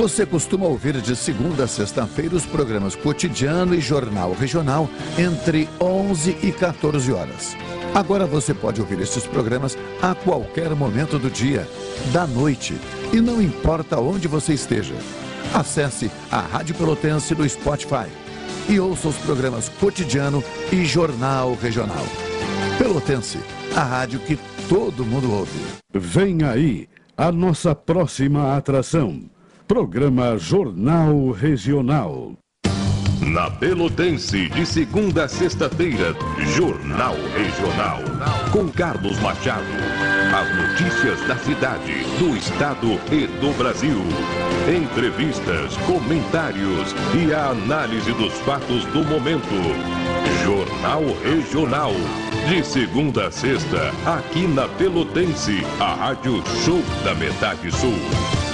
[0.00, 4.88] Você costuma ouvir de segunda a sexta-feira os programas Cotidiano e Jornal Regional
[5.18, 7.54] entre 11 e 14 horas.
[7.94, 11.68] Agora você pode ouvir estes programas a qualquer momento do dia,
[12.14, 12.80] da noite,
[13.12, 14.94] e não importa onde você esteja.
[15.52, 18.08] Acesse a Rádio Pelotense no Spotify
[18.70, 20.42] e ouça os programas Cotidiano
[20.72, 22.06] e Jornal Regional.
[22.78, 23.38] Pelotense,
[23.76, 25.60] a rádio que todo mundo ouve.
[25.92, 29.28] Vem aí a nossa próxima atração.
[29.70, 32.32] Programa Jornal Regional.
[33.20, 36.12] Na Pelotense, de segunda a sexta-feira,
[36.56, 38.00] Jornal Regional.
[38.50, 39.62] Com Carlos Machado.
[40.34, 44.02] As notícias da cidade, do estado e do Brasil.
[44.68, 49.54] Entrevistas, comentários e a análise dos fatos do momento.
[50.42, 51.92] Jornal Regional.
[52.48, 58.49] De segunda a sexta, aqui na Pelotense, a Rádio Show da Metade Sul.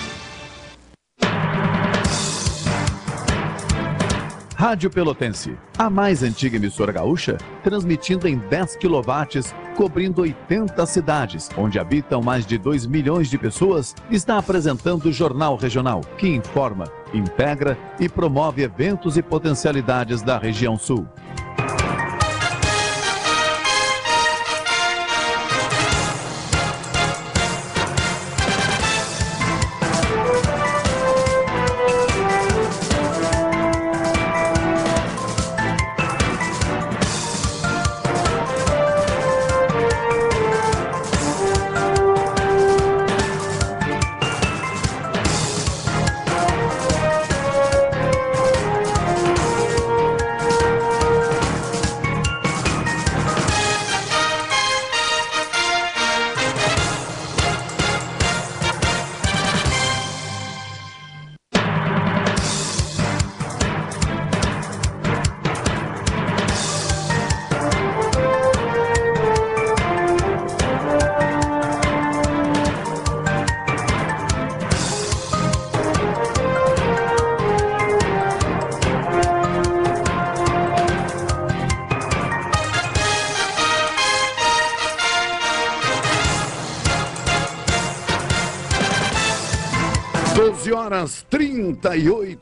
[4.59, 11.79] Rádio Pelotense, a mais antiga emissora gaúcha, transmitindo em 10 kW, cobrindo 80 cidades, onde
[11.79, 17.77] habitam mais de 2 milhões de pessoas, está apresentando o Jornal Regional, que informa, integra
[18.01, 21.07] e promove eventos e potencialidades da região sul.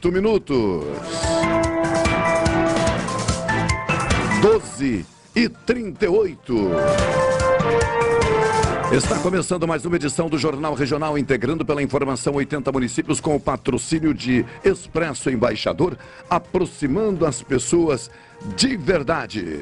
[0.05, 0.85] 38 minutos.
[4.43, 6.71] 12 e 38.
[8.93, 13.41] Está começando mais uma edição do Jornal Regional, integrando pela informação 80 municípios com o
[13.41, 15.97] patrocínio de Expresso Embaixador,
[16.29, 18.11] aproximando as pessoas
[18.57, 19.61] de verdade.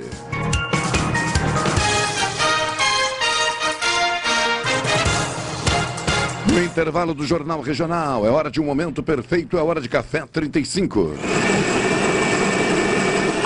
[6.52, 10.26] No intervalo do Jornal Regional, é hora de um momento perfeito, é hora de café
[10.30, 11.14] 35.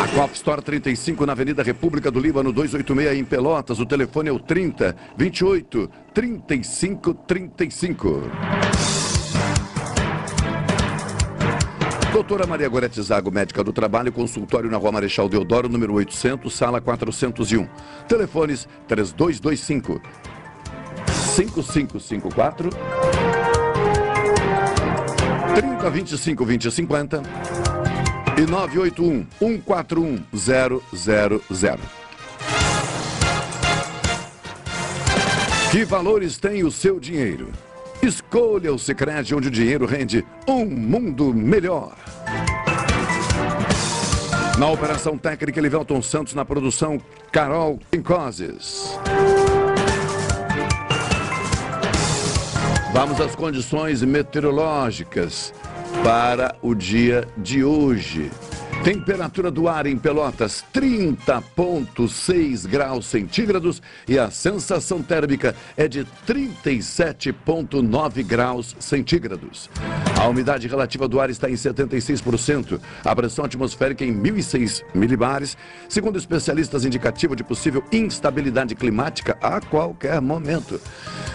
[0.03, 3.79] A Copa Store 35 na Avenida República do Líbano 286 em Pelotas.
[3.79, 8.23] O telefone é o 30 28 35 35.
[12.13, 16.81] Doutora Maria Gorete Zago, médica do trabalho, consultório na Rua Marechal Deodoro, número 800, sala
[16.81, 17.69] 401.
[18.09, 20.01] Telefones 3225
[21.37, 22.71] 5554
[25.55, 27.23] 3025 2050
[28.39, 31.79] e 981 141 000.
[35.71, 37.51] Que valores tem o seu dinheiro?
[38.03, 41.95] Escolha o Sicredi onde o dinheiro rende um mundo melhor.
[44.59, 46.99] Na operação técnica, Elivelton Santos, na produção,
[47.31, 48.99] Carol Quincoses.
[52.97, 55.53] Vamos às condições meteorológicas
[56.03, 58.31] para o dia de hoje.
[58.83, 68.25] Temperatura do ar em Pelotas 30,6 graus centígrados e a sensação térmica é de 37,9
[68.25, 69.69] graus centígrados.
[70.19, 75.55] A umidade relativa do ar está em 76%, a pressão atmosférica em 1.006 milibares,
[75.87, 80.81] segundo especialistas indicativo de possível instabilidade climática a qualquer momento.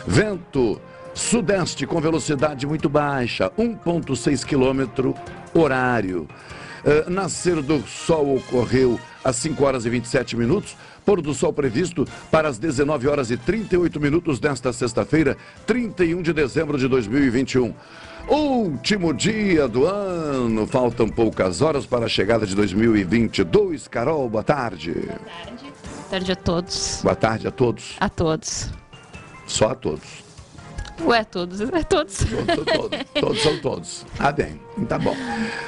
[0.07, 0.81] Vento
[1.13, 5.13] Sudeste com velocidade muito baixa, 1,6 km
[5.53, 6.27] horário.
[6.83, 10.75] Uh, nascer do sol ocorreu às 5 horas e 27 minutos.
[11.05, 15.35] Pôr do sol previsto para as 19 horas e 38 minutos desta sexta-feira,
[15.65, 17.73] 31 de dezembro de 2021.
[18.27, 23.87] Último dia do ano, faltam poucas horas para a chegada de 2022.
[23.87, 24.93] Carol, boa tarde.
[24.93, 25.63] Boa tarde.
[25.63, 26.99] Boa tarde a todos.
[27.03, 27.95] Boa tarde a todos.
[27.99, 28.69] A todos.
[29.47, 30.20] Só a todos.
[31.05, 32.17] Ué, todos, é todos.
[32.17, 34.05] Todos, todos, todos são todos.
[34.19, 35.15] Ah, bem, tá bom.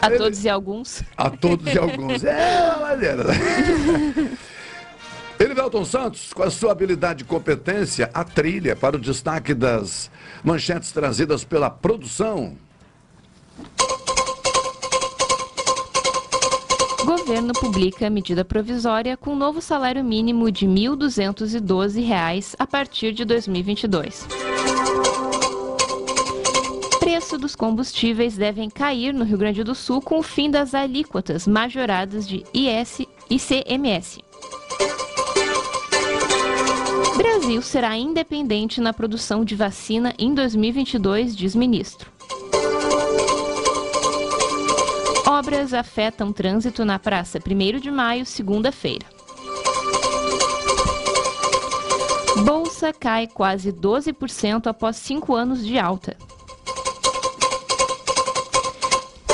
[0.01, 1.03] A todos e alguns.
[1.17, 2.23] A todos e alguns.
[2.23, 3.23] É uma maneira.
[5.39, 10.09] Elivelton Santos, com a sua habilidade e competência, a trilha para o destaque das
[10.43, 12.55] manchetes trazidas pela produção.
[17.03, 24.25] Governo publica medida provisória com novo salário mínimo de R$ 1.212 a partir de 2022
[27.33, 31.47] preço dos combustíveis devem cair no Rio Grande do Sul com o fim das alíquotas
[31.47, 34.21] majoradas de IS e ICMS.
[37.17, 42.11] Brasil será independente na produção de vacina em 2022, diz ministro.
[45.25, 49.05] Obras afetam trânsito na Praça 1 de Maio, segunda-feira.
[52.45, 56.15] Bolsa cai quase 12% após cinco anos de alta.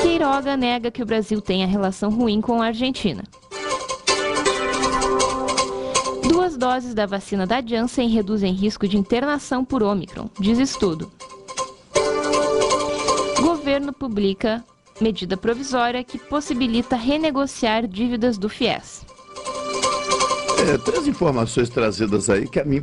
[0.02, 3.24] Queiroga nega que o Brasil tenha relação ruim com a Argentina.
[6.28, 11.12] Duas doses da vacina da Janssen reduzem risco de internação por Ômicron, diz estudo.
[13.42, 14.64] Governo publica
[15.02, 19.06] medida provisória que possibilita renegociar dívidas do FIES.
[20.68, 22.82] É, três informações trazidas aí que a mim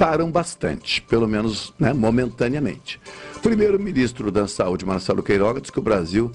[0.00, 2.98] preocuparam bastante, pelo menos né, momentaneamente.
[3.42, 6.32] Primeiro-ministro da Saúde, Marcelo Queiroga, diz que o Brasil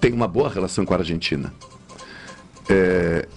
[0.00, 1.52] tem uma boa relação com a Argentina.
[2.68, 3.28] É,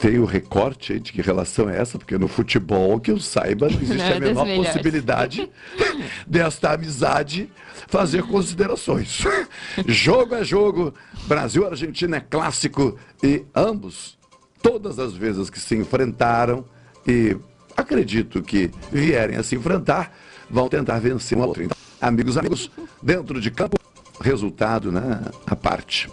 [0.00, 3.80] tem o recorte de que relação é essa, porque no futebol, que eu saiba, não
[3.80, 5.48] existe não, a menor possibilidade
[6.26, 7.48] desta amizade
[7.86, 9.22] fazer considerações.
[9.86, 10.92] jogo é jogo,
[11.28, 14.18] Brasil-Argentina é clássico e ambos,
[14.60, 16.64] todas as vezes que se enfrentaram
[17.06, 17.36] e
[17.80, 20.14] acredito que vierem a se enfrentar,
[20.48, 21.62] vão tentar vencer um outro.
[21.62, 22.70] Então, amigos, amigos,
[23.02, 23.76] dentro de campo,
[24.20, 26.08] resultado, né, a parte.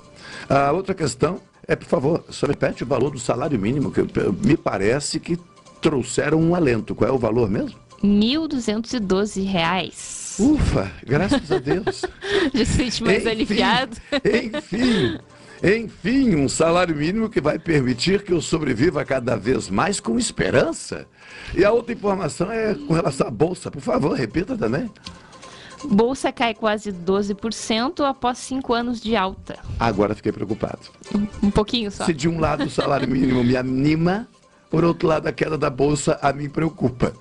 [0.49, 4.01] A outra questão é, por favor, só repete o valor do salário mínimo, que
[4.45, 5.37] me parece que
[5.81, 6.95] trouxeram um alento.
[6.95, 7.77] Qual é o valor mesmo?
[8.01, 10.39] R$ 1.212.
[10.39, 12.05] Ufa, graças a Deus.
[12.55, 13.97] Já se sente mais enfim, aliviado.
[14.55, 15.19] Enfim,
[15.63, 21.07] enfim, um salário mínimo que vai permitir que eu sobreviva cada vez mais com esperança.
[21.55, 23.71] E a outra informação é com relação à Bolsa.
[23.71, 24.91] Por favor, repita também.
[25.83, 29.57] Bolsa cai quase 12% após cinco anos de alta.
[29.79, 30.79] Agora fiquei preocupado.
[31.13, 32.05] Um, um pouquinho só.
[32.05, 34.27] Se de um lado o salário mínimo me anima,
[34.69, 37.13] por outro lado a queda da Bolsa a mim preocupa.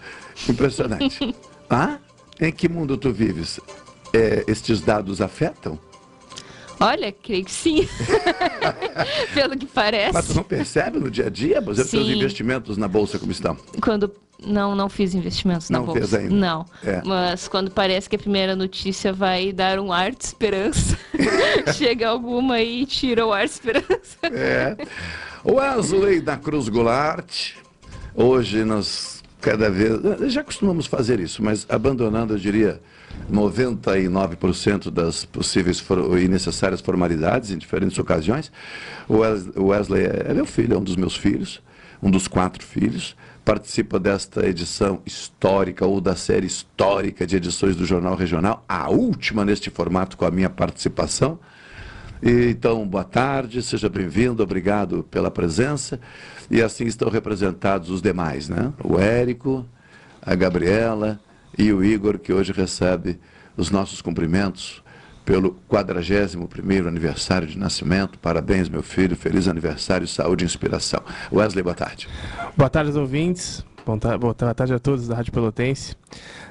[0.48, 1.34] Impressionante.
[1.68, 1.98] ah?
[2.40, 3.60] Em que mundo tu vives?
[4.12, 5.78] É, estes dados afetam?
[6.78, 7.88] Olha, creio que sim.
[9.34, 10.12] Pelo que parece.
[10.12, 13.32] Mas tu não percebe no dia a dia, por exemplo, seus investimentos na bolsa como
[13.32, 13.56] estão?
[13.80, 14.12] Quando
[14.44, 16.00] não, não fiz investimentos na não bolsa.
[16.00, 16.34] Não fez ainda?
[16.34, 16.66] Não.
[16.84, 17.02] É.
[17.04, 20.98] Mas quando parece que a primeira notícia vai dar um ar de esperança,
[21.76, 24.18] chega alguma e tira o ar de esperança.
[24.22, 24.76] É.
[25.44, 27.52] Wesley da Cruz Goulart,
[28.14, 32.80] hoje nós cada vez, já costumamos fazer isso, mas abandonando, eu diria,
[33.30, 35.84] 99% das possíveis
[36.20, 38.52] e necessárias formalidades em diferentes ocasiões.
[39.08, 41.62] O Wesley é meu filho, é um dos meus filhos,
[42.02, 43.16] um dos quatro filhos.
[43.44, 49.44] Participa desta edição histórica ou da série histórica de edições do Jornal Regional, a última
[49.44, 51.38] neste formato com a minha participação.
[52.22, 56.00] E, então, boa tarde, seja bem-vindo, obrigado pela presença.
[56.50, 58.72] E assim estão representados os demais, né?
[58.82, 59.64] O Érico,
[60.22, 61.20] a Gabriela,
[61.56, 63.18] e o Igor, que hoje recebe
[63.56, 64.82] os nossos cumprimentos
[65.24, 68.18] pelo 41º aniversário de nascimento.
[68.18, 69.16] Parabéns, meu filho.
[69.16, 71.02] Feliz aniversário, saúde e inspiração.
[71.32, 72.08] Wesley, boa tarde.
[72.56, 73.64] Boa tarde aos ouvintes.
[73.84, 75.96] Boa tarde a todos da Rádio Pelotense.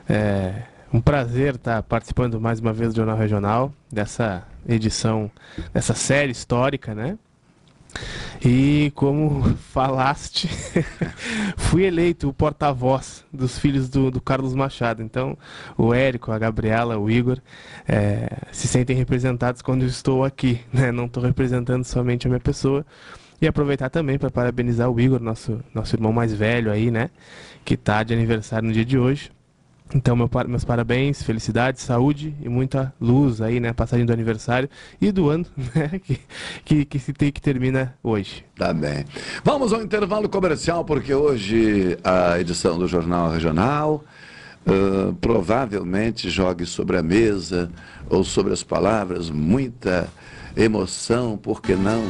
[0.10, 5.30] É um prazer estar participando mais uma vez do Jornal Regional, dessa edição,
[5.74, 7.18] dessa série histórica, né?
[8.44, 10.48] E como falaste,
[11.58, 15.02] fui eleito o porta-voz dos filhos do, do, Carlos Machado.
[15.02, 15.38] Então,
[15.78, 17.40] o Érico, a Gabriela, o Igor
[17.88, 20.62] é, se sentem representados quando eu estou aqui.
[20.72, 20.92] Né?
[20.92, 22.86] Não estou representando somente a minha pessoa.
[23.42, 27.10] E aproveitar também para parabenizar o Igor, nosso, nosso irmão mais velho aí, né?
[27.66, 29.30] Que está de aniversário no dia de hoje.
[29.94, 33.72] Então, meu, meus parabéns, felicidade, saúde e muita luz aí, né?
[33.72, 34.68] Passagem do aniversário
[35.00, 36.00] e do ano, né?
[36.00, 36.20] Que,
[36.66, 38.44] que, que se tem que termina hoje.
[38.58, 39.06] Tá bem.
[39.44, 44.04] Vamos ao intervalo comercial, porque hoje a edição do Jornal Regional
[44.66, 47.72] uh, provavelmente jogue sobre a mesa
[48.10, 50.08] ou sobre as palavras muita
[50.58, 52.04] emoção, por que não?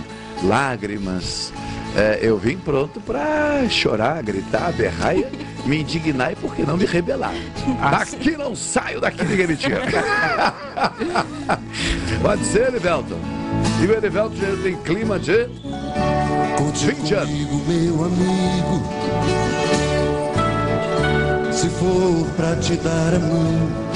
[0.43, 1.51] Lágrimas.
[1.95, 5.23] É, eu vim pronto para chorar, gritar, berrar e
[5.65, 7.33] me indignar e por que não me rebelar.
[7.91, 9.81] Daqui não saio, daqui ninguém me tira.
[12.21, 13.19] Pode ser, Elivelton.
[13.81, 15.47] E o Elivelton já tem clima de
[16.57, 17.29] Conte 20 anos.
[17.67, 18.83] meu amigo.
[21.51, 23.95] Se for pra te dar a mão.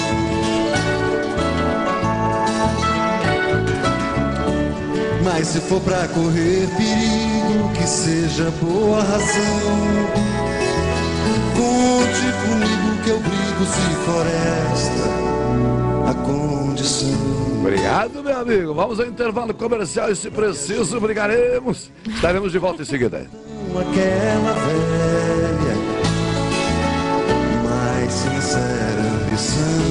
[5.23, 10.68] Mas se for pra correr perigo, que seja boa razão.
[11.59, 14.25] Conte comigo que eu brigo se for
[14.71, 15.09] esta
[16.09, 17.59] a condição.
[17.59, 18.73] Obrigado, meu amigo.
[18.73, 21.91] Vamos ao intervalo comercial e, se preciso, brigaremos.
[22.07, 23.17] Estaremos de volta em seguida.
[23.17, 25.75] aquela velha,
[27.69, 29.83] mais sincera ambição.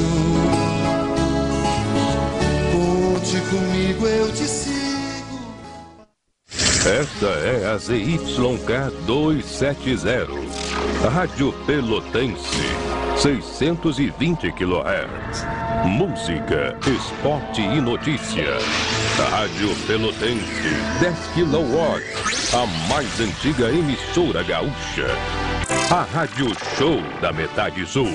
[2.73, 4.79] Conte comigo, eu te sigo.
[6.89, 10.68] Esta é a ZYK 270,
[11.07, 12.59] Rádio Pelotense,
[13.17, 15.47] 620 kHz.
[15.87, 18.59] Música, esporte e notícia.
[19.31, 22.03] Rádio Pelotense, 10 kW,
[22.53, 25.07] a mais antiga emissora gaúcha.
[25.89, 28.11] A Rádio Show da Metade Sul.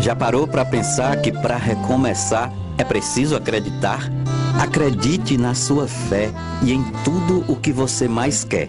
[0.00, 4.08] Já parou para pensar que para recomeçar é preciso acreditar?
[4.58, 6.32] Acredite na sua fé
[6.64, 8.68] e em tudo o que você mais quer.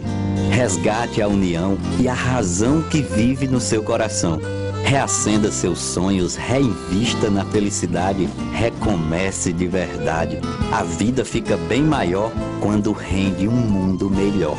[0.52, 4.40] Resgate a união e a razão que vive no seu coração.
[4.84, 10.40] Reacenda seus sonhos, reinvista na felicidade, recomece de verdade.
[10.72, 12.32] A vida fica bem maior
[12.62, 14.58] quando rende um mundo melhor.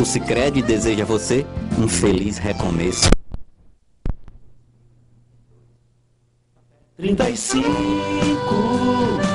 [0.00, 1.46] O Sicredi deseja a você
[1.78, 3.08] um feliz recomeço.
[6.96, 9.31] 35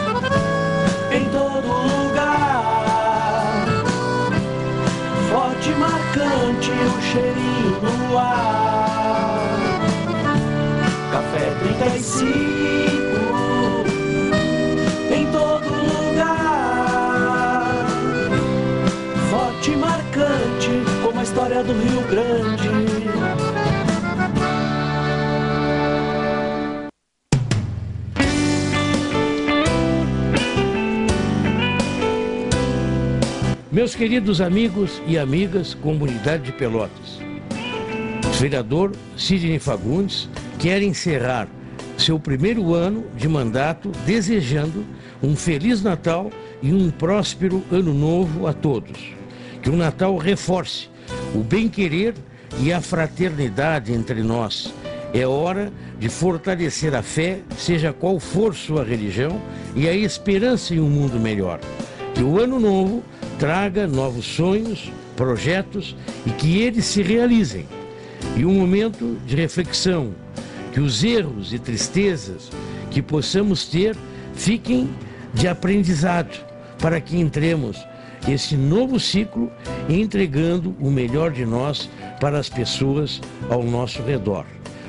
[21.63, 22.67] do Rio Grande.
[33.71, 37.19] Meus queridos amigos e amigas, comunidade de Pelotas.
[38.25, 41.47] O vereador Sidney Fagundes quer encerrar
[41.97, 44.85] seu primeiro ano de mandato desejando
[45.23, 49.15] um feliz Natal e um próspero ano novo a todos.
[49.61, 50.89] Que o Natal reforce
[51.33, 52.13] o bem-querer
[52.59, 54.73] e a fraternidade entre nós.
[55.13, 59.41] É hora de fortalecer a fé, seja qual for sua religião,
[59.75, 61.59] e a esperança em um mundo melhor.
[62.13, 63.03] Que o ano novo
[63.39, 67.65] traga novos sonhos, projetos e que eles se realizem.
[68.35, 70.13] E um momento de reflexão,
[70.73, 72.49] que os erros e tristezas
[72.91, 73.95] que possamos ter
[74.33, 74.89] fiquem
[75.33, 76.45] de aprendizado,
[76.79, 77.77] para que entremos
[78.27, 79.51] esse novo ciclo
[79.89, 84.45] entregando o melhor de nós para as pessoas ao nosso redor.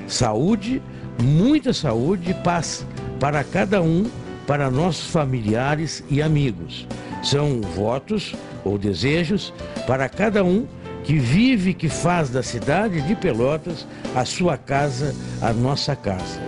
[0.07, 0.83] Saúde,
[1.23, 2.87] muita saúde e paz
[3.21, 4.07] para cada um,
[4.47, 6.87] para nossos familiares e amigos.
[7.23, 9.53] São votos ou desejos
[9.87, 10.67] para cada um
[11.05, 16.41] que vive, que faz da cidade de Pelotas a sua casa, a nossa casa.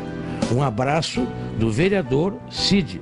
[0.52, 1.26] Um abraço
[1.58, 3.00] do vereador Cid.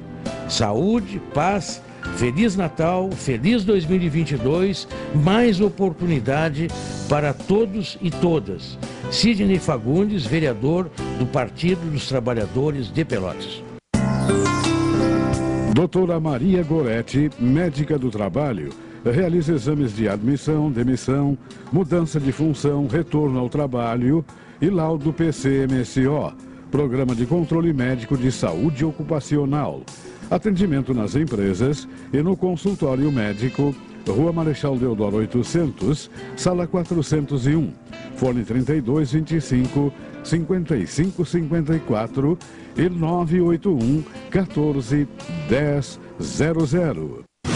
[0.48, 1.82] Saúde, paz,
[2.16, 6.68] Feliz Natal, feliz 2022, mais oportunidade
[7.08, 8.78] para todos e todas.
[9.10, 13.62] Sidney Fagundes, vereador do Partido dos Trabalhadores de Pelotas.
[15.72, 18.70] Doutora Maria Goretti, médica do trabalho,
[19.04, 21.38] realiza exames de admissão, demissão,
[21.72, 24.24] mudança de função, retorno ao trabalho
[24.60, 26.34] e laudo PCMSO,
[26.70, 29.82] Programa de Controle Médico de Saúde Ocupacional.
[30.30, 33.74] Atendimento nas empresas e no consultório médico,
[34.06, 37.72] Rua Marechal Deodoro 800, sala 401,
[38.14, 39.90] fone 3225
[40.22, 42.38] 5554
[42.76, 45.08] e 981 14
[46.18, 47.27] 1000.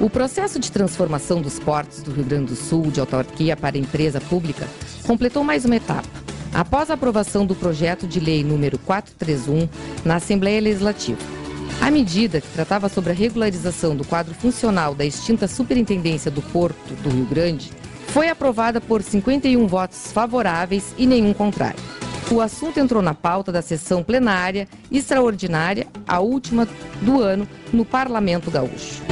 [0.00, 4.18] O processo de transformação dos portos do Rio Grande do Sul de autarquia para empresa
[4.18, 4.66] pública
[5.06, 6.08] completou mais uma etapa.
[6.54, 9.68] Após a aprovação do projeto de lei número 431
[10.02, 11.20] na Assembleia Legislativa.
[11.82, 16.94] A medida, que tratava sobre a regularização do quadro funcional da extinta Superintendência do Porto
[17.02, 17.70] do Rio Grande,
[18.08, 21.78] foi aprovada por 51 votos favoráveis e nenhum contrário.
[22.30, 26.66] O assunto entrou na pauta da sessão plenária extraordinária, a última
[27.02, 29.02] do ano, no Parlamento Gaúcho.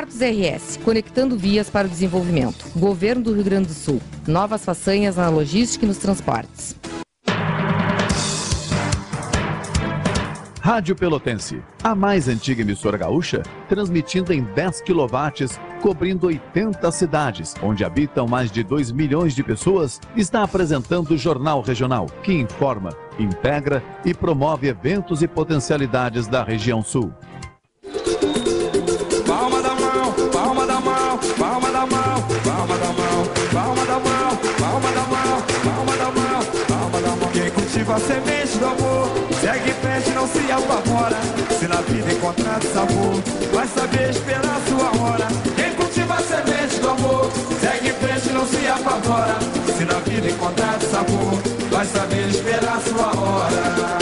[0.00, 2.64] Portos RS, conectando vias para o desenvolvimento.
[2.74, 4.00] Governo do Rio Grande do Sul.
[4.26, 6.74] Novas façanhas na logística e nos transportes.
[10.62, 17.84] Rádio Pelotense, a mais antiga emissora gaúcha, transmitindo em 10 kW, cobrindo 80 cidades, onde
[17.84, 23.82] habitam mais de 2 milhões de pessoas, está apresentando o Jornal Regional, que informa, integra
[24.04, 27.12] e promove eventos e potencialidades da região sul.
[37.80, 39.08] Cultiva a semente do amor,
[39.40, 41.16] segue em frente, não se apavora.
[41.58, 43.22] Se na vida encontrar sabor,
[43.52, 45.28] vai saber esperar sua hora.
[45.56, 49.38] Quem cultiva a semente do amor, segue em frente, não se apavora.
[49.76, 51.40] Se na vida encontrar sabor,
[51.70, 53.98] vai saber esperar sua hora.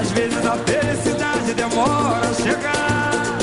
[0.00, 3.38] Às vezes a felicidade demora a chegar.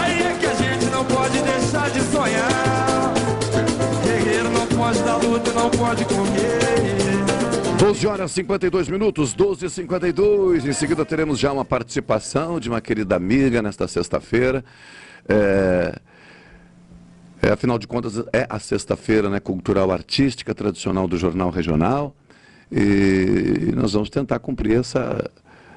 [0.00, 3.12] Aí é que a gente não pode deixar de sonhar.
[4.04, 7.05] Guerreiro não pode dar luta, não pode correr.
[7.78, 12.70] 12 horas e 52 minutos, 12 e 52 Em seguida teremos já uma participação de
[12.70, 14.64] uma querida amiga nesta sexta-feira.
[15.28, 15.98] É,
[17.42, 22.16] é, afinal de contas, é a sexta-feira né, cultural artística tradicional do Jornal Regional.
[22.72, 25.30] E nós vamos tentar cumprir essa,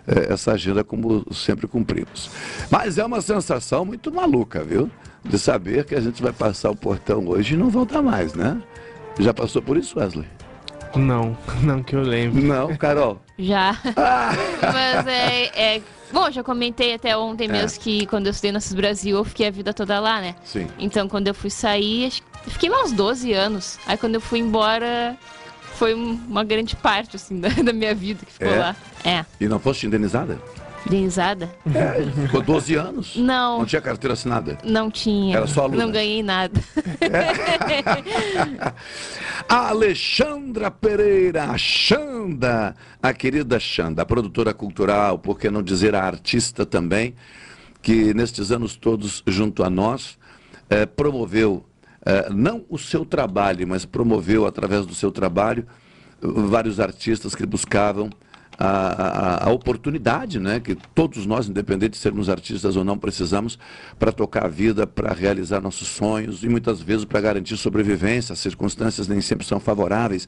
[0.07, 2.31] é, essa agenda como sempre cumprimos.
[2.71, 4.89] Mas é uma sensação muito maluca, viu?
[5.23, 8.61] De saber que a gente vai passar o portão hoje e não voltar mais, né?
[9.19, 10.25] Já passou por isso, Wesley?
[10.95, 12.41] Não, não que eu lembro.
[12.41, 13.21] Não, Carol?
[13.37, 13.77] Já.
[14.73, 17.51] Mas é, é- Bom, já comentei até ontem É.
[17.51, 20.33] mesmo que quando eu estudei Nossos Brasil, eu fiquei a vida toda lá, né?
[20.43, 20.67] Sim.
[20.79, 23.77] Então, quando eu fui sair, acho que- eu fiquei lá uns 12 anos.
[23.85, 25.15] Aí, quando eu fui embora,
[25.75, 28.57] foi um- uma grande parte, assim, da, da minha vida que ficou É?
[28.57, 28.75] lá.
[29.05, 29.23] É.
[29.39, 30.39] E não foste indenizada?
[30.89, 31.49] Indenizada?
[31.73, 33.15] É, ficou 12 anos.
[33.15, 33.59] Não.
[33.59, 34.57] Não tinha carteira assinada.
[34.63, 35.37] Não tinha.
[35.37, 35.85] Era só aluna.
[35.85, 36.59] Não ganhei nada.
[39.47, 45.93] A Alexandra Pereira, a Xanda, a querida Xanda, a produtora cultural, por que não dizer
[45.93, 47.13] a artista também,
[47.81, 50.17] que nestes anos todos, junto a nós,
[50.69, 51.63] eh, promoveu,
[52.05, 55.65] eh, não o seu trabalho, mas promoveu, através do seu trabalho,
[56.21, 58.09] vários artistas que buscavam
[58.61, 63.57] a, a- a oportunidade, né, que todos nós, independente de sermos artistas ou não, precisamos
[63.97, 68.33] para tocar a vida, para realizar nossos sonhos e muitas vezes para garantir sobrevivência.
[68.33, 70.27] As circunstâncias nem sempre são favoráveis.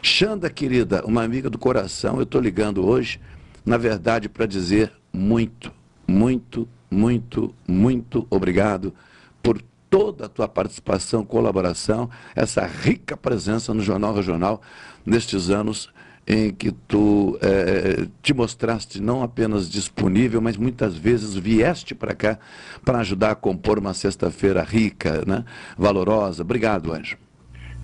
[0.00, 3.20] Xanda, querida, uma amiga do coração, eu estou ligando hoje,
[3.64, 5.72] na verdade, para dizer muito,
[6.06, 8.94] muito, muito, muito obrigado
[9.42, 14.62] por toda a tua participação, colaboração, essa rica presença no Jornal Regional
[15.04, 15.88] nestes anos
[16.26, 22.38] em que tu eh, te mostraste não apenas disponível, mas muitas vezes vieste para cá
[22.84, 25.44] para ajudar a compor uma sexta-feira rica, né?
[25.78, 26.42] valorosa.
[26.42, 27.16] Obrigado, Anjo.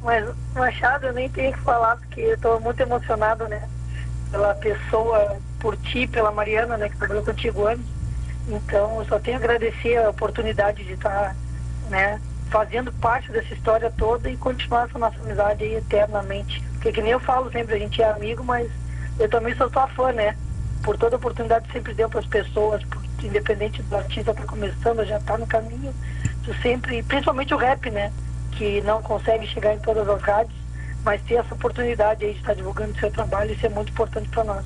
[0.03, 3.69] Mas, Machado, eu nem tenho que falar, porque eu estou muito emocionado, né?
[4.33, 6.89] Pela pessoa, por ti, pela Mariana, né?
[6.89, 7.87] Que trabalhou contigo anos.
[8.49, 11.37] Então, eu só tenho a agradecer a oportunidade de estar,
[11.89, 12.21] né?
[12.51, 16.72] Fazendo parte dessa história toda e continuar essa nossa amizade aí eternamente.
[16.83, 18.69] Porque que nem eu falo sempre, a gente é amigo, mas
[19.19, 20.35] eu também sou tua fã, né?
[20.83, 25.05] por toda oportunidade que sempre deu para as pessoas, por, independente do artista tá começando,
[25.07, 25.95] já está no caminho.
[26.45, 28.13] Tu sempre, principalmente o rap, né?
[28.53, 30.57] Que não consegue chegar em todas as rádios,
[31.05, 34.29] mas ter essa oportunidade aí de estar divulgando o seu trabalho, isso é muito importante
[34.29, 34.65] para nós.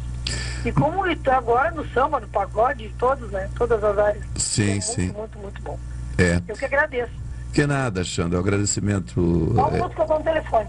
[0.64, 3.48] E como está agora no samba, no pagode, todos, né?
[3.56, 4.24] Todas as áreas.
[4.36, 5.12] Sim, é muito, sim.
[5.12, 5.78] Muito, muito bom.
[6.18, 6.40] É.
[6.48, 7.12] Eu que agradeço.
[7.52, 8.38] Que nada, Xandra.
[8.38, 9.52] O agradecimento.
[9.54, 9.78] Qual é...
[9.78, 10.68] dou no telefone?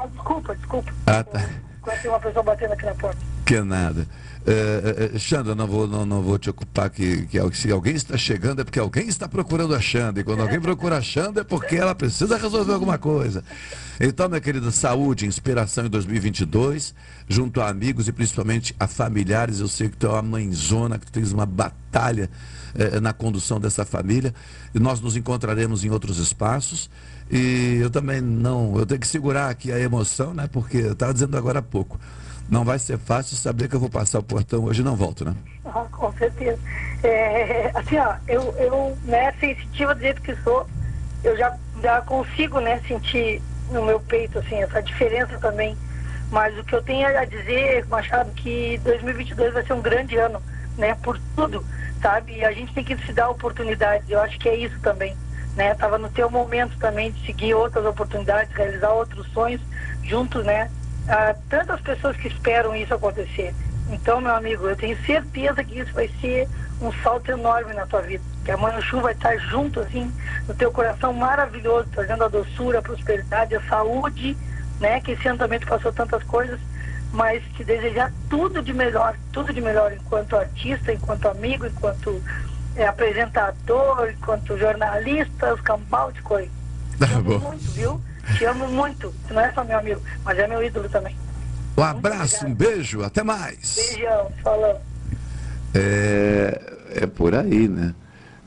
[0.00, 0.92] Ah, desculpa, desculpa.
[1.06, 1.44] Ah, tá.
[1.82, 3.18] Quando tem uma pessoa batendo aqui na porta.
[3.44, 4.06] Que nada.
[4.46, 8.16] Uh, uh, Xandra, não vou, não, não vou te ocupar que, que se alguém está
[8.16, 10.20] chegando é porque alguém está procurando a Xandra.
[10.20, 13.42] E quando alguém procura a Xandra é porque ela precisa resolver alguma coisa.
[13.98, 16.94] Então, minha querida, saúde, inspiração em 2022,
[17.28, 19.58] junto a amigos e principalmente a familiares.
[19.58, 22.30] Eu sei que tu é uma mãezona, que tu tens uma batalha
[23.02, 24.32] na condução dessa família.
[24.72, 26.88] E nós nos encontraremos em outros espaços.
[27.30, 30.48] E eu também não, eu tenho que segurar aqui a emoção, né?
[30.50, 31.98] Porque eu estava dizendo agora há pouco
[32.48, 35.24] não vai ser fácil saber que eu vou passar o portão hoje e não volto,
[35.24, 35.34] né?
[35.66, 36.58] Ah, com certeza.
[37.02, 40.66] É, assim, ó, eu, eu, né, sensitiva do jeito que sou,
[41.22, 45.76] eu já, já consigo, né, sentir no meu peito, assim, essa diferença também.
[46.30, 50.42] Mas o que eu tenho a dizer, Machado, que 2022 vai ser um grande ano,
[50.78, 51.64] né, por tudo,
[52.00, 52.38] sabe?
[52.38, 55.14] E a gente tem que se dar oportunidades, eu acho que é isso também,
[55.58, 55.74] né?
[55.74, 59.60] Tava no teu momento também de seguir outras oportunidades, realizar outros sonhos
[60.04, 60.70] juntos, né?
[61.08, 63.54] ah, tantas pessoas que esperam isso acontecer.
[63.90, 66.46] Então, meu amigo, eu tenho certeza que isso vai ser
[66.80, 68.22] um salto enorme na tua vida.
[68.44, 70.12] Que a Manchu vai estar junto, assim,
[70.46, 74.36] no teu coração maravilhoso, trazendo a doçura, a prosperidade, a saúde,
[74.78, 75.00] né?
[75.00, 76.60] Que esse ano também tu passou tantas coisas,
[77.12, 82.22] mas te desejar tudo de melhor, tudo de melhor enquanto artista, enquanto amigo, enquanto
[82.78, 86.50] é, apresentador, enquanto jornalista, os cambal de coisa.
[86.98, 87.38] Tá bom.
[87.38, 88.00] Muito, viu?
[88.36, 89.14] Te amo muito.
[89.30, 91.16] Não é só meu amigo, mas é meu ídolo também.
[91.76, 93.76] Um abraço, um beijo, até mais.
[93.76, 94.80] Beijão, falou.
[95.72, 97.94] É, é por aí, né?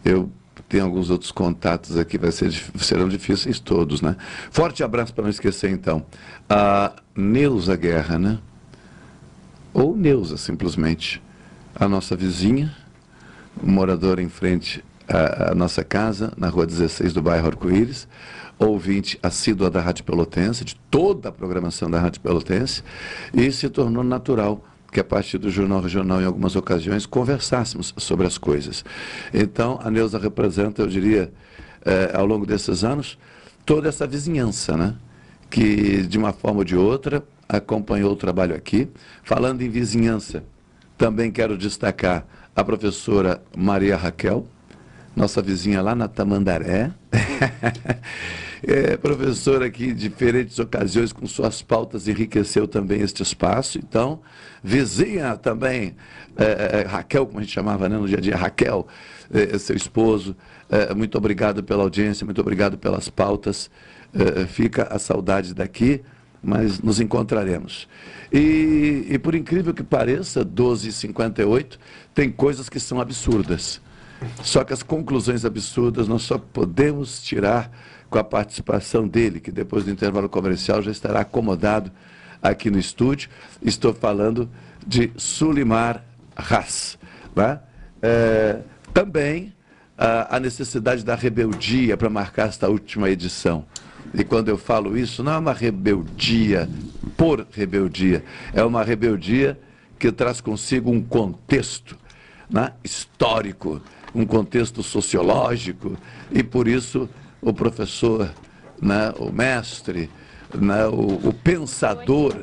[0.03, 0.29] Eu
[0.67, 4.17] tenho alguns outros contatos aqui, vai ser, serão difíceis todos, né?
[4.51, 6.05] Forte abraço para não esquecer, então.
[6.49, 8.37] A Neuza Guerra, né?
[9.73, 11.23] Ou Neuza, simplesmente.
[11.73, 12.75] A nossa vizinha,
[13.61, 18.07] moradora em frente à, à nossa casa, na rua 16 do bairro Arco-Íris
[18.65, 22.83] ouvinte assídua da Rádio Pelotense, de toda a programação da Rádio Pelotense,
[23.33, 28.27] e se tornou natural que a partir do Jornal Regional, em algumas ocasiões, conversássemos sobre
[28.27, 28.83] as coisas.
[29.33, 31.31] Então, a Neuza representa, eu diria,
[31.85, 33.17] eh, ao longo desses anos,
[33.65, 34.95] toda essa vizinhança, né?
[35.49, 38.89] que, de uma forma ou de outra, acompanhou o trabalho aqui.
[39.23, 40.43] Falando em vizinhança,
[40.97, 44.45] também quero destacar a professora Maria Raquel,
[45.15, 46.91] nossa vizinha lá na Tamandaré.
[48.63, 53.77] é, professora que em diferentes ocasiões, com suas pautas, enriqueceu também este espaço.
[53.77, 54.21] Então,
[54.63, 55.95] vizinha também,
[56.37, 58.87] é, é, Raquel, como a gente chamava né, no dia a dia, Raquel,
[59.33, 60.35] é, seu esposo,
[60.69, 63.69] é, muito obrigado pela audiência, muito obrigado pelas pautas.
[64.13, 66.01] É, fica a saudade daqui,
[66.43, 67.87] mas nos encontraremos.
[68.31, 71.77] E, e por incrível que pareça, 12h58,
[72.13, 73.81] tem coisas que são absurdas.
[74.43, 77.71] Só que as conclusões absurdas nós só podemos tirar
[78.09, 81.91] com a participação dele, que depois do intervalo comercial já estará acomodado
[82.41, 83.29] aqui no estúdio.
[83.61, 84.49] Estou falando
[84.85, 86.03] de Sulimar
[86.35, 86.97] Haas.
[87.35, 87.59] Né?
[88.01, 88.59] É,
[88.93, 89.53] também
[89.97, 93.65] a, a necessidade da rebeldia para marcar esta última edição.
[94.13, 96.69] E quando eu falo isso, não é uma rebeldia
[97.15, 99.59] por rebeldia, é uma rebeldia
[99.97, 101.97] que traz consigo um contexto
[102.49, 103.81] né, histórico,
[104.13, 105.95] um contexto sociológico,
[106.31, 107.09] e por isso
[107.41, 108.29] o professor,
[108.81, 110.09] né, o mestre,
[110.53, 112.35] né, o, o pensador,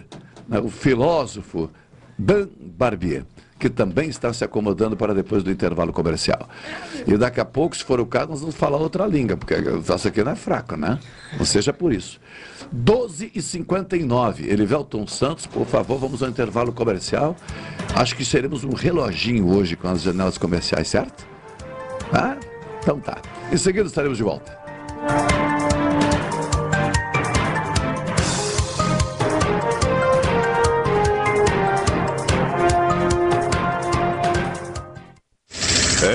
[0.48, 1.70] né, o filósofo
[2.18, 3.24] Dan Barbier,
[3.58, 6.48] que também está se acomodando para depois do intervalo comercial.
[7.06, 10.08] E daqui a pouco, se for o caso, nós vamos falar outra língua, porque essa
[10.08, 10.98] aqui não é fraca, né?
[11.36, 12.20] Não seja por isso.
[12.70, 17.36] 12 e 59 Elivelton Santos, por favor, vamos ao intervalo comercial.
[17.94, 21.26] Acho que seremos um reloginho hoje com as janelas comerciais, certo?
[22.12, 22.36] Ah?
[22.80, 23.18] Então tá.
[23.52, 25.57] Em seguida estaremos de volta.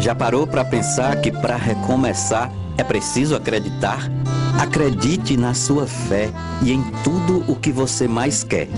[0.00, 4.10] Já parou para pensar que para recomeçar é preciso acreditar?
[4.58, 6.30] Acredite na sua fé
[6.62, 8.68] e em tudo o que você mais quer.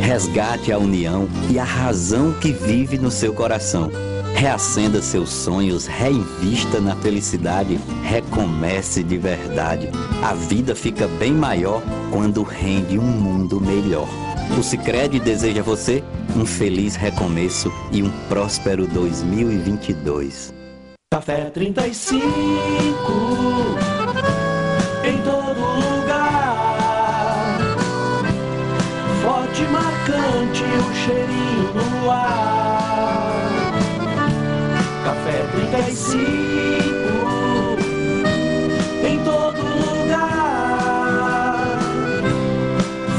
[0.00, 3.90] Resgate a união e a razão que vive no seu coração.
[4.34, 9.90] Reacenda seus sonhos, reinvista na felicidade, recomece de verdade.
[10.22, 14.08] A vida fica bem maior quando rende um mundo melhor.
[14.58, 16.02] O Sicredi deseja a você
[16.36, 20.55] um feliz recomeço e um próspero 2022.
[21.08, 22.18] Café 35
[25.04, 27.58] em todo lugar.
[29.22, 33.32] Forte marcante o cheirinho no ar.
[35.04, 36.18] Café 35
[39.06, 40.18] em todo lugar.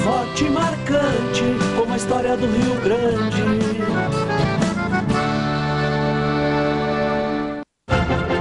[0.03, 1.45] Forte marcante
[1.77, 3.76] como a história do Rio Grande.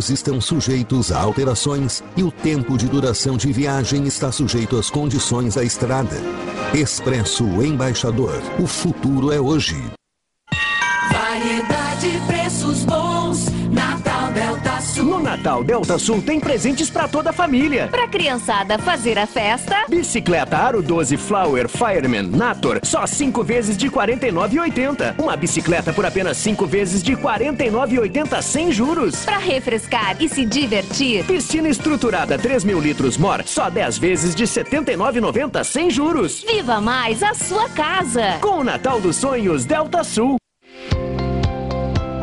[0.00, 4.88] horários estão sujeitos a alterações e o tempo de duração de viagem está sujeito às
[4.88, 6.16] condições da estrada.
[6.72, 8.40] Expresso Embaixador.
[8.58, 9.76] O futuro é hoje.
[11.12, 12.99] Variedade, preços bons.
[15.40, 17.88] Natal Delta Sul tem presentes para toda a família.
[17.90, 19.86] Pra criançada fazer a festa.
[19.88, 25.18] Bicicleta Aro 12 Flower Fireman Nator, só 5 vezes de R$ 49,80.
[25.18, 29.24] Uma bicicleta por apenas 5 vezes de R$ 49,80 sem juros.
[29.24, 31.24] Pra refrescar e se divertir.
[31.24, 36.44] Piscina estruturada 3 mil litros Mor, só 10 vezes de R$ 79,90 sem juros.
[36.46, 38.36] Viva mais a sua casa.
[38.42, 40.36] Com o Natal dos Sonhos Delta Sul.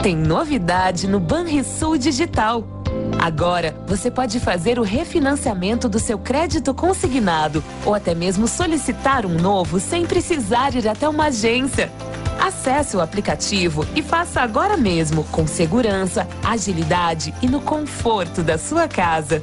[0.03, 2.76] Tem novidade no Banrisul Digital.
[3.19, 9.37] Agora, você pode fazer o refinanciamento do seu crédito consignado ou até mesmo solicitar um
[9.37, 11.91] novo sem precisar ir até uma agência.
[12.39, 18.87] Acesse o aplicativo e faça agora mesmo, com segurança, agilidade e no conforto da sua
[18.87, 19.41] casa.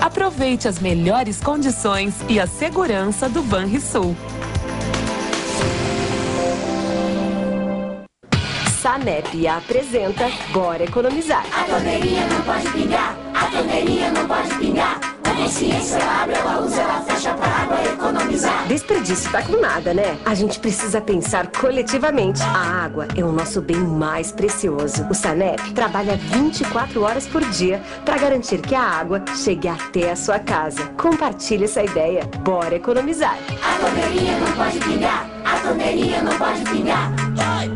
[0.00, 4.16] Aproveite as melhores condições e a segurança do Banrisul.
[8.84, 11.42] Sanep apresenta Bora Economizar.
[11.58, 15.00] A torneirinha não pode pingar, a torneirinha não pode pingar.
[15.24, 18.68] A consciência ela abre, ela usa, ela fecha pra água economizar.
[18.68, 20.18] Desperdício tá com nada, né?
[20.26, 22.42] A gente precisa pensar coletivamente.
[22.42, 25.06] A água é o nosso bem mais precioso.
[25.08, 30.16] O Sanep trabalha 24 horas por dia para garantir que a água chegue até a
[30.16, 30.84] sua casa.
[31.00, 32.28] Compartilhe essa ideia.
[32.40, 33.38] Bora economizar.
[33.62, 37.10] A torneirinha não pode pingar, a torneirinha não pode pingar.
[37.14, 37.73] Amanhã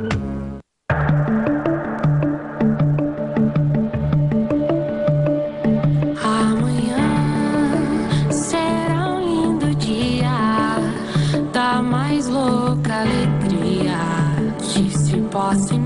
[15.54, 15.77] se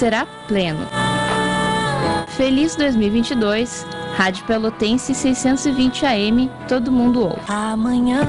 [0.00, 0.88] será pleno.
[2.28, 3.86] Feliz 2022,
[4.16, 7.42] Rádio Pelotense 620 AM, todo mundo ouve.
[7.46, 8.20] Amanhã,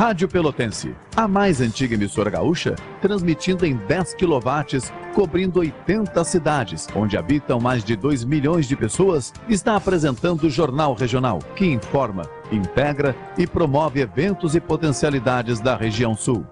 [0.00, 7.18] Rádio Pelotense, a mais antiga emissora gaúcha, transmitindo em 10 kW, cobrindo 80 cidades, onde
[7.18, 13.14] habitam mais de 2 milhões de pessoas, está apresentando o Jornal Regional, que informa, integra
[13.36, 16.46] e promove eventos e potencialidades da região sul.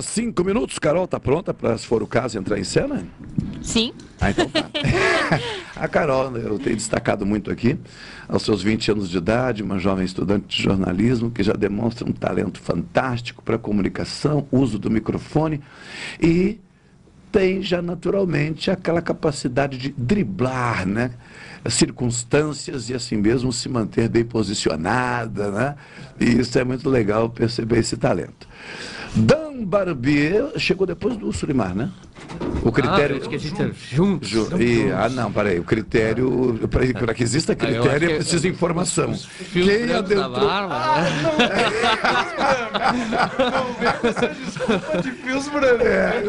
[0.00, 0.78] Horas, 5 minutos.
[0.78, 3.06] Carol, tá pronta para, se for o caso, entrar em cena?
[3.62, 3.92] Sim.
[4.20, 4.68] Ah, então tá.
[5.76, 7.78] A Carol, eu tenho destacado muito aqui,
[8.28, 12.12] aos seus 20 anos de idade, uma jovem estudante de jornalismo que já demonstra um
[12.12, 15.62] talento fantástico para comunicação, uso do microfone
[16.20, 16.58] e
[17.32, 21.12] tem já naturalmente aquela capacidade de driblar, né?
[21.68, 25.74] circunstâncias e assim mesmo se manter bem posicionada, né?
[26.18, 28.48] E isso é muito legal perceber esse talento.
[29.14, 31.90] Dan Barbier chegou depois do Sulimar, né?
[32.62, 33.16] O critério.
[33.16, 34.28] Ah, eu esqueci de juntos.
[34.28, 35.58] Ju- e- ah, não, peraí.
[35.58, 36.58] O critério.
[37.00, 39.14] Para que exista Ah, critério, que é preciso informação.
[39.14, 40.48] Fios Quem brancos da adentrou.
[40.48, 41.02] barba, Ah,
[45.02, 45.86] de fios brancos.
[45.86, 46.22] É.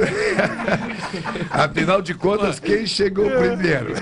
[1.51, 3.93] Afinal de contas, quem chegou primeiro?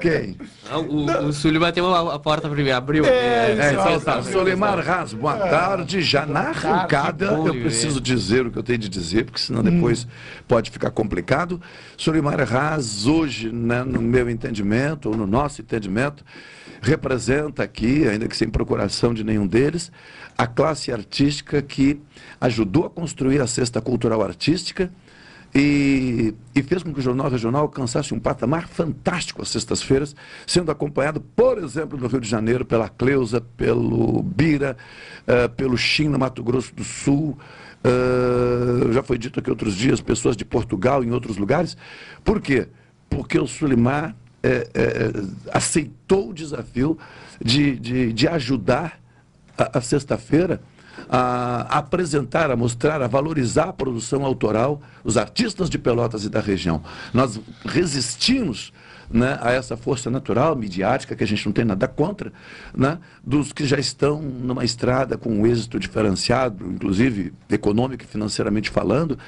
[0.00, 0.36] Quem?
[0.70, 3.04] Ah, O, o Sully bateu a, a porta primeiro, abriu.
[3.06, 4.22] É, É, então tá.
[4.22, 6.02] Solimar Raz, boa tarde.
[6.02, 9.60] Já na arrancada, que eu preciso dizer o que eu tenho de dizer, porque senão
[9.60, 9.64] Hum.
[9.64, 10.06] depois
[10.46, 11.37] pode ficar complicado.
[11.96, 16.24] Solimar Raz, hoje, né, no meu entendimento, ou no nosso entendimento,
[16.80, 19.92] representa aqui, ainda que sem procuração de nenhum deles,
[20.36, 22.00] a classe artística que
[22.40, 24.90] ajudou a construir a cesta cultural artística
[25.54, 30.14] e, e fez com que o Jornal Regional alcançasse um patamar fantástico às sextas-feiras,
[30.46, 34.76] sendo acompanhado, por exemplo, no Rio de Janeiro, pela Cleusa, pelo Bira,
[35.26, 37.38] eh, pelo Chim, no Mato Grosso do Sul.
[37.84, 41.76] Eh, já foi dito aqui outros dias, pessoas de Portugal em outros lugares.
[42.24, 42.68] Por quê?
[43.08, 45.12] Porque o Sulimar eh, eh,
[45.52, 46.98] aceitou o desafio
[47.42, 49.00] de, de, de ajudar
[49.56, 50.60] a, a sexta-feira
[51.08, 56.40] a apresentar, a mostrar, a valorizar a produção autoral, os artistas de Pelotas e da
[56.40, 56.82] região.
[57.14, 58.72] Nós resistimos
[59.10, 62.32] né, a essa força natural, midiática, que a gente não tem nada contra,
[62.76, 68.70] né, dos que já estão numa estrada com um êxito diferenciado, inclusive econômico e financeiramente
[68.70, 69.18] falando.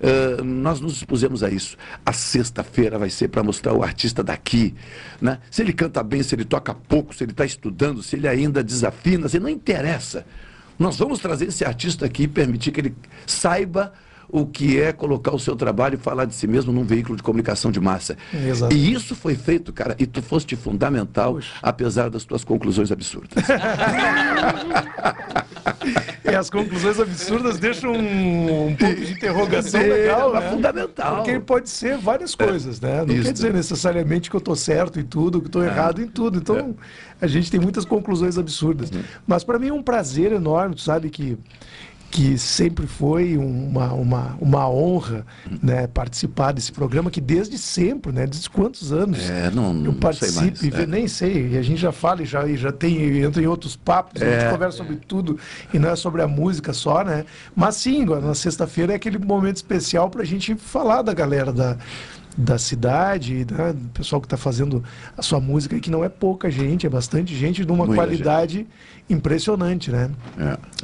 [0.00, 1.76] Eh, nós nos expusemos a isso.
[2.04, 4.74] A sexta-feira vai ser para mostrar o artista daqui.
[5.20, 5.38] Né?
[5.50, 8.62] Se ele canta bem, se ele toca pouco, se ele está estudando, se ele ainda
[8.62, 10.24] desafina, se não interessa.
[10.78, 12.94] Nós vamos trazer esse artista aqui e permitir que ele
[13.26, 13.92] saiba
[14.32, 17.22] o que é colocar o seu trabalho e falar de si mesmo num veículo de
[17.22, 18.16] comunicação de massa.
[18.32, 18.74] Exato.
[18.74, 23.44] E isso foi feito, cara, e tu foste fundamental, apesar das tuas conclusões absurdas.
[26.30, 30.50] E as conclusões absurdas deixam um, um ponto de interrogação É, legal, mas né?
[30.50, 31.16] fundamental.
[31.16, 33.04] Porque pode ser várias coisas, né?
[33.04, 33.24] Não Isso.
[33.24, 36.38] quer dizer necessariamente que eu estou certo em tudo, que estou errado em tudo.
[36.38, 36.76] Então,
[37.20, 38.90] a gente tem muitas conclusões absurdas.
[39.26, 41.36] Mas para mim é um prazer enorme, tu sabe que
[42.10, 45.24] que sempre foi uma, uma, uma honra
[45.62, 49.92] né, participar desse programa, que desde sempre, né, desde quantos anos É, não, não eu
[49.92, 50.86] sei participo mais, e vê- é.
[50.86, 53.76] nem sei, e a gente já fala e já, e já tem, entra em outros
[53.76, 54.40] papos, a É.
[54.40, 55.38] gente conversa sobre tudo,
[55.72, 57.24] e não é sobre a música só, né?
[57.54, 61.76] Mas sim, na sexta-feira é aquele momento especial para a gente falar da galera da,
[62.36, 64.82] da cidade, né, do pessoal que está fazendo
[65.16, 68.02] a sua música, e que não é pouca gente, é bastante gente, de uma Muita
[68.02, 68.66] qualidade
[69.12, 70.10] impressionante, né?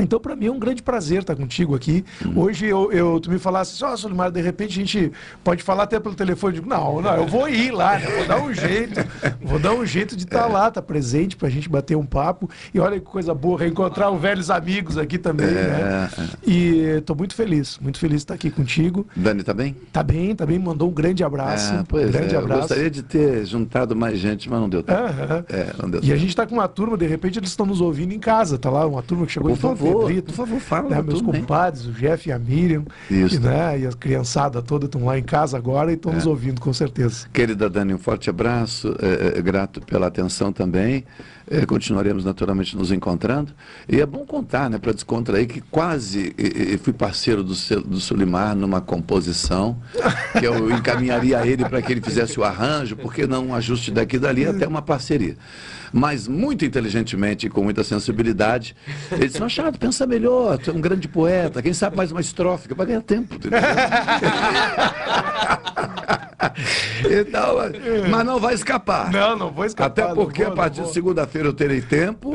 [0.01, 2.05] Então, para mim é um grande prazer estar contigo aqui.
[2.35, 5.13] Hoje eu, eu- tu me falasse, só, Solimar, de repente a gente
[5.43, 6.57] pode falar até pelo telefone.
[6.57, 8.07] Eu digo, não, não, eu vou ir lá, né?
[8.07, 9.01] vou dar um jeito,
[9.41, 12.49] vou dar um jeito de estar lá, estar presente para a gente bater um papo.
[12.75, 16.09] E olha que coisa boa, reencontrar os velhos amigos aqui também, né?
[16.47, 19.07] E estou muito feliz, muito feliz de estar aqui contigo.
[19.15, 19.75] Dani, tá bem?
[19.93, 21.73] Tá bem, tá bem, mandou um grande abraço.
[21.75, 22.61] É, pois grande é, eu abraço.
[22.63, 24.99] gostaria de ter juntado mais gente, mas não deu tempo.
[24.99, 25.45] Aham.
[25.49, 27.81] É, não deu E a gente está com uma turma, de repente eles estão nos
[27.81, 30.91] ouvindo em casa, tá lá, uma turma que chegou Por favor, Pedrito, por favor, fala
[30.91, 33.37] né, da meus compadres, o Jeff e a Miriam, Isso.
[33.37, 36.17] E, né, e a criançada toda estão lá em casa agora e estão É.
[36.17, 37.29] nos ouvindo com certeza.
[37.33, 41.05] Querida Dani, um forte abraço, é, é, grato pela atenção também.
[41.49, 43.53] É, continuaremos naturalmente nos encontrando.
[43.89, 46.35] E é bom contar, né, para descontrair, que quase
[46.83, 49.77] fui parceiro do, do Sulimar numa composição,
[50.37, 53.93] que eu encaminharia a ele para que ele fizesse o arranjo, porque não um ajuste
[53.93, 55.37] daqui e dali, até uma parceria.
[55.93, 58.75] Mas muito inteligentemente e com muita sensibilidade,
[59.11, 62.69] ele disse, Machado, pensa melhor, tu é um grande poeta, quem sabe mais uma estrofe,
[62.75, 63.37] vai ganhar tempo.
[67.05, 67.57] Então,
[68.11, 69.11] mas não vai escapar.
[69.11, 69.87] Não, não vou escapar.
[69.87, 72.33] Até porque vou, a partir de segunda-feira eu terei tempo,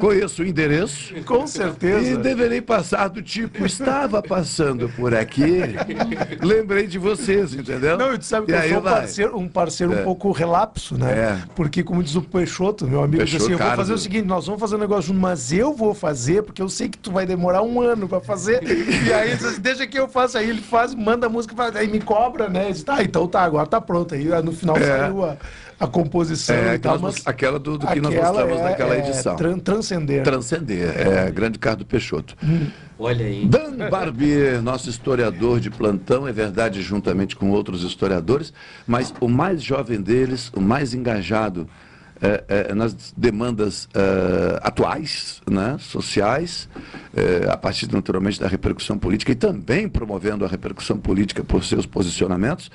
[0.00, 1.14] conheço o endereço.
[1.24, 2.10] Com certeza.
[2.10, 5.60] E deverei passar do tipo, estava passando por aqui,
[6.42, 7.96] lembrei de vocês, entendeu?
[7.96, 10.00] Não, tu sabe que E eu sou um parceiro, um parceiro É.
[10.00, 11.12] um pouco relapso, né?
[11.12, 11.38] É.
[11.54, 14.26] Porque, como diz o Peixoto, meu amigo, diz Peixoto, assim, eu vou fazer o seguinte,
[14.26, 17.10] nós vamos fazer um negócio junto, mas eu vou fazer, porque eu sei que tu
[17.10, 18.60] vai demorar um ano pra fazer.
[18.64, 20.38] e aí, diz assim, deixa que eu faço.
[20.38, 22.70] Aí ele faz, manda a música, aí me cobra, né?
[22.70, 24.14] Disse, tá, então tá, agora agora tá pronta.
[24.14, 24.80] Aí no final É.
[24.80, 25.36] saiu a,
[25.78, 29.36] a composição É, e tal, aquela do, do que nós mostramos é- naquela é edição.
[29.36, 30.22] tran- transcender.
[30.22, 32.36] Transcender, é, grande Cardo Peixoto.
[32.98, 33.46] Olha aí.
[33.46, 38.52] Dan Barbier, nosso historiador de plantão, é verdade, juntamente com outros historiadores,
[38.86, 41.66] mas o mais jovem deles, o mais engajado
[42.20, 46.68] é, é, nas demandas é, atuais, né, sociais,
[47.14, 51.86] é, a partir naturalmente da repercussão política e também promovendo a repercussão política por seus
[51.86, 52.70] posicionamentos.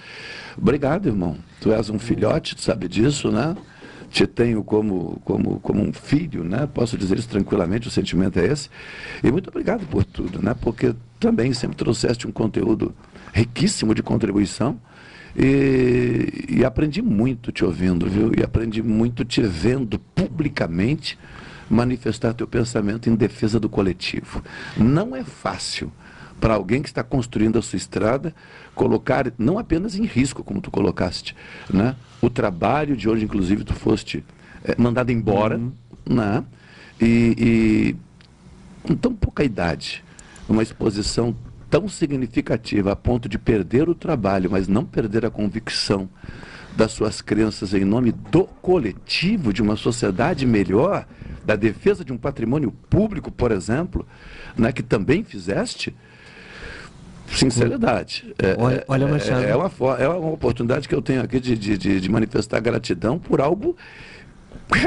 [0.58, 1.38] Obrigado, irmão.
[1.62, 3.56] Tu és um filhote, tu sabe disso, né?
[4.10, 6.68] te tenho como, como, como um filho, né?
[6.74, 8.70] Posso dizer isso tranquilamente, o sentimento é esse.
[9.22, 10.56] E muito obrigado por tudo, né?
[10.62, 12.96] Porque também sempre trouxeste um conteúdo
[13.34, 14.80] riquíssimo de contribuição.
[15.38, 18.32] E, e aprendi muito te ouvindo, viu?
[18.38, 21.18] E aprendi muito te vendo publicamente
[21.70, 24.42] manifestar teu pensamento em defesa do coletivo.
[24.78, 25.92] Não é fácil
[26.40, 28.34] para alguém que está construindo a sua estrada
[28.74, 31.36] colocar não apenas em risco, como tu colocaste,
[31.70, 31.96] né?
[32.22, 34.24] o trabalho de onde inclusive tu foste
[34.64, 35.60] eh, mandado embora,
[36.06, 36.44] né?
[37.00, 37.96] e, e
[38.84, 40.04] com tão pouca idade,
[40.48, 41.36] uma exposição
[41.76, 46.08] tão significativa a ponto de perder o trabalho, mas não perder a convicção
[46.74, 51.06] das suas crenças em nome do coletivo, de uma sociedade melhor,
[51.44, 54.08] da defesa de um patrimônio público, por exemplo,
[54.58, 55.94] né, que também fizeste,
[57.28, 58.34] sinceridade.
[58.40, 59.44] É, Olha- é- olha, é- Machado.
[59.44, 63.42] é, uma, é uma oportunidade que eu tenho aqui de, de- de manifestar gratidão por
[63.42, 63.76] algo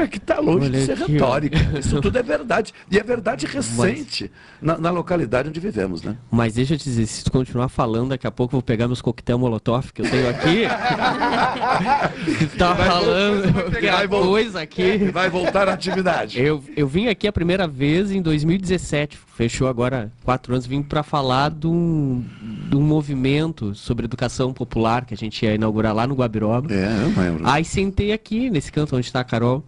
[0.09, 1.05] que está longe Olha de ser aqui, ó.
[1.07, 1.57] retórica.
[1.79, 2.73] Isso tudo é verdade.
[2.91, 6.17] E é verdade recente na, na localidade onde vivemos, né?
[6.29, 8.87] Mas deixa eu te dizer, se tu continuar falando, daqui a pouco eu vou pegar
[8.87, 10.63] meus coquetel molotov que eu tenho aqui.
[12.57, 14.97] tá falando que a coisa aqui.
[15.11, 16.39] Vai voltar à atividade.
[16.39, 21.03] Eu, eu vim aqui a primeira vez em 2017, fechou agora quatro anos, vim para
[21.03, 22.23] falar de um,
[22.69, 26.73] de um movimento sobre educação popular que a gente ia inaugurar lá no Guabiroba.
[26.73, 27.47] É, eu lembro.
[27.47, 29.63] Aí sentei aqui, nesse canto onde está a Carol.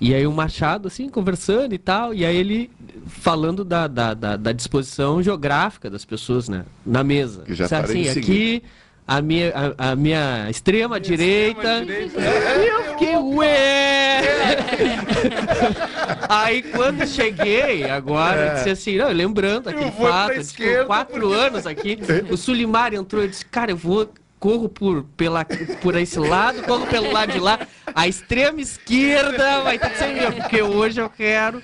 [0.00, 2.70] E aí o Machado, assim, conversando e tal, e aí ele
[3.06, 6.64] falando da, da, da, da disposição geográfica das pessoas, né?
[6.86, 7.42] Na mesa.
[7.42, 8.62] Que já farei assim, aqui
[9.06, 11.82] a minha, a, a minha extrema direita.
[11.84, 14.20] E eu fiquei, ué!
[16.28, 18.54] Aí quando cheguei, agora, É.
[18.56, 21.98] disse assim, não, lembrando aquele fato, eu disse, com esquerda quatro anos aqui,
[22.30, 24.10] o Sulimar entrou e disse, cara, eu vou.
[24.38, 25.44] Corro por, pela,
[25.82, 27.58] por esse lado, corro pelo lado de lá.
[27.94, 31.60] A extrema esquerda vai ter que ser minha, porque hoje eu quero.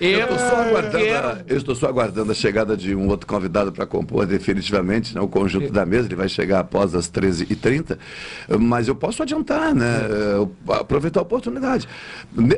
[0.00, 3.08] Eu Eu estou só aguardando, quero a, eu estou só aguardando a chegada de um
[3.08, 6.06] outro convidado para compor definitivamente né, o conjunto da mesa.
[6.06, 7.98] Ele vai chegar após as 13h30.
[8.60, 10.02] Mas eu posso adiantar, né?
[10.68, 11.88] Aproveitar a oportunidade.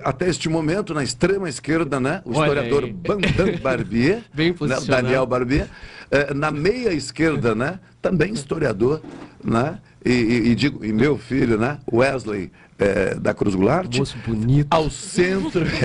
[0.05, 2.21] Até este momento, na extrema esquerda, né?
[2.25, 2.93] O Olha historiador aí.
[2.93, 4.77] Bandan Barbier, né.
[4.87, 5.69] Daniel Barbier.
[6.11, 7.81] Eh, na meia esquerda, né?
[8.01, 9.03] Também historiador,
[9.45, 9.79] né?
[10.05, 11.79] E, e- e digo, e meu filho, né?
[11.93, 13.97] Wesley eh, da Cruz Goulart.
[13.99, 14.69] Moço bonito.
[14.71, 15.63] Ao centro.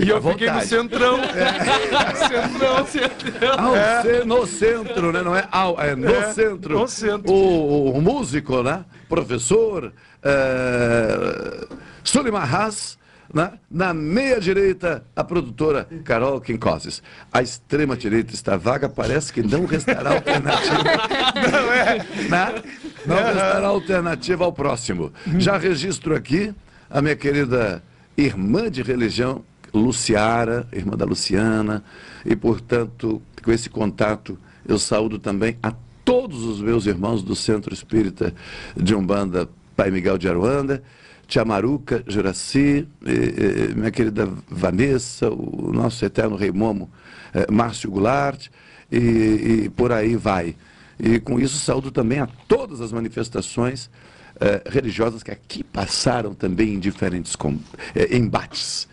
[0.00, 1.18] E eu fiquei no centrão.
[2.14, 3.58] centrão, centrão.
[3.58, 4.02] Ao É.
[4.02, 5.22] ce- no centro, né?
[5.22, 6.78] Não é ao, é no É, centro.
[6.78, 7.32] no centro.
[7.32, 8.84] O, o músico, né?
[9.08, 9.92] Professor
[10.22, 11.66] é,
[12.04, 12.97] Sulimar Haas,
[13.70, 17.02] Na meia direita, a produtora Carol Quincoses.
[17.32, 20.82] A extrema direita está vaga, parece que não restará alternativa.
[21.52, 21.98] não é?
[22.28, 22.62] Né?
[23.04, 25.12] Não restará alternativa ao próximo.
[25.38, 26.54] Já registro aqui
[26.90, 27.82] a minha querida
[28.16, 31.84] irmã de religião, Luciara, irmã da Luciana,
[32.24, 35.72] e portanto, com esse contato, eu saúdo também a
[36.04, 38.34] todos os meus irmãos do Centro Espírita
[38.74, 40.82] de Umbanda Pai Miguel de Aruanda,
[41.28, 42.88] Tia Maruca, Juraci,
[43.76, 46.90] minha querida Vanessa, o nosso eterno rei Momo,
[47.34, 48.46] eh, Márcio Goulart,
[48.90, 48.96] e,
[49.64, 50.56] e por aí vai.
[50.98, 53.90] E com isso saúdo também a todas as manifestações
[54.40, 57.58] eh, religiosas que aqui passaram também em diferentes com-
[57.94, 58.88] eh, embates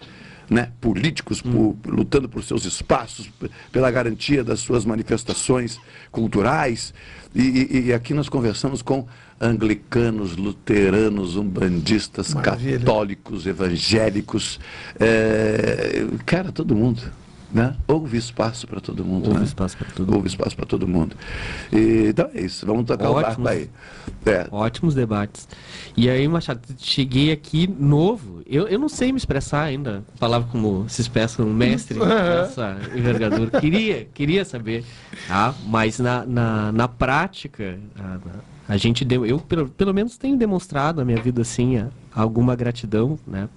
[0.50, 3.30] né, políticos por- lutando por seus espaços,
[3.72, 5.80] pela garantia das suas manifestações
[6.12, 6.94] culturais.
[7.34, 9.08] E, e- e aqui nós conversamos com
[9.42, 12.80] anglicanos, luteranos, umbandistas, Maravilha.
[12.80, 14.60] católicos, evangélicos,
[15.00, 17.02] é, cara, todo mundo.
[17.54, 17.76] Né?
[17.88, 19.28] Houve espaço para todo mundo.
[19.28, 19.46] Houve né?
[19.46, 21.16] espaço para todo Houve espaço para todo mundo.
[21.72, 23.48] E, então é isso, vamos tocar o barco Ótimos.
[23.52, 23.70] aí.
[24.26, 24.48] É.
[24.52, 25.48] Ótimos debates.
[25.96, 28.42] E aí, Machado, cheguei aqui novo.
[28.46, 30.04] Eu, eu não sei me expressar ainda.
[30.20, 33.60] Palavra como se expressa um mestre dessa envergadura.
[33.62, 34.84] Queria, queria saber.
[35.28, 35.54] Tá?
[35.66, 38.20] Mas na, na, na prática, a,
[38.68, 39.26] a gente deu.
[39.26, 43.50] Eu, pelo, pelo menos, tenho demonstrado na minha vida assim a- alguma gratidão, né?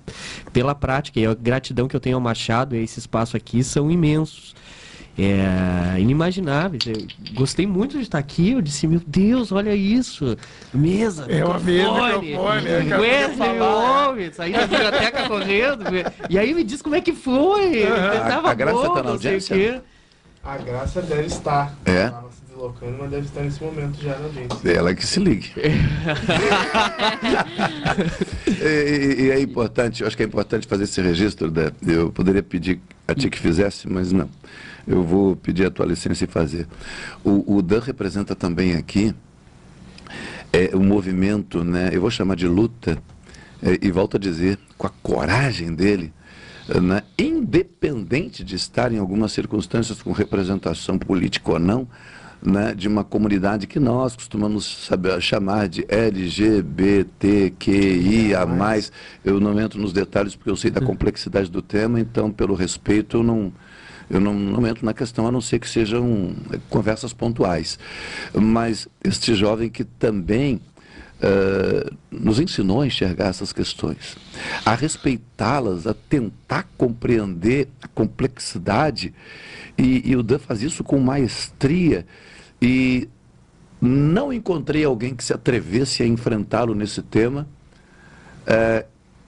[0.53, 1.21] Pela prática.
[1.21, 4.55] E a gratidão que eu tenho ao Machado e a esse espaço aqui são imensos.
[5.21, 6.87] é, inimagináveis.
[6.87, 8.53] Eu gostei muito de estar aqui.
[8.53, 10.37] Eu disse, meu Deus, olha isso.
[10.73, 12.95] Mesa, É uma mesa, microfone.
[12.95, 15.85] Wesley ouve, saí da biblioteca correndo.
[16.31, 17.83] E aí me diz como é que foi.
[17.83, 18.29] Aham.
[18.29, 19.57] Tava A Graça bom, tá na audiência?
[19.57, 19.81] quê.
[20.45, 21.75] A Graça deve estar.
[21.85, 22.13] É?
[22.59, 24.69] Deslocando, mas deve estar nesse momento já na audiência.
[24.69, 25.53] Ela que se ligue.
[28.49, 31.53] e, e- e é importante, eu acho que é importante fazer esse registro.
[31.53, 34.29] Da, eu poderia pedir a ti que fizesse, mas não.
[34.89, 36.67] Eu vou pedir a tua licença e fazer.
[37.23, 39.15] O, o Dan representa também aqui
[40.53, 42.99] é, um movimento, né, eu vou chamar de luta,
[43.63, 46.13] é, e volto a dizer, com a coragem dele,
[46.69, 51.87] é, né, independente de estar em algumas circunstâncias com representação política ou não,
[52.43, 57.19] né, de uma comunidade que nós costumamos saber, chamar de LGBTQIA+.
[59.25, 63.19] Eu não entro nos detalhes porque eu sei da complexidade do tema, então, pelo respeito,
[63.19, 63.53] eu não,
[64.09, 67.79] eu não, não entro na questão, a não ser que sejam eh, conversas pontuais.
[68.35, 70.61] Mas este jovem que também
[71.21, 74.17] eh, nos ensinou a enxergar essas questões,
[74.65, 79.13] a respeitá-las, a tentar compreender a complexidade.
[79.79, 82.05] E, e o Dan faz isso com maestria.
[82.61, 83.09] E
[83.81, 87.47] não encontrei alguém que se atrevesse a enfrentá-lo nesse tema
[88.47, 88.85] eh,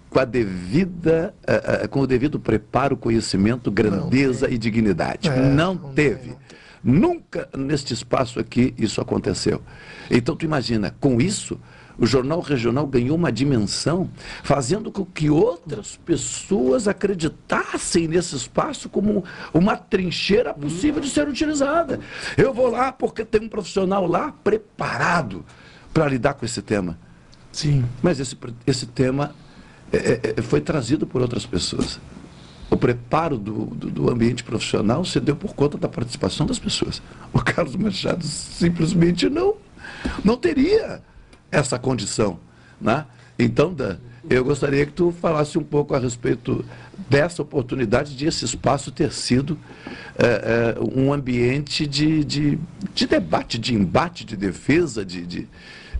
[0.08, 5.28] com a devida, eh, com o devido preparo, conhecimento, grandeza e dignidade.
[5.28, 6.34] É, não, teve.
[6.82, 9.62] Nunca neste espaço aqui isso aconteceu.
[10.10, 11.60] Então tu imagina, com isso,
[12.00, 14.08] o jornal regional ganhou uma dimensão,
[14.42, 19.22] fazendo com que outras pessoas acreditassem nesse espaço como
[19.52, 22.00] uma trincheira possível de ser utilizada.
[22.38, 25.44] Eu vou lá porque tem um profissional lá preparado
[25.92, 26.98] para lidar com esse tema.
[27.52, 27.84] Sim.
[28.02, 28.36] Mas esse,
[28.66, 29.34] esse tema
[29.92, 32.00] é, é, é, foi trazido por outras pessoas.
[32.70, 37.02] O preparo do, do, do ambiente profissional se deu por conta da participação das pessoas.
[37.30, 39.56] O Carlos Machado simplesmente não,
[40.24, 41.02] não teria
[41.50, 42.38] essa condição.
[42.80, 43.04] Né?
[43.38, 43.98] Então, Dan,
[44.28, 46.64] eu gostaria que tu falasse um pouco a respeito
[47.08, 49.58] dessa oportunidade de esse espaço ter sido
[50.18, 52.58] é, é, um ambiente de, de,
[52.94, 55.48] de debate, de embate, de defesa, de, de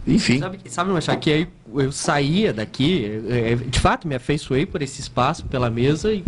[0.07, 0.39] enfim.
[0.39, 5.01] Sabe, sabe Machado, que aí eu saía daqui, é, de fato me afeiçoei por esse
[5.01, 6.25] espaço, pela mesa, e,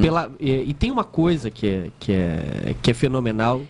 [0.00, 3.62] pela, e, e tem uma coisa que é, que, é, que é fenomenal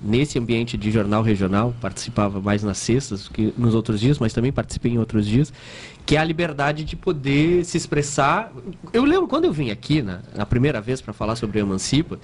[0.00, 4.52] nesse ambiente de jornal regional, participava mais nas sextas que nos outros dias, mas também
[4.52, 5.52] participei em outros dias,
[6.08, 8.50] que é a liberdade de poder se expressar.
[8.94, 12.18] Eu lembro quando eu vim aqui, na, na primeira vez, para falar sobre a Emancipa,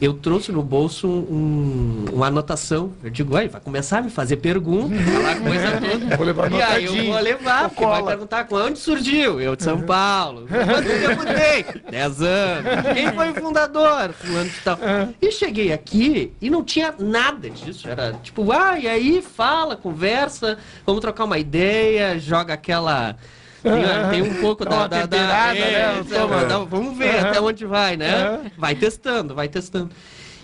[0.00, 2.92] eu trouxe no bolso um- uma anotação.
[3.02, 6.04] Eu digo, "Ué, vai começar a me fazer perguntas, falar coisa toda.
[6.16, 9.40] Vou levar e aí eu vou levar, porque vai perguntar onde surgiu?
[9.40, 10.46] Eu de São Paulo.
[10.46, 11.82] Quanto tempo tem?
[11.90, 12.70] 10 anos.
[12.94, 14.12] Quem foi o fundador?
[14.12, 14.78] Fulano de tal.
[15.20, 17.88] E cheguei aqui e não tinha nada disso.
[17.88, 20.56] Era tipo, ah, e aí fala, conversa,
[20.86, 23.16] vamos trocar uma ideia, joga aquela.
[23.64, 24.86] Tem, tem um pouco da.
[24.86, 25.16] da, da
[25.56, 26.04] é, né?
[26.06, 26.48] toma, Aham.
[26.48, 28.52] dá- vamos ver até onde vai, né?
[28.58, 29.90] Vai testando, vai testando.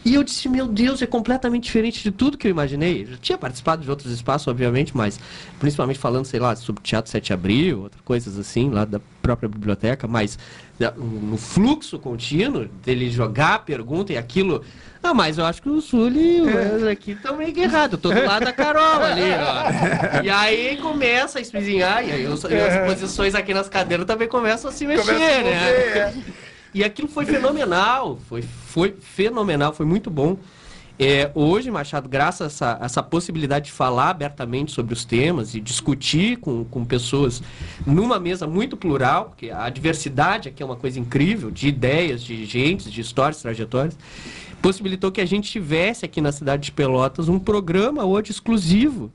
[0.03, 3.03] E eu disse, meu Deus, é completamente diferente de tudo que eu imaginei.
[3.03, 5.21] Eu já tinha participado de outros espaços, obviamente, mas
[5.59, 9.47] principalmente falando, sei lá, sobre Teatro 7 de Abril, outras coisas assim, lá da própria
[9.47, 10.39] biblioteca, mas
[10.79, 14.65] né, no fluxo contínuo dele jogar a pergunta e aquilo.
[15.03, 18.01] Ah, mas eu acho que o Sul e o Wesley aqui estão meio errados.
[18.01, 20.23] Tô do lado da Carol ali, ó.
[20.25, 24.71] E aí começa a espizinhar, e aí os- as posições aqui nas cadeiras também começam
[24.71, 26.15] a se mexer, a né?
[26.73, 30.37] E aquilo foi fenomenal, foi, foi fenomenal, foi muito bom.
[31.03, 35.55] É, hoje, Machado, graças a essa, a essa possibilidade de falar abertamente sobre os temas
[35.55, 37.43] e discutir com, com pessoas
[37.87, 42.45] numa mesa muito plural, porque a diversidade aqui é uma coisa incrível, de ideias, de
[42.45, 43.97] gentes, de histórias, trajetórias,
[44.61, 49.11] possibilitou que a gente tivesse aqui na cidade de Pelotas um programa hoje exclusivo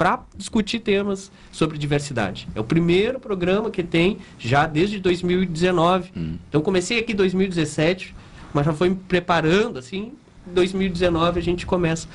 [0.00, 2.48] para discutir temas sobre diversidade.
[2.54, 6.10] É o primeiro programa que tem já desde 2019.
[6.48, 8.14] Então comecei aqui em 2017,
[8.54, 10.12] mas já foi me preparando assim.
[10.50, 12.08] Em 2019 a gente começa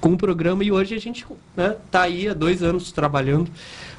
[0.00, 1.24] com o programa e hoje a gente
[1.56, 3.48] está aí há dois anos trabalhando,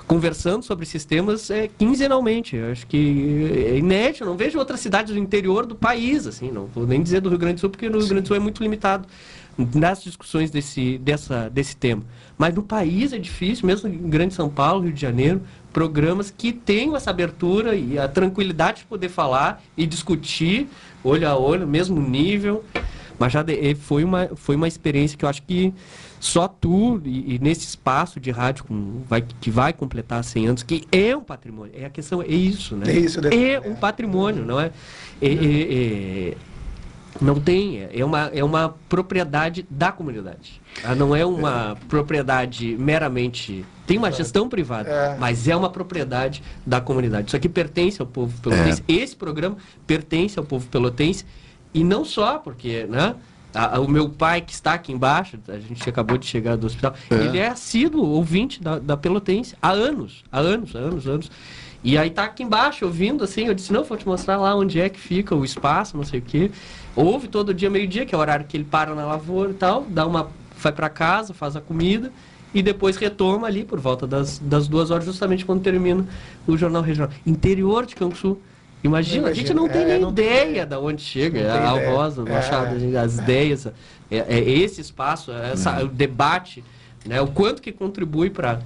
[0.05, 2.57] conversando sobre esses temas é, quinzenalmente.
[2.57, 4.25] Eu acho que é inédito.
[4.25, 6.51] Não vejo outras cidades do interior do país, assim.
[6.51, 8.35] Não vou nem dizer do Rio Grande do Sul, porque no Rio Grande do Sul
[8.35, 9.07] é muito limitado
[9.75, 12.03] nas discussões desse, dessa, desse tema.
[12.37, 15.41] Mas no país é difícil, mesmo em Grande São Paulo, Rio de Janeiro,
[15.73, 20.67] programas que tenham essa abertura e a tranquilidade de poder falar e discutir
[21.03, 22.63] olho a olho, mesmo nível.
[23.19, 25.73] Mas já de- eh, foi, uma, foi uma experiência que eu acho que
[26.21, 30.63] só tu, e, e nesse espaço de rádio com, vai, que vai completar 100 anos,
[30.63, 32.89] que é um patrimônio, é a questão, é isso, né?
[32.89, 33.29] É isso, né?
[33.33, 34.71] É um patrimônio, não é?
[35.21, 35.73] É- é-
[36.31, 36.37] é-
[37.21, 40.61] Não tem, é uma, é uma propriedade da comunidade.
[40.83, 43.65] Ela não é uma propriedade meramente.
[43.85, 45.17] Tem uma gestão privada, É.
[45.17, 47.27] mas é uma propriedade da comunidade.
[47.27, 48.83] Isso aqui pertence ao povo pelotense.
[48.87, 49.57] Esse programa
[49.87, 51.25] pertence ao povo pelotense.
[51.73, 53.15] E não só, porque, né?
[53.53, 56.67] a- a- o meu pai, que está aqui embaixo, a gente acabou de chegar do
[56.67, 57.15] hospital, É.
[57.15, 61.31] ele é assíduo ouvinte da, da Pelotense há anos, há anos, há anos, anos.
[61.83, 64.81] E aí tá aqui embaixo ouvindo assim, eu disse, não, vou te mostrar lá onde
[64.81, 66.51] é que fica o espaço, não sei o quê.
[66.95, 69.85] Ouve todo dia, meio-dia, que é o horário que ele para na lavoura e tal,
[69.87, 70.29] dá uma.
[70.57, 72.11] vai para casa, faz a comida
[72.53, 76.05] e depois retoma ali por volta das, das duas horas, justamente quando termina
[76.47, 77.11] o Jornal Regional.
[77.25, 78.37] Interior de Canguçu.
[78.83, 81.49] Imagina, a gente Imagina, não tem é, nem não tem- ideia de onde chega, tem
[81.49, 81.69] a.
[81.69, 82.31] Alvosa, o É.
[82.31, 83.71] Machado, a gente- as ideias, é,
[84.17, 86.63] é esse espaço, é essa, o debate,
[87.05, 88.59] né, o quanto que contribui para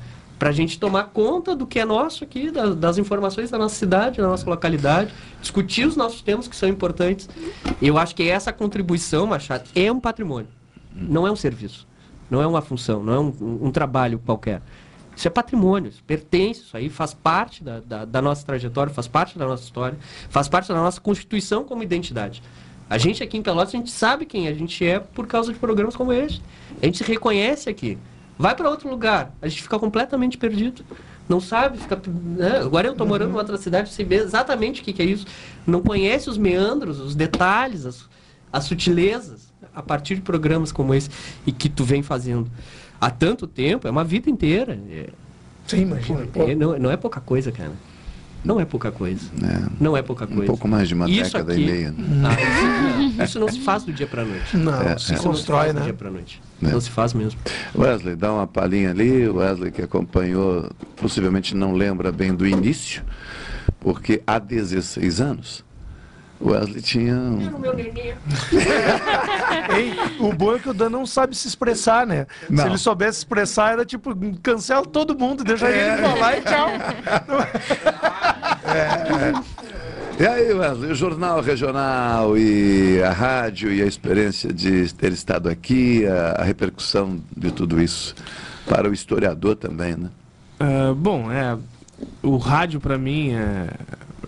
[0.44, 3.76] para a gente tomar conta do que é nosso aqui, das, das informações da nossa
[3.76, 7.30] cidade, da nossa localidade, discutir os nossos temas que são importantes.
[7.82, 10.50] Eu acho que essa contribuição, Machado, é um patrimônio,
[10.94, 11.88] não é um serviço,
[12.30, 14.62] não é uma função, não é um, um trabalho qualquer.
[15.16, 19.08] Isso é patrimônio, isso pertence, isso aí faz parte da, da, da nossa trajetória, faz
[19.08, 19.98] parte da nossa história,
[20.30, 22.44] faz parte da nossa constituição como identidade.
[22.90, 25.58] A gente aqui em Pelotas, a gente sabe quem a gente é por causa de
[25.58, 26.42] programas como este.
[26.82, 27.98] A gente se reconhece aqui.
[28.38, 30.84] Vai para outro lugar, a gente fica completamente perdido.
[31.30, 32.00] Não sabe, fica.
[32.08, 32.60] né?
[32.60, 35.26] Agora eu estou morando em outra cidade, sei bem exatamente o que, que é isso.
[35.66, 38.10] Não conhece os meandros, os detalhes, as,
[38.52, 41.10] as sutilezas, a partir de programas como esse
[41.46, 42.52] e que tu vem fazendo
[43.00, 44.80] há tanto tempo, é uma vida inteira.
[44.90, 45.10] É,
[45.68, 46.28] Sim, imagina.
[46.36, 47.72] É, não, não é pouca coisa, cara.
[48.44, 49.22] Não é pouca coisa.
[49.80, 50.44] Não é pouca coisa.
[50.44, 51.94] Um pouco mais de uma Isso década aqui- e meia.
[51.98, 54.58] isso, não, isso não se faz do dia para noite.
[54.58, 55.16] Não, É, se é.
[55.16, 55.80] Isso não constrói, faz né?
[55.80, 56.42] do dia para noite.
[56.62, 56.68] É.
[56.72, 57.40] Não se faz mesmo.
[57.76, 59.28] Wesley, dá uma palhinha ali.
[59.30, 63.02] Wesley que acompanhou, possivelmente não lembra bem do início,
[63.80, 65.64] porque há 16 anos,
[66.44, 67.14] Wesley tinha.
[67.16, 68.14] um- meu neném.
[69.76, 72.28] Ei, o bom é que o Dan não sabe se expressar, né?
[72.48, 72.66] Se Não.
[72.68, 76.70] ele soubesse expressar, era tipo, cancela todo mundo, deixa ele falar e tchau.
[80.20, 85.50] E aí, Wesley, o Jornal Regional e a rádio e a experiência de ter estado
[85.50, 88.14] aqui, a, a repercussão de tudo isso
[88.68, 90.10] para o historiador também, né?
[90.60, 91.58] Ah, bom, é,
[92.22, 93.68] o rádio para mim é,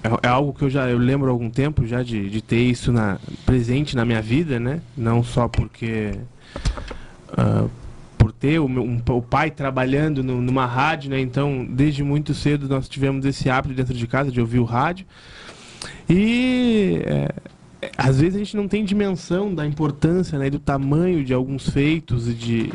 [0.06, 2.62] é, é algo que eu já eu lembro há algum tempo já de, de ter
[2.64, 4.80] isso na, presente na minha vida, né?
[4.98, 6.12] Não só porque
[7.38, 7.66] ah,
[8.18, 11.20] por ter o, meu, um- o pai trabalhando no- numa rádio, né?
[11.20, 15.06] Então, desde muito cedo nós tivemos esse hábito dentro de casa de ouvir o rádio.
[16.10, 17.30] E é,
[17.98, 22.28] às vezes a gente não tem dimensão da importância né, do tamanho de alguns feitos
[22.28, 22.74] e de,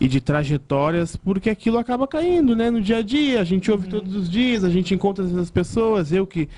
[0.00, 3.40] e de trajetórias, porque aquilo acaba caindo né, no dia a dia.
[3.40, 6.12] A gente ouve todos os dias, a gente encontra essas pessoas.
[6.12, 6.48] Eu que,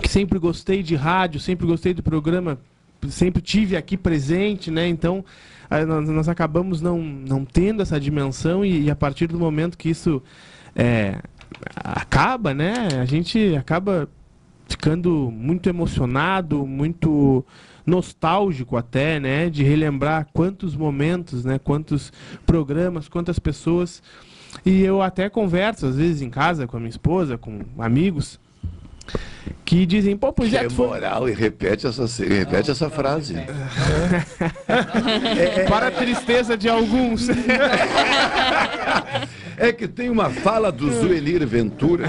[0.00, 2.58] que sempre gostei de rádio, sempre gostei do programa,
[3.08, 4.86] sempre tive aqui presente, né?
[4.88, 5.24] Então
[5.68, 9.76] aí nós, nós acabamos não, não tendo essa dimensão e, e a partir do momento
[9.76, 10.22] que isso
[10.74, 11.18] é,
[11.74, 12.88] acaba, né?
[13.00, 14.08] A gente acaba
[14.66, 17.44] ficando muito emocionado, muito
[17.86, 22.12] nostálgico até, né, de relembrar quantos momentos, né, quantos
[22.46, 24.02] programas, quantas pessoas.
[24.64, 28.40] E eu até converso às vezes em casa com a minha esposa, com amigos
[29.64, 30.86] que dizem, pô, pois é, tu foi...
[30.88, 33.34] moral, e repete essa, repete essa frase.
[35.68, 37.28] Para a tristeza de alguns.
[39.56, 42.06] É que tem uma fala do Zuenir Ventura,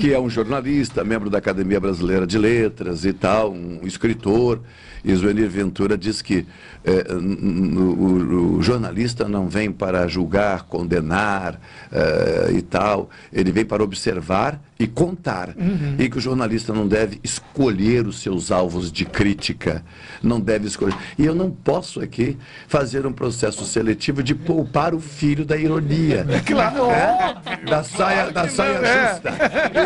[0.00, 4.60] que é um jornalista, membro da Academia Brasileira de Letras e tal, um escritor.
[5.04, 6.46] E Zuenir Ventura diz que
[6.84, 11.60] eh, n- o, o jornalista não vem para julgar, condenar
[11.92, 15.50] eh, e tal, ele vem para observar e contar.
[15.58, 15.96] Uhum.
[15.98, 19.84] E que o jornalista não deve escolher os seus alvos de crítica,
[20.22, 20.94] não deve escolher.
[21.18, 26.26] E eu não posso aqui fazer um processo seletivo de poupar o filho da ironia.
[26.46, 27.60] Claro, É?
[27.68, 29.12] Da saia, da saia É.
[29.12, 29.30] justa.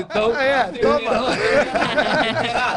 [0.00, 1.36] Então, É, toma.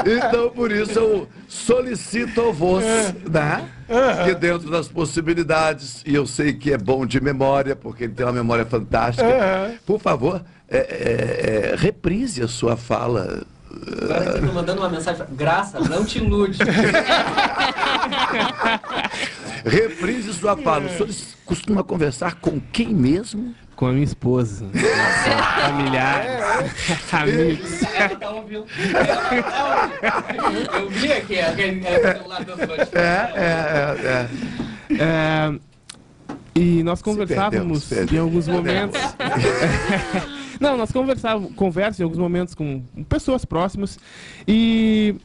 [0.05, 2.83] então, por isso eu solicito a vós,
[3.31, 3.65] né?
[4.25, 8.25] Que dentro das possibilidades, e eu sei que é bom de memória, porque ele tem
[8.25, 9.75] uma memória fantástica, É.
[9.85, 13.43] por favor, é, é, é, reprise a sua fala.
[14.01, 15.25] Agora eu tô mandando uma mensagem.
[15.31, 16.57] Graça, não te ilude.
[19.65, 20.85] Reprise sua fala.
[20.85, 21.09] O senhor
[21.45, 23.53] costuma conversar com quem mesmo?
[23.75, 24.65] Com a minha esposa.
[25.67, 27.03] Familiares.
[27.11, 27.83] Amigos.
[27.83, 28.65] Ela tá ouvindo.
[30.73, 32.53] Eu vi aqui aquele celular do
[32.97, 34.29] É, é, é.
[34.99, 35.59] É,
[36.55, 38.99] e nós conversávamos perdeu, em alguns momentos.
[40.59, 43.99] Não, nós conversávamos, conversa em alguns momentos com pessoas próximas
[44.47, 45.15] e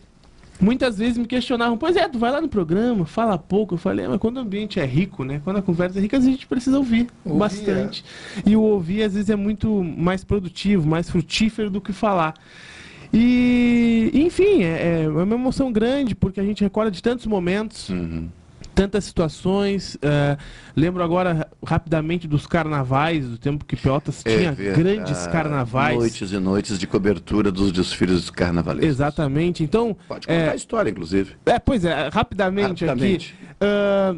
[0.63, 3.75] muitas vezes me questionavam, pois é, tu vai lá no programa, fala pouco.
[3.75, 5.41] Eu falei, "Ah, mas quando o ambiente é rico, né?
[5.45, 8.05] Quando a conversa é rica, a gente precisa ouvir, Ouvir, bastante.
[8.47, 12.35] E o ouvir, às vezes, é muito mais produtivo, mais frutífero do que falar.
[13.13, 17.91] E, enfim, é, é uma emoção grande, porque a gente recorda de tantos momentos,
[18.75, 19.97] tantas situações.
[20.03, 20.37] é,
[20.77, 24.83] lembro agora rapidamente dos carnavais, do tempo que Pelotas É tinha verdade.
[24.83, 25.99] grandes carnavais.
[25.99, 28.89] Noites e noites de cobertura dos desfiles carnavalescos.
[28.89, 29.63] Exatamente.
[29.63, 29.97] Então.
[30.09, 31.35] Pode contar é, a história, inclusive.
[31.47, 33.35] É, pois é, rapidamente, Rapidamente.
[33.39, 33.55] aqui.
[33.61, 34.17] ah,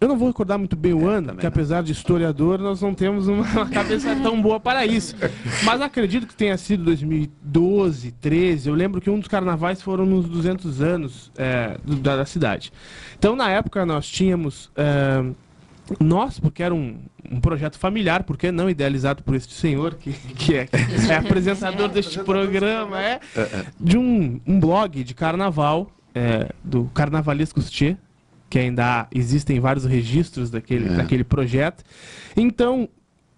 [0.00, 3.28] eu não vou recordar muito bem o ano, que apesar de historiador, nós não temos
[3.28, 5.16] uma, cabeça tão boa para isso.
[5.64, 8.68] Mas acredito que tenha sido 2012, 13.
[8.68, 12.72] Eu lembro que um dos carnavais foram nos 200 anos é, da, da cidade.
[13.18, 14.70] Então, na época, nós tínhamos.
[14.76, 15.24] é,
[16.00, 16.98] nós, porque era um,
[17.30, 20.68] um projeto familiar, porque não idealizado por este senhor, que, que é,
[21.08, 23.20] é apresentador deste programa, é,
[23.78, 27.96] de um, um blog de carnaval, é, do Carnavalescos Tchê,
[28.48, 30.96] que ainda existem vários registros daquele, É.
[30.96, 31.82] daquele projeto.
[32.36, 32.88] Então,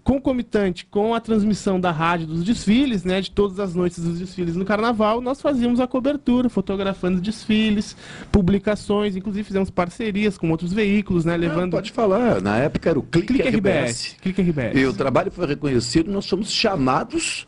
[0.05, 4.57] concomitante com a transmissão da rádio dos desfiles, né, de todas as noites dos desfiles
[4.57, 7.95] no carnaval, nós fazíamos a cobertura, fotografando desfiles,
[8.33, 11.73] publicações, inclusive fizemos parcerias com outros veículos, né, levando...
[11.73, 13.57] Pode falar, na época era o Clique, Clique RBS.
[13.59, 14.17] RBS.
[14.23, 14.79] Clique RBS.
[14.79, 17.47] E o trabalho foi reconhecido, nós fomos chamados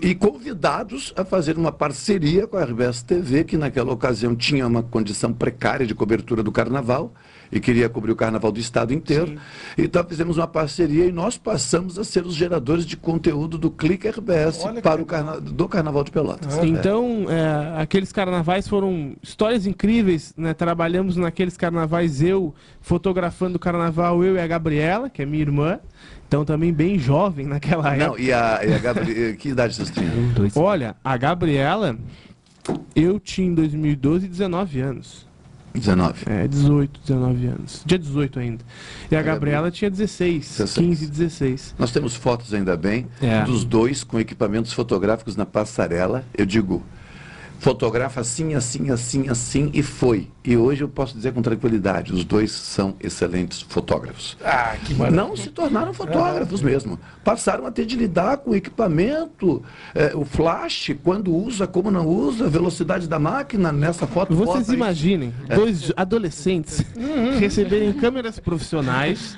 [0.00, 4.82] e convidados a fazer uma parceria com a RBS TV, que naquela ocasião tinha uma
[4.82, 7.12] condição precária de cobertura do carnaval
[7.52, 9.38] e queria cobrir o carnaval do estado inteiro.
[9.76, 14.08] Então fizemos uma parceria e nós passamos a ser os geradores de conteúdo do Clique
[14.08, 16.58] RBS para o carna do Carnaval de Pelotas.
[16.62, 20.54] Então, é, aqueles carnavais foram histórias incríveis, né?
[20.54, 25.80] Trabalhamos naqueles carnavais, eu fotografando o carnaval, eu e a Gabriela, que é minha irmã.
[26.30, 28.22] Então, também bem jovem naquela Não, época.
[28.22, 29.34] e a, e a Gabri...
[29.36, 30.12] que idade vocês tinham?
[30.54, 31.98] Olha, a Gabriela,
[32.94, 35.26] eu tinha em 2012 19 anos.
[35.74, 36.22] 19.
[36.26, 37.82] É, 18, 19 anos.
[37.84, 38.64] Dia 18 ainda.
[39.10, 41.74] E a Gabriela tinha 16, 15, 16.
[41.76, 43.42] Nós temos fotos ainda bem É.
[43.42, 46.24] dos dois com equipamentos fotográficos na passarela.
[46.38, 46.80] Eu digo,
[47.60, 50.28] fotografa assim, assim, assim, assim e foi.
[50.42, 54.36] E hoje eu posso dizer com tranquilidade, os dois são excelentes fotógrafos.
[54.42, 55.22] Ah, que maravilha.
[55.22, 56.98] Não se tornaram fotógrafos mesmo.
[57.22, 59.62] Passaram a ter de lidar com o equipamento,
[59.94, 64.34] eh, o flash, quando usa, como não usa, a velocidade da máquina nessa foto.
[64.34, 64.76] Vocês aí.
[64.76, 65.54] imaginem É.
[65.54, 66.82] dois adolescentes
[67.38, 69.36] receberem câmeras profissionais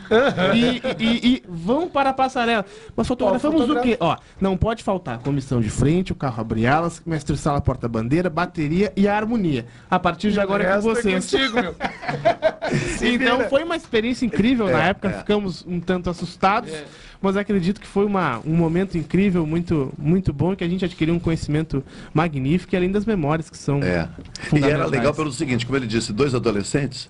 [0.54, 2.64] e, e- e vão para a passarela.
[2.96, 3.96] Mas fotografamos o quê?
[3.98, 8.92] Ó, não pode faltar comissão de frente, o carro abre alas, mestre sala porta-bandeira, bateria
[8.96, 9.66] e a harmonia.
[9.90, 11.30] A partir de agora é com é vocês.
[11.30, 11.74] contigo, meu.
[13.02, 13.48] então vira.
[13.48, 15.12] foi uma experiência incrível na É, época, é.
[15.18, 16.72] ficamos um tanto assustados,
[17.20, 21.14] mas acredito que foi uma, um momento incrível, muito, muito bom, que a gente adquiriu
[21.14, 24.08] um conhecimento magnífico e além das memórias que são É.
[24.52, 27.08] E era legal pelo seguinte, como ele disse, dois adolescentes,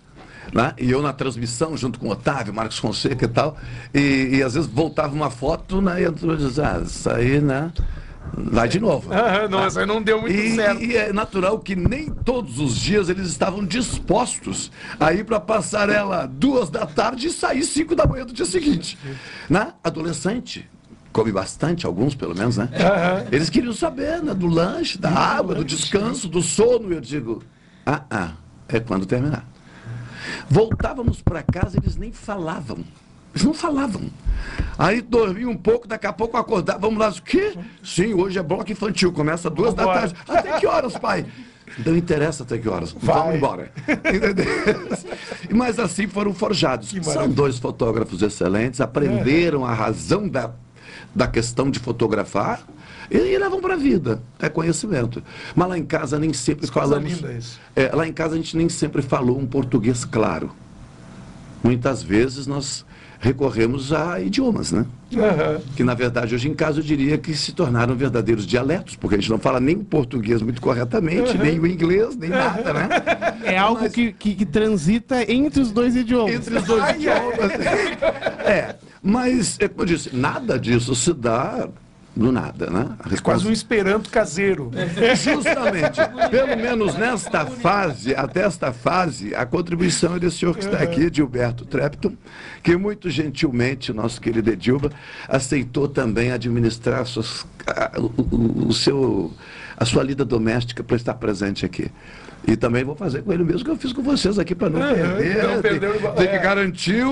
[0.53, 0.75] né?
[0.79, 3.57] e eu na transmissão junto com o Otávio, Marcos Fonseca e tal,
[3.95, 7.73] e, e às vezes voltava uma foto, né, e eu dizia, ah, isso aí, né,
[8.37, 9.13] vai de novo.
[9.13, 10.83] Aham, não, isso aí não deu muito e, certo.
[10.83, 15.41] E é natural que nem todos os dias eles estavam dispostos a ir para a
[15.41, 18.99] passarela duas da tarde e sair cinco da manhã do dia seguinte.
[19.49, 19.73] Né?
[19.83, 20.69] Adolescente,
[21.13, 22.69] come bastante, alguns pelo menos, né?
[22.75, 23.27] Aham.
[23.31, 26.93] Eles queriam saber né, do lanche, da água, do descanso, do sono.
[26.93, 27.43] Eu digo,
[27.85, 28.33] ah, ah,
[28.69, 29.47] é quando terminar.
[30.49, 32.85] Voltávamos para casa, eles nem falavam.
[33.35, 34.03] Eles não falavam.
[34.79, 36.79] Aí dormia um pouco, daqui a pouco acordava.
[36.79, 37.57] Vamos lá, o quê?
[37.83, 40.15] Sim, hoje é bloco infantil, começa duas da tarde.
[40.29, 41.27] Até que horas, pai?
[41.85, 42.95] Não interessa até que horas.
[43.01, 43.73] Vamos embora.
[43.89, 44.45] Entendeu?
[45.55, 46.93] Mas assim foram forjados.
[47.03, 50.51] São dois fotógrafos excelentes, aprenderam a razão da,
[51.15, 52.61] da questão de fotografar
[53.11, 54.23] e, e levam para a vida.
[54.39, 55.23] É conhecimento.
[55.55, 57.13] Mas lá em casa nem sempre Coisa falamos.
[57.13, 57.59] linda isso.
[57.75, 60.51] É, lá em casa a gente nem sempre falou um português claro.
[61.63, 62.85] Muitas vezes nós
[63.23, 64.85] recorremos a idiomas, né?
[65.17, 65.61] Aham.
[65.77, 69.19] Que na verdade hoje em casa eu diria que se tornaram verdadeiros dialetos, porque a
[69.19, 71.43] gente não fala nem o português muito corretamente, Uhum.
[71.45, 72.89] nem o inglês, nem nada, né?
[73.45, 76.35] É algo que, que, que transita entre os dois idiomas.
[76.35, 77.53] Entre os dois idiomas.
[78.45, 81.69] É, mas, é como eu disse, nada disso se dá
[82.15, 82.91] do nada, né?
[83.01, 84.71] A Quase um esperanto caseiro.
[85.17, 85.99] Justamente.
[86.31, 91.09] Pelo menos nesta fase, até esta fase, a contribuição é desse senhor que está aqui,
[91.13, 92.13] Gilberto Trepton,
[92.63, 94.91] que muito gentilmente, nosso querido Edilba,
[95.29, 99.33] aceitou também administrar suas, a, o, o- seu,
[99.77, 101.91] a sua lida doméstica para estar presente aqui.
[102.47, 104.83] E também vou fazer com ele mesmo que eu fiz com vocês aqui para não
[104.83, 105.43] Aham, perder.
[105.45, 106.39] não tem, tem que é.
[106.39, 107.05] garantir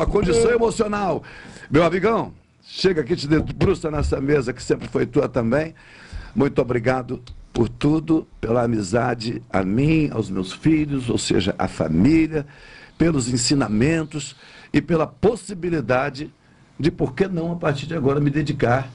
[0.00, 1.22] a condição emocional.
[1.70, 2.32] Meu amigão,
[2.76, 5.74] chega aqui, te debruça nessa mesa que sempre foi tua também.
[6.34, 7.22] Muito obrigado
[7.52, 12.44] por tudo, pela amizade a mim, aos meus filhos, ou seja, à família,
[12.98, 14.34] pelos ensinamentos
[14.72, 16.32] e pela possibilidade
[16.78, 18.90] de, por que não, a partir de agora, me dedicar.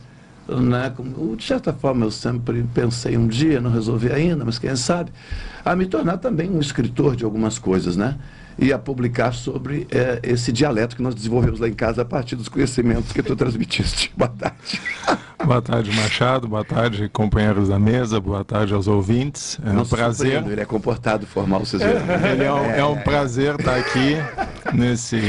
[0.46, 0.94] Né?
[1.38, 5.12] De certa forma, eu sempre pensei um dia, não resolvi ainda, mas quem sabe,
[5.64, 8.18] a me tornar também um escritor de algumas coisas, né?
[8.60, 12.36] E a publicar sobre eh, esse dialeto que nós desenvolvemos lá em casa a partir
[12.36, 14.12] dos conhecimentos que tu transmitiste.
[14.18, 14.82] Boa tarde.
[15.46, 16.48] Boa tarde, Machado.
[16.48, 18.20] Boa tarde, companheiros da mesa.
[18.20, 19.58] Boa tarde aos ouvintes.
[19.66, 20.46] É um prazer.
[20.46, 22.02] Ele é comportado, formal, vocês viram.
[22.32, 24.18] Ele é, um, é um prazer estar aqui
[24.74, 25.20] nesse,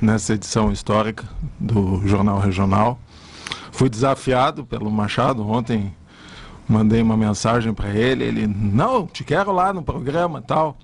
[0.00, 1.24] nessa edição histórica
[1.60, 2.98] do Jornal Regional.
[3.70, 5.94] Fui desafiado pelo Machado ontem.
[6.68, 8.24] Mandei uma mensagem para ele.
[8.24, 10.76] Ele, não, te quero lá no programa tal.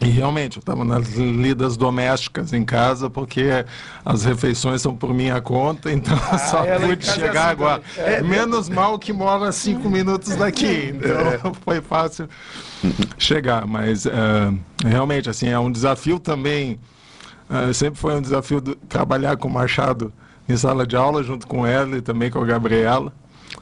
[0.00, 3.64] E realmente, eu estava nas lidas domésticas em casa, porque
[4.02, 7.82] as refeições são por minha conta, então eu só pude é chegar assim agora.
[7.98, 8.22] É.
[8.22, 12.28] Menos mal que moro a cinco minutos daqui, então foi fácil
[13.18, 13.66] chegar.
[13.66, 14.10] Mas eh,
[14.84, 16.78] realmente, assim, é um desafio também.
[17.50, 20.10] eh, sempre foi um desafio do- trabalhar com o Machado
[20.48, 23.12] em sala de aula, junto com ela e também com a Gabriela,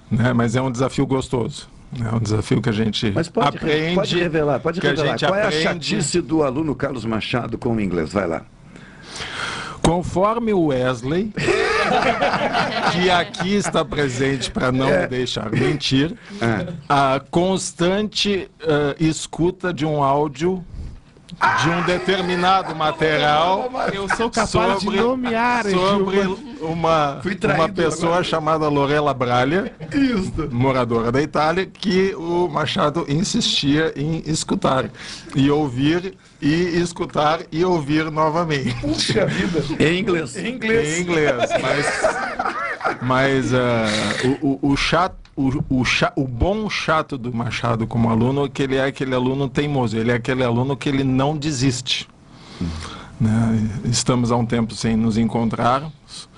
[0.09, 0.32] né?
[0.32, 1.68] mas é um desafio gostoso.
[2.05, 3.95] É um desafio que a gente Mas pode, aprende.
[3.95, 5.18] pode revelar, pode revelar.
[5.18, 5.62] Qual é a aprende.
[5.64, 8.12] chatice do aluno Carlos Machado com o inglês?
[8.12, 8.43] Vai lá.
[9.82, 11.32] Conforme o Wesley,
[12.93, 15.03] que aqui está presente para não É.
[15.03, 16.14] me deixar mentir,
[16.89, 20.62] a constante eh, escuta de um áudio
[21.62, 23.70] de um determinado material.
[23.93, 26.20] Eu sou capaz de nomear, sobre
[26.61, 27.20] uma,
[27.55, 28.24] uma pessoa agora.
[28.24, 29.72] chamada Lorela Braglia,
[30.51, 34.91] moradora da Itália, que o Machado insistia em escutar
[35.34, 38.74] e ouvir e escutar e ouvir novamente.
[38.80, 39.59] Puxa vida.
[39.78, 40.36] Em inglês.
[40.36, 40.99] Em inglês.
[40.99, 43.86] Em inglês, mas, mas ah,
[44.43, 45.82] o, o, o chato, o, o,
[46.16, 50.11] o bom chato do Machado como aluno é que ele é aquele aluno teimoso, ele
[50.11, 52.09] é aquele aluno que ele não desiste.
[53.20, 53.70] né?
[53.84, 56.28] Estamos há um tempo sem nos encontrarmos,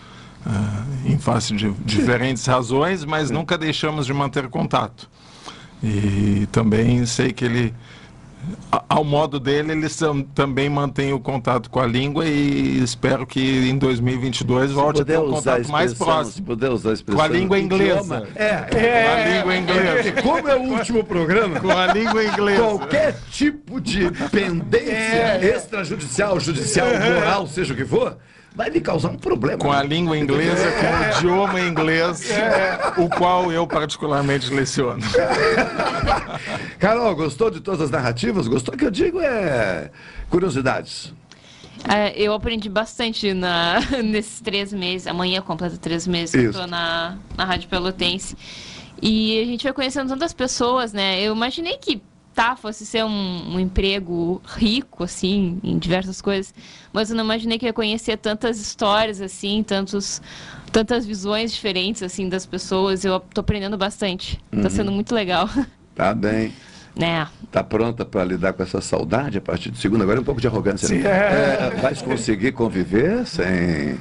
[0.45, 5.09] ah, em face de diferentes razões, mas nunca deixamos de manter contato.
[5.83, 7.75] E também sei que ele,
[8.89, 13.41] ao modo dele, ele sam- também mantém o contato com a língua e espero que
[13.69, 16.33] em 2022 volte a ter um contato mais próximo.
[16.37, 18.01] se puder usar a expressão Com a língua inglesa.
[18.01, 18.27] idioma.
[18.35, 20.13] É, Com a língua inglesa.
[20.23, 21.61] Como é o último programa?
[21.61, 22.63] Com a língua inglesa.
[22.63, 25.55] Qualquer tipo de pendência É.
[25.57, 28.17] extrajudicial, judicial, moral, seja o que for,
[28.55, 29.59] vai me causar um problema.
[29.59, 32.29] Com a língua inglesa, com o idioma inglês,
[32.97, 35.03] o qual eu particularmente leciono.
[36.79, 38.49] Carol, gostou de todas as narrativas?
[38.49, 38.75] Gostou?
[38.75, 39.91] O que eu digo é
[40.29, 41.13] curiosidades.
[41.89, 45.07] É, eu aprendi bastante na, nesses três meses.
[45.07, 48.37] Amanhã completa três meses que eu tô na, na Rádio Pelotense.
[49.03, 51.23] E a gente vai conhecendo tantas pessoas, né?
[51.23, 52.03] Eu imaginei que
[52.35, 56.55] tá, fosse ser um, um emprego rico, assim, em diversas coisas.
[56.93, 60.23] Mas eu não imaginei que eu ia conhecer tantas histórias, assim, tantos,
[60.73, 63.05] tantas visões diferentes, assim, das pessoas.
[63.05, 64.39] Eu tô aprendendo bastante.
[64.53, 64.63] Uhum.
[64.63, 65.49] Tá sendo muito legal.
[65.93, 66.51] Tá bem.
[66.97, 67.27] né?
[67.53, 70.03] Tá pronta para lidar com essa saudade a partir de segunda?
[70.03, 70.89] Agora é um pouco de arrogância.
[70.89, 71.11] Sim, né?
[71.11, 71.73] é.
[71.77, 73.99] É, vai conseguir conviver sem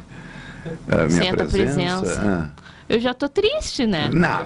[0.87, 1.73] a minha Sem presença?
[1.73, 2.21] presença.
[2.55, 2.58] Ah.
[2.89, 4.09] Eu já tô triste, né?
[4.11, 4.39] Não.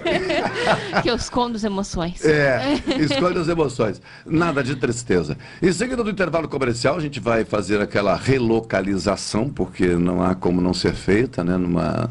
[1.02, 2.24] que eu escondo as emoções.
[2.24, 4.00] É, escolhe as emoções.
[4.24, 5.36] Nada de tristeza.
[5.60, 10.58] Em seguida do intervalo comercial, a gente vai fazer aquela relocalização, porque não há como
[10.58, 12.08] não ser feita, né, numa,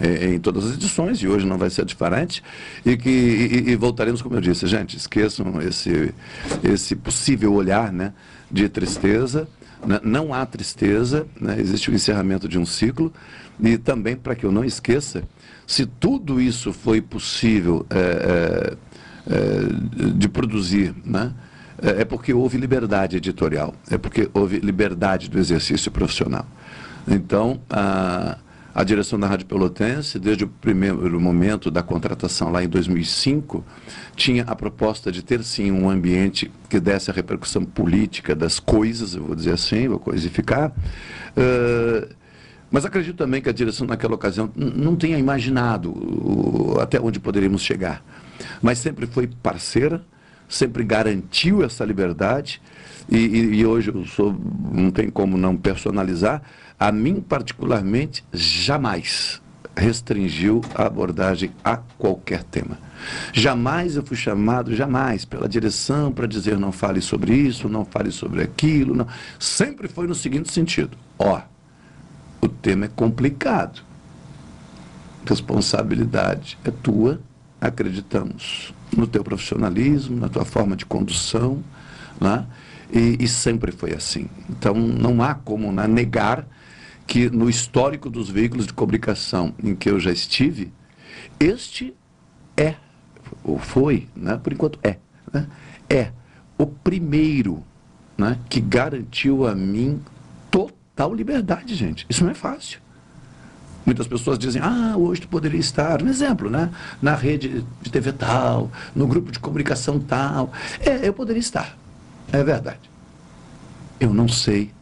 [0.00, 2.42] eh, em todas as edições, e hoje não vai ser diferente.
[2.84, 6.12] E, que, e, e voltaremos, como eu disse, gente, esqueçam esse,
[6.64, 8.12] esse possível olhar né,
[8.50, 9.46] de tristeza.
[9.86, 13.12] Né, Não há tristeza, né, existe o encerramento de um ciclo.
[13.60, 15.24] E também, para que eu não esqueça,
[15.66, 21.34] se tudo isso foi possível é, é, é, de produzir, né?
[21.82, 26.46] é é porque houve liberdade editorial, é porque houve liberdade do exercício profissional.
[27.06, 27.60] Então,
[28.78, 33.64] a direção da Rádio Pelotense, desde o primeiro momento da contratação lá em 2005,
[34.14, 39.14] tinha a proposta de ter sim um ambiente que desse a repercussão política das coisas,
[39.16, 40.70] eu vou dizer assim, vou coisificar.
[41.36, 42.08] eh,
[42.70, 48.04] mas acredito também que a direção naquela ocasião não tenha imaginado até onde poderíamos chegar.
[48.62, 50.04] Mas sempre foi parceira,
[50.48, 52.60] sempre garantiu essa liberdade.
[53.10, 54.38] E, e- e hoje eu sou,
[54.70, 56.42] não tem como não personalizar,
[56.78, 59.40] a mim particularmente jamais
[59.76, 62.78] restringiu a abordagem a qualquer tema.
[63.32, 68.10] Jamais eu fui chamado, jamais, pela direção para dizer não fale sobre isso, não fale
[68.10, 68.94] sobre aquilo.
[68.94, 69.06] Não.
[69.38, 71.40] Sempre foi no seguinte sentido: ó,
[72.40, 73.82] o tema é complicado.
[75.24, 77.20] Responsabilidade é tua,
[77.60, 81.62] acreditamos no teu profissionalismo, na tua forma de condução,
[82.20, 82.46] né?
[82.92, 84.28] e, e sempre foi assim.
[84.48, 86.46] Então, não há como né, negar
[87.08, 90.70] que no histórico dos veículos de comunicação em que eu já estive,
[91.40, 91.94] este
[92.54, 92.74] é,
[93.42, 94.98] ou foi, né, por enquanto é,
[95.32, 95.48] né,
[95.88, 96.12] é
[96.58, 97.64] o primeiro
[98.16, 100.02] né, que garantiu a mim
[100.50, 102.04] total liberdade, gente.
[102.10, 102.78] Isso não é fácil.
[103.86, 106.70] Muitas pessoas dizem, ah, hoje tu poderia estar, um exemplo, né?
[107.00, 110.52] Na rede de TV tal, no grupo de comunicação tal.
[110.80, 111.74] É, eu poderia estar.
[112.30, 112.90] É verdade.
[113.98, 114.74] Eu não sei.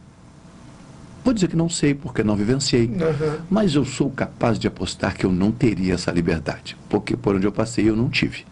[1.27, 2.85] Vou dizer que não sei porque não vivenciei.
[2.85, 3.39] Uhum.
[3.49, 6.77] Mas eu sou capaz de apostar que eu não teria essa liberdade.
[6.87, 8.45] Porque por onde eu passei eu não tive.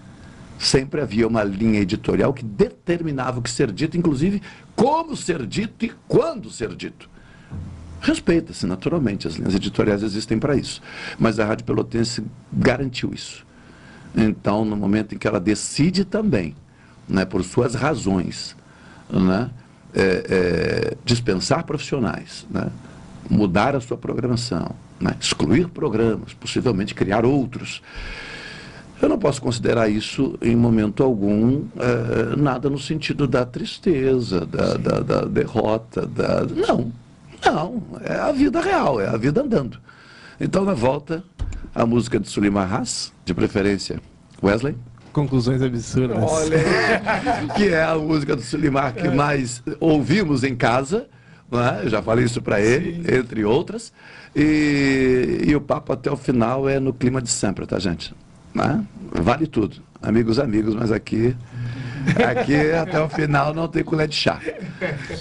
[0.59, 4.41] Sempre havia uma linha editorial que determinava o que ser dito, inclusive
[4.75, 7.09] como ser dito e quando ser dito.
[8.01, 10.81] Respeita-se, naturalmente, as linhas editoriais existem para isso.
[11.17, 13.45] Mas a Rádio Pelotense garantiu isso.
[14.13, 16.53] Então, no momento em que ela decide também,
[17.07, 18.53] né, por suas razões,
[19.09, 19.49] né,
[19.95, 22.67] é, é, dispensar profissionais, né,
[23.29, 27.81] mudar a sua programação, né, excluir programas, possivelmente criar outros.
[29.01, 34.75] Eu não posso considerar isso, em momento algum, é, nada no sentido da tristeza, da,
[34.75, 36.05] da, da derrota.
[36.05, 36.45] Da...
[36.45, 36.91] Não,
[37.43, 37.83] não.
[38.03, 39.79] É a vida real, é a vida andando.
[40.39, 41.23] Então, na volta,
[41.73, 44.01] a música de Sulimar Haas, de preferência
[44.41, 44.75] Wesley.
[45.15, 46.17] Conclusões absurdas.
[46.21, 46.57] Olha,
[47.55, 51.07] que é a música do Sulimar que mais ouvimos em casa.
[51.49, 51.83] né?
[51.83, 53.93] Eu já falei isso para ele, entre outras.
[54.35, 58.13] E, e o papo até o final é no clima de sempre, tá, gente?
[58.53, 58.83] Né?
[59.09, 59.77] Vale tudo.
[60.01, 61.33] Amigos, amigos, mas aqui,
[62.29, 64.41] aqui até o final não tem colher de chá.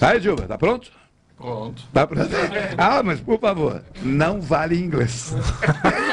[0.01, 0.91] Aí, Dilma, tá pronto?
[1.37, 1.83] Pronto.
[1.93, 2.31] Tá pronto?
[2.79, 5.35] Ah, mas por favor, não vale inglês.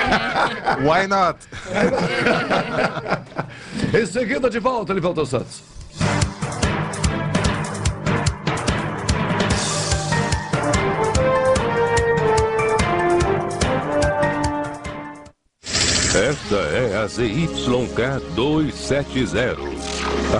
[0.81, 1.39] Why not?
[3.97, 5.63] em seguida, de volta, Livaldo Santos.
[16.13, 19.55] Esta é a ZYK 270,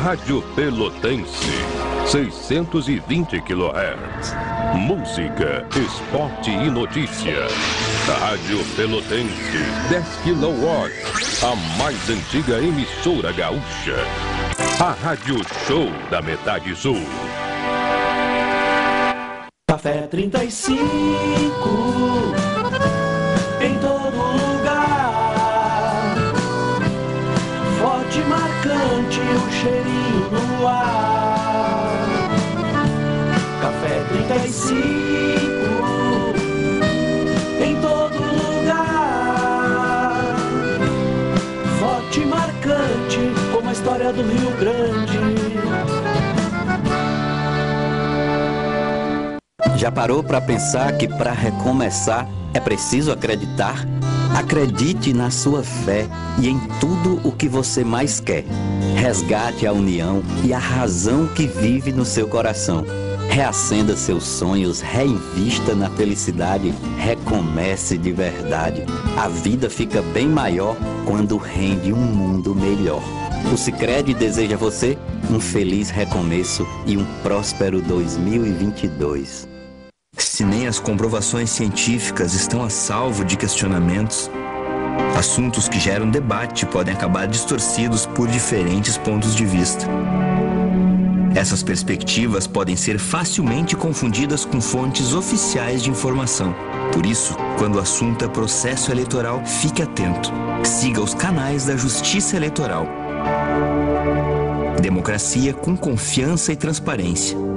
[0.04, 1.48] Rádio Pelotense,
[2.12, 4.36] 620 kHz.
[4.76, 7.48] Música, esporte e notícia.
[8.20, 10.92] Rádio Pelotense, 10 kW,
[11.42, 13.96] a mais antiga emissora gaúcha.
[14.82, 17.02] A Rádio Show da Metade Sul.
[19.70, 20.74] Café 35
[23.62, 25.14] em todo lugar.
[27.80, 31.21] Forte marcante o cheirinho no ar.
[37.60, 39.56] Em todo lugar.
[41.80, 43.20] Forte e marcante
[43.52, 45.20] como a história do Rio Grande.
[49.76, 53.86] Já parou para pensar que para recomeçar é preciso acreditar?
[54.38, 56.08] Acredite na sua fé
[56.40, 58.46] e em tudo o que você mais quer.
[58.96, 62.86] Resgate a união e a razão que vive no seu coração.
[63.32, 68.84] Reacenda seus sonhos, reinvista na felicidade, recomece de verdade.
[69.16, 70.76] A vida fica bem maior
[71.06, 73.02] quando rende um mundo melhor.
[73.52, 74.98] O Sicredi deseja a você
[75.30, 79.48] um feliz recomeço e um próspero 2022.
[80.18, 84.30] Se nem as comprovações científicas estão a salvo de questionamentos,
[85.18, 89.88] assuntos que geram debate podem acabar distorcidos por diferentes pontos de vista.
[91.34, 96.54] Essas perspectivas podem ser facilmente confundidas com fontes oficiais de informação.
[96.92, 100.32] Por isso, quando o assunto é processo eleitoral, fique atento.
[100.64, 102.86] Siga os canais da Justiça Eleitoral.
[104.82, 107.51] Democracia com confiança e transparência.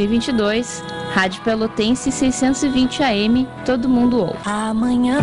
[0.00, 0.82] 2022,
[1.12, 4.38] Rádio Pelotense 620 AM, todo mundo ouve.
[4.46, 5.18] Amanhã,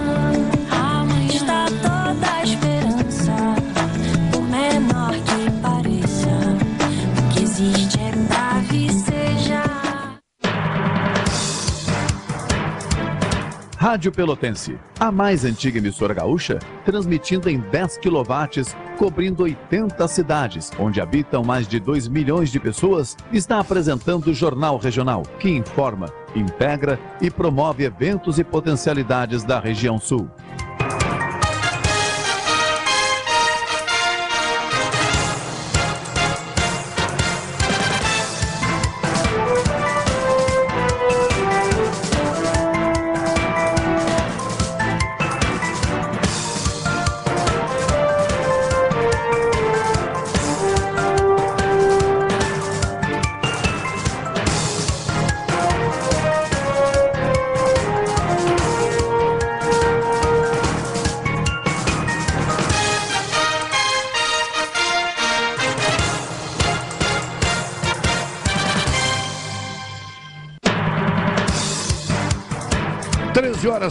[13.98, 21.02] Rádio Pelotense, a mais antiga emissora gaúcha, transmitindo em 10 kW, cobrindo 80 cidades, onde
[21.02, 27.00] habitam mais de 2 milhões de pessoas, está apresentando o Jornal Regional, que informa, integra
[27.20, 30.30] e promove eventos e potencialidades da região sul.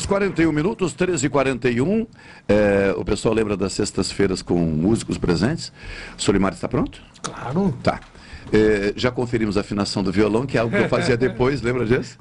[0.07, 2.07] 41 minutos, 13 e 41
[2.49, 5.73] é, O pessoal lembra das sextas-feiras com músicos presentes.
[6.17, 7.03] Solimar está pronto?
[7.23, 7.77] Claro.
[7.83, 8.01] Tá.
[8.53, 11.85] É, já conferimos a afinação do violão, que é algo que eu fazia depois, lembra
[11.85, 12.17] disso?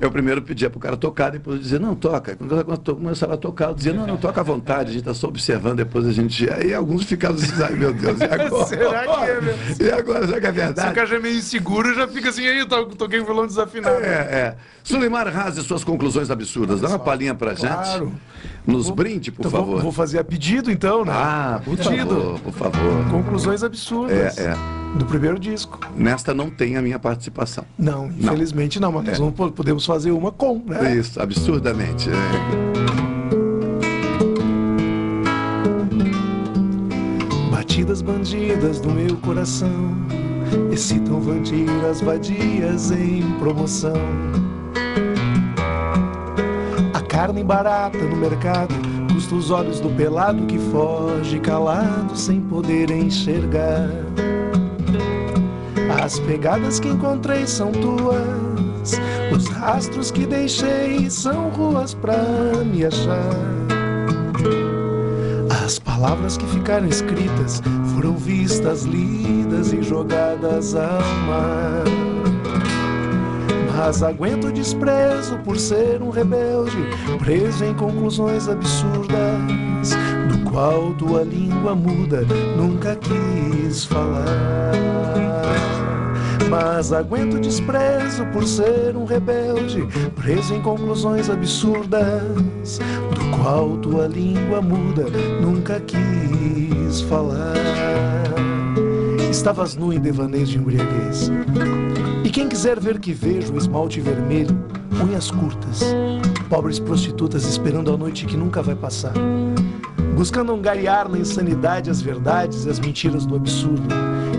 [0.00, 2.34] Eu primeiro pedia para o cara tocar, depois eu dizia, não, toca.
[2.34, 5.14] Quando eu começava a tocar, eu dizia, não, não, toca à vontade, a gente está
[5.14, 6.50] só observando, depois a gente.
[6.50, 8.66] Aí alguns ficavam assim, ai meu Deus, e agora?
[8.66, 9.60] Será que é mesmo?
[9.80, 10.94] E agora, será que é Se o verdade?
[10.94, 13.96] cara já é meio inseguro, já fica assim, aí eu to- toquei um violão desafinado.
[14.02, 14.56] É, é.
[14.82, 16.80] Sulimar Razi, suas conclusões absurdas.
[16.80, 18.06] Dá uma palhinha pra Claro.
[18.06, 18.12] gente.
[18.66, 19.82] Nos brinde, por Então, vou- favor.
[19.82, 21.12] Vou, fazer a pedido, então, né?
[21.14, 22.08] Ah, por pedido.
[22.08, 23.10] favor, por favor.
[23.10, 24.38] Conclusões absurdas.
[24.38, 24.56] É, é.
[24.98, 25.78] Do primeiro disco.
[25.96, 27.64] Nesta não tem a minha participação.
[27.78, 29.30] Não, infelizmente não, mas nós É.
[29.30, 30.96] po- podemos fazer uma com, né?
[30.96, 32.08] Isso, absurdamente.
[32.10, 32.70] é.
[37.50, 39.70] Batidas bandidas do meu coração
[40.72, 43.92] excitam vampiras vadias em promoção.
[47.20, 48.74] Carne barata no mercado
[49.12, 53.90] custa os olhos do pelado que foge calado sem poder enxergar.
[56.02, 58.98] As pegadas que encontrei são tuas,
[59.36, 62.16] os rastros que deixei são ruas pra
[62.64, 63.36] me achar.
[65.62, 67.60] As palavras que ficaram escritas
[67.94, 72.09] foram vistas, lidas e jogadas ao mar.
[73.82, 76.76] Mas aguento o desprezo por ser um rebelde,
[77.18, 79.96] preso em conclusões absurdas,
[80.28, 82.20] do qual tua língua muda
[82.58, 84.26] nunca quis falar.
[86.50, 92.78] Mas aguento o desprezo por ser um rebelde, preso em conclusões absurdas,
[93.14, 95.06] do qual tua língua muda
[95.40, 97.54] nunca quis falar.
[99.30, 101.30] Estavas nu em devaneios de embriaguez.
[102.30, 104.56] E quem quiser ver que vejo esmalte vermelho,
[105.04, 105.82] unhas curtas,
[106.48, 109.12] pobres prostitutas esperando a noite que nunca vai passar,
[110.14, 113.82] buscando angariar na insanidade as verdades e as mentiras do absurdo.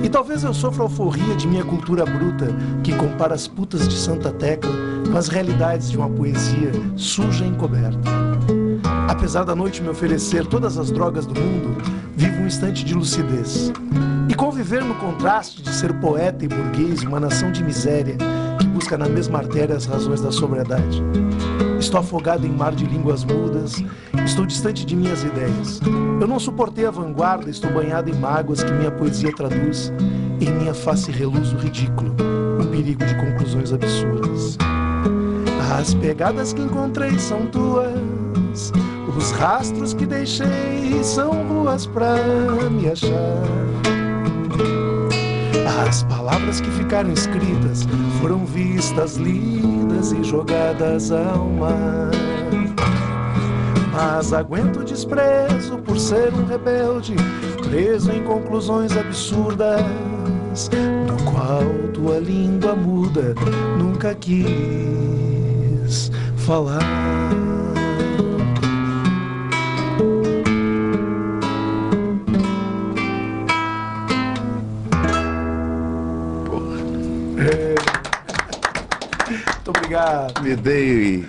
[0.01, 2.47] E talvez eu sofra a alforria de minha cultura bruta,
[2.81, 4.71] que compara as putas de Santa Tecla
[5.11, 8.09] com as realidades de uma poesia suja e encoberta.
[9.09, 11.75] Apesar da noite me oferecer todas as drogas do mundo,
[12.15, 13.73] vivo um instante de lucidez.
[14.31, 18.15] E conviver no contraste de ser poeta e burguês, uma nação de miséria
[18.57, 21.03] que busca na mesma artéria as razões da sobriedade.
[21.77, 23.83] Estou afogado em mar de línguas mudas,
[24.23, 25.81] estou distante de minhas ideias.
[26.21, 29.91] Eu não suportei a vanguarda, estou banhado em mágoas que minha poesia traduz.
[30.39, 32.15] Em minha face reluz o ridículo,
[32.57, 34.57] um perigo de conclusões absurdas.
[35.77, 38.71] As pegadas que encontrei são tuas,
[39.13, 42.15] os rastros que deixei são ruas pra
[42.69, 43.90] me achar.
[45.79, 47.87] As palavras que ficaram escritas
[48.19, 52.11] foram vistas, lidas e jogadas ao mar.
[53.93, 57.15] Mas aguento o desprezo por ser um rebelde,
[57.63, 59.81] preso em conclusões absurdas,
[61.07, 63.35] do qual tua língua muda
[63.77, 67.20] nunca quis falar.
[79.27, 80.41] Muito obrigado.
[80.41, 81.25] Me dei.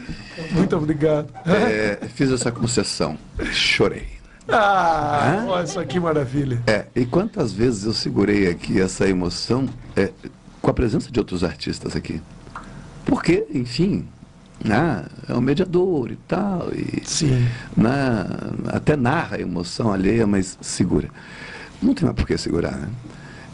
[0.53, 1.29] Muito obrigado.
[1.47, 3.19] é, fiz essa concessão.
[3.53, 4.07] Chorei.
[4.49, 6.61] Ah, olha só que maravilha.
[6.67, 10.11] É, e quantas vezes eu segurei aqui essa emoção é,
[10.61, 12.21] com a presença de outros artistas aqui?
[13.05, 14.09] Porque, enfim,
[14.65, 17.47] né, é um mediador e tal, e Sim.
[17.77, 18.27] né,
[18.69, 21.09] até narra a emoção alheia, mas segura.
[21.81, 22.89] Não tem mais por que segurar, né?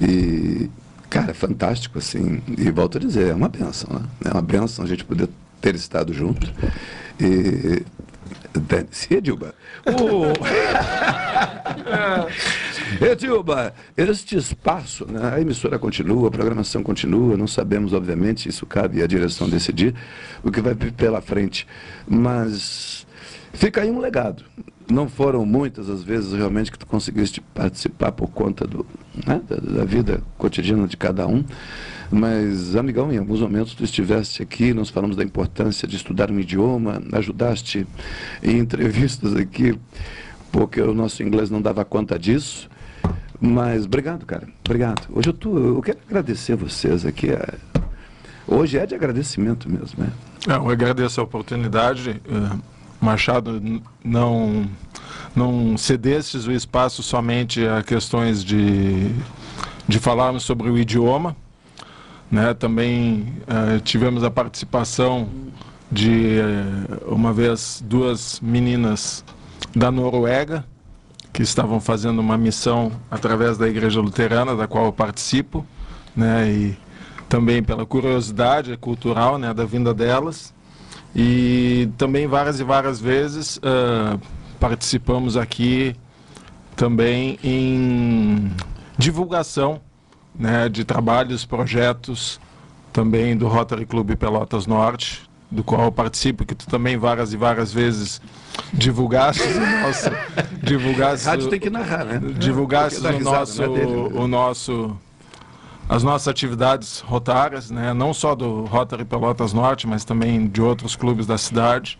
[0.01, 0.71] E,
[1.09, 4.05] cara, é fantástico, assim, e volto a dizer, é uma benção, né?
[4.25, 5.29] É uma benção a gente poder
[5.61, 6.53] ter estado junto.
[7.21, 7.83] E.
[8.53, 9.55] Dane-se, Edilba.
[13.01, 13.05] O...
[13.05, 19.03] Edilba, este espaço, né, a emissora continua, a programação continua, não sabemos, obviamente, isso cabe
[19.03, 19.95] à direção decidir
[20.43, 21.67] o que vai vir pela frente.
[22.07, 23.07] Mas
[23.53, 24.45] fica aí um legado.
[24.91, 28.87] Não foram muitas as vezes realmente que tu conseguiste participar por conta do,
[29.27, 31.45] né, da, da vida cotidiana de cada um.
[32.11, 36.41] Mas, amigão, em alguns momentos tu estiveste aqui, nós falamos da importância de estudar um
[36.41, 37.87] idioma, ajudaste
[38.43, 39.79] em entrevistas aqui,
[40.51, 42.67] porque o nosso inglês não dava conta disso.
[43.39, 44.49] Mas obrigado, cara.
[44.65, 45.07] Obrigado.
[45.13, 47.31] Hoje eu, tô, eu quero agradecer vocês aqui.
[47.31, 47.55] é-
[48.47, 50.11] Hoje é de agradecimento mesmo, né?
[50.49, 52.21] É, eu agradeço a oportunidade.
[52.27, 52.59] eh,
[53.01, 53.63] Machado,
[54.05, 54.69] não,
[55.35, 59.13] não cedestes o espaço somente a questões de,
[59.87, 61.37] de falarmos sobre o idioma.
[62.31, 62.53] Né?
[62.55, 65.29] Também eh, tivemos a participação
[65.91, 69.25] de, eh, uma vez, duas meninas
[69.75, 70.65] da Noruega,
[71.33, 75.65] que estavam fazendo uma missão através da Igreja Luterana, da qual eu participo,
[76.17, 76.51] né?
[76.51, 76.79] E
[77.29, 80.55] também pela curiosidade cultural, né, da vinda delas.
[81.15, 84.19] E também várias e várias vezes ah,
[84.61, 85.97] participamos aqui
[86.77, 88.51] também em
[88.97, 89.81] divulgação
[90.35, 92.41] né, de trabalhos, projetos
[92.93, 97.37] também do Rotary Clube Pelotas Norte, do qual eu participo, que tu também várias e
[97.37, 98.21] várias vezes
[98.73, 100.11] divulgaste o nosso,
[100.63, 102.21] divulgaste Rádio tem que narrar, né?
[103.01, 104.11] dar o risada, nosso, é dele, né?
[104.15, 104.97] o nosso
[105.89, 107.95] as nossas atividades rotárias, né?
[107.95, 111.99] não só do Rotary Pelotas Norte, mas também de outros clubes da cidade.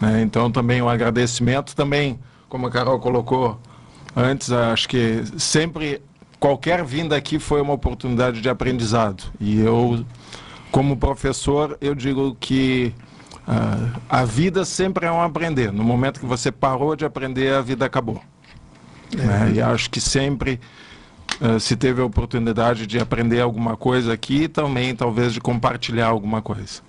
[0.00, 0.20] né?
[0.22, 2.18] Então também um agradecimento também,
[2.48, 3.58] como a Carol colocou
[4.14, 6.02] antes, acho que sempre
[6.38, 9.24] qualquer vinda aqui foi uma oportunidade de aprendizado.
[9.40, 10.04] E eu,
[10.70, 12.94] como professor, eu digo que
[13.46, 15.72] ah, a vida sempre é um aprender.
[15.72, 18.20] No momento que você parou de aprender, a vida acabou.
[19.14, 19.52] né?
[19.54, 20.60] E acho que sempre
[21.40, 26.06] eh, se teve a oportunidade de aprender alguma coisa aqui e também talvez de compartilhar
[26.06, 26.82] alguma coisa.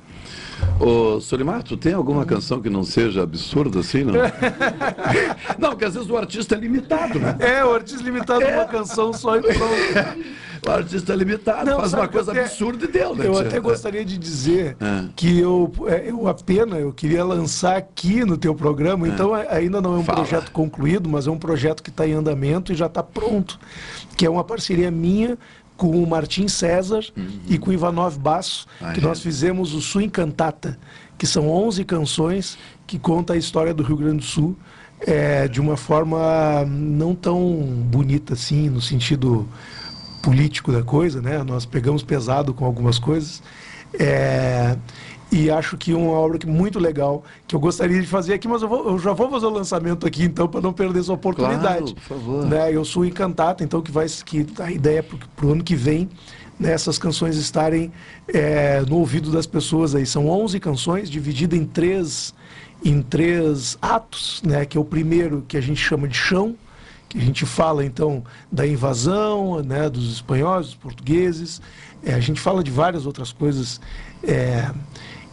[0.79, 4.13] Ô, Solimar, tu tem alguma canção que não seja absurda assim, não?
[5.57, 7.35] não, porque às vezes o artista é limitado, né?
[7.39, 8.55] É, o artista limitado é.
[8.55, 9.57] uma canção só e pronto.
[10.67, 13.27] O artista é limitado, faz sabe uma coisa até- absurda e deu, né?
[13.27, 15.05] Eu até gostaria de dizer É.
[15.15, 19.11] que eu, é, eu apenas eu queria lançar aqui no teu programa, É.
[19.11, 20.17] então a- ainda não é um Fala.
[20.23, 23.59] projeto concluído, mas é um projeto que está em andamento e já está pronto,
[24.17, 25.37] que é uma parceria minha
[25.77, 27.05] com o Martim César
[27.47, 29.03] e com o Ivanov Basso, Ah, que é?
[29.03, 30.77] nós fizemos o Sul Encantata,
[31.17, 34.57] que são 11 canções que contam a história do Rio Grande do Sul
[34.99, 37.39] é, de uma forma não tão
[37.89, 39.47] bonita assim, no sentido
[40.23, 41.43] político da coisa, né?
[41.43, 43.41] Nós pegamos pesado com algumas coisas.
[43.99, 44.75] É,
[45.31, 48.61] e acho que uma obra que muito legal, que eu gostaria de fazer aqui, mas
[48.61, 51.93] eu, vou- eu já vou fazer o lançamento aqui, então, para não perder essa oportunidade.
[51.93, 52.45] Claro, por favor.
[52.45, 52.73] Né?
[52.73, 56.09] Eu sou encantado, então, que vai que a ideia para o ano que vem,
[56.59, 57.91] né, essas canções estarem
[58.33, 60.05] é, no ouvido das pessoas aí.
[60.05, 62.33] São 11 canções, divididas em três,
[62.83, 64.65] em três atos, né?
[64.65, 66.55] Que é o primeiro que a gente chama de chão,
[67.09, 71.61] que a gente fala então da invasão né, dos espanhóis, dos portugueses,
[72.03, 73.81] É, a gente fala de várias outras coisas
[74.23, 74.69] é,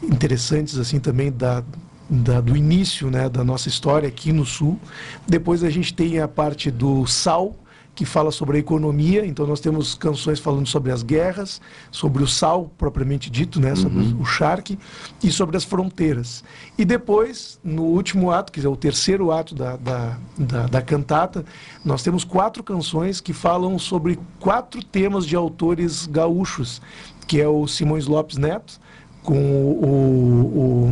[0.05, 1.63] interessantes assim também da,
[2.09, 4.79] da- do início né, da nossa história aqui no Sul.
[5.27, 7.57] Depois a gente tem a parte do sal,
[7.97, 11.61] que fala sobre a economia, então nós temos canções falando sobre as guerras,
[11.93, 14.77] sobre o sal propriamente dito, né, sobre o charque,
[15.23, 16.43] e sobre as fronteiras.
[16.77, 21.45] E depois, no último ato, que é o terceiro ato da, da, da, da cantata,
[21.85, 26.83] nós temos quatro canções que falam sobre quatro temas de autores gaúchos,
[27.29, 28.81] que é o Simões Lopes Neto,
[29.25, 30.91] com o,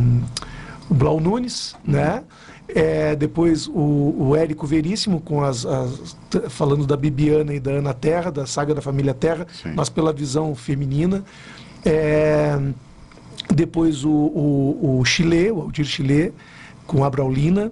[0.89, 2.23] o, o Blau Nunes, né?
[2.67, 6.15] É, depois o, o Érico Veríssimo com as, as-
[6.49, 9.45] falando da Bibiana e da Ana Terra, da saga da família Terra,
[9.75, 11.23] mas pela visão feminina.
[11.85, 12.57] É,
[13.53, 16.33] depois o, o, o Chile, o Aldir Chile,
[16.87, 17.71] com a Braulina.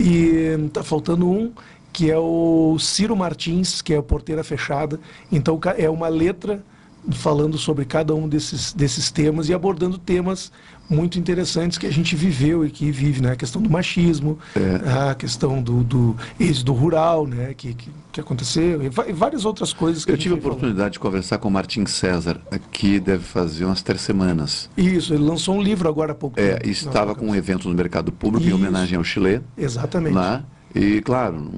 [0.00, 1.52] E tá faltando um,
[1.92, 4.98] que é o Ciro Martins, que é o Porteira Fechada.
[5.30, 6.64] Então é uma letra
[7.10, 10.52] falando sobre cada um desses, desses temas e abordando temas
[10.88, 13.32] muito interessantes que a gente viveu e que vive, né?
[13.32, 14.38] A questão do machismo,
[15.10, 17.54] a questão do, do êxodo rural, né?
[17.54, 20.56] Que, que, que aconteceu, e várias outras coisas que Eu tive a vem falando.
[20.58, 22.38] oportunidade de conversar com o Martin César,
[22.70, 24.68] que deve fazer umas três semanas.
[24.76, 26.66] Isso, ele lançou um livro agora há pouco É, tempo.
[26.68, 28.56] e estava com um evento no mercado público em Isso.
[28.56, 29.40] homenagem ao Chile.
[29.56, 30.14] Exatamente.
[30.14, 31.50] Lá, e, claro,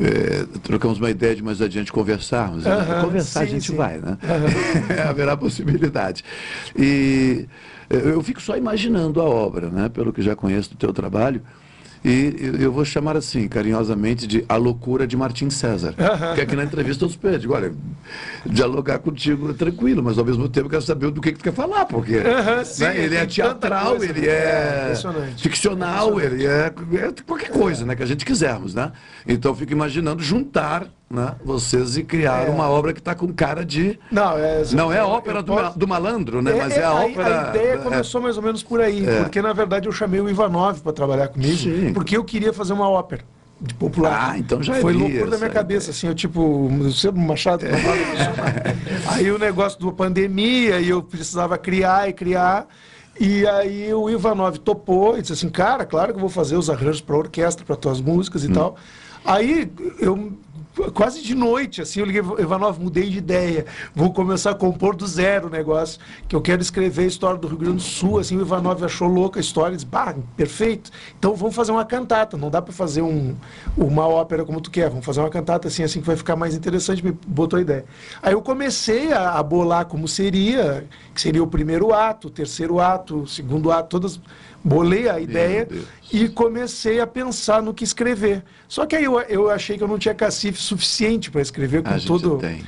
[0.00, 2.64] é, trocamos uma ideia de mais adiante conversarmos.
[2.64, 3.00] né?
[3.02, 3.76] Conversar a sim, gente sim.
[3.76, 4.16] vai, né?
[5.08, 6.24] Haverá possibilidade.
[6.76, 7.46] E
[7.90, 9.88] eh, eu fico só imaginando a obra, né?
[9.88, 11.42] Pelo que já conheço do teu trabalho.
[12.04, 15.94] E eu- vou chamar assim, carinhosamente, de A Loucura de Martim César.
[15.98, 17.72] Porque aqui na entrevista eu super digo, olha,
[18.46, 21.44] dialogar contigo é tranquilo, mas ao mesmo tempo eu quero saber do que, que tu
[21.44, 24.26] quer falar, porque Aham, sim, né, ele é teatral, coisa, ele né?
[24.28, 25.42] é Impressionante.
[25.42, 28.74] ficcional, ele é, é qualquer coisa né, que a gente quisermos.
[28.74, 28.92] Né?
[29.26, 32.50] Então eu fico imaginando juntar né, vocês e criar É.
[32.50, 33.98] uma obra que está com cara de.
[34.10, 36.52] Não, é, Não é a ópera do, posso- do malandro, né?
[36.54, 37.46] mas é, a ópera.
[37.46, 39.22] A ideia é, começou mais ou menos por aí, É.
[39.22, 41.92] porque na verdade eu chamei o Ivanov para trabalhar comigo, Sim.
[41.94, 43.22] porque eu queria fazer uma ópera
[43.60, 44.32] de popular.
[44.32, 46.68] Ah, então já Foi vi loucura da minha cabeça, assim, eu tipo,
[47.14, 47.72] Machado, É.
[47.72, 47.98] Machado,
[48.36, 48.78] Machado.
[49.10, 52.66] aí o negócio da pandemia e eu precisava criar e criar.
[53.20, 56.70] E aí o Ivanov topou e disse assim, cara, claro que eu vou fazer os
[56.70, 58.76] arranjos para orquestra, para tuas músicas e tal.
[59.24, 59.68] Aí
[59.98, 60.32] eu
[60.94, 65.06] quase de noite, assim, eu liguei, Ivanov, mudei de ideia, vou começar a compor do
[65.06, 68.36] zero o negócio, que eu quero escrever a história do Rio Grande do Sul, assim,
[68.36, 72.50] o Ivanov achou louca a história, disse, bah, perfeito, então vamos fazer uma cantata, não
[72.50, 73.34] dá para fazer um,
[73.76, 76.54] uma ópera como tu quer, vamos fazer uma cantata assim, assim que vai ficar mais
[76.54, 77.84] interessante, me botou a ideia.
[78.22, 82.78] Aí eu comecei a, a bolar como seria, que seria o primeiro ato, o terceiro
[82.78, 84.20] ato, o segundo ato, todas,
[84.68, 85.66] bolei a ideia
[86.12, 88.44] e comecei a pensar no que escrever.
[88.68, 91.90] Só que aí eu, eu achei que eu não tinha cacife suficiente para escrever com
[91.90, 92.38] A todo.
[92.38, 92.62] tem.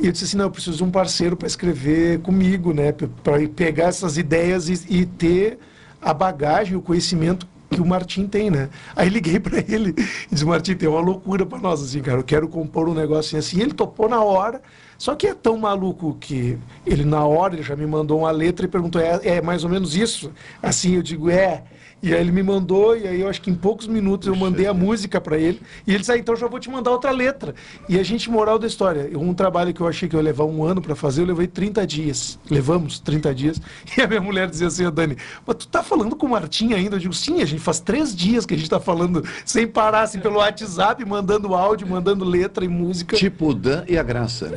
[0.00, 2.92] E eu disse assim, não, eu preciso de um parceiro para escrever comigo, né?
[2.92, 5.58] Para pegar essas ideias e, e ter
[6.00, 8.68] a bagagem, o conhecimento que o Martim tem, né?
[8.94, 12.24] Aí liguei para ele e disse, Martim, tem uma loucura para nós, assim, cara, eu
[12.24, 13.62] quero compor um negócio assim, assim.
[13.62, 14.60] Ele topou na hora,
[15.02, 16.56] só que é tão maluco que
[16.86, 19.68] ele na hora ele já me mandou uma letra e perguntou, é, é mais ou
[19.68, 20.30] menos isso?
[20.62, 21.64] Assim, eu digo, é.
[22.02, 24.66] E aí ele me mandou, e aí eu acho que em poucos minutos eu mandei
[24.66, 25.60] a música para ele.
[25.86, 27.54] E ele disse, ah, então já vou te mandar outra letra.
[27.88, 30.44] E a gente, moral da história, um trabalho que eu achei que eu ia levar
[30.44, 32.38] um ano para fazer, eu levei 30 dias.
[32.50, 33.60] Levamos 30 dias.
[33.96, 35.16] E a minha mulher dizia assim, "Ô, Dani,
[35.46, 36.96] mas tu tá falando com o Martim ainda?
[36.96, 40.02] Eu digo, sim, a gente faz três dias que a gente tá falando sem parar,
[40.02, 43.16] assim, pelo WhatsApp, mandando áudio, mandando letra e música.
[43.16, 44.50] Tipo o Dan e a Graça.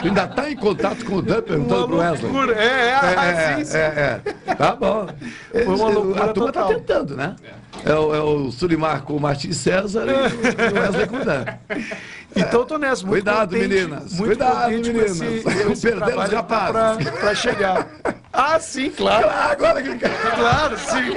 [0.00, 2.32] tu ainda está em contato com o Dan perguntando pro Wesley.
[2.32, 2.54] loucura.
[2.58, 3.76] É, é, ah, sim, sim.
[3.76, 4.54] é, é.
[4.54, 5.06] Tá bom.
[5.52, 7.36] Foi uma loucura turma está tentando, né?
[7.44, 7.52] É,
[7.94, 11.44] o, é o Sulimar com o Martim César e o Wesley Dan.
[12.34, 14.12] Então eu tô nessa, muito Cuidado, contente, meninas.
[14.14, 15.18] Muito Cuidado, meninas.
[15.18, 17.10] Perdemos trabalho rapazes.
[17.10, 17.88] pra chegar.
[18.32, 19.28] Ah, sim, claro.
[19.28, 19.90] Agora que...
[19.98, 21.12] Claro, sim.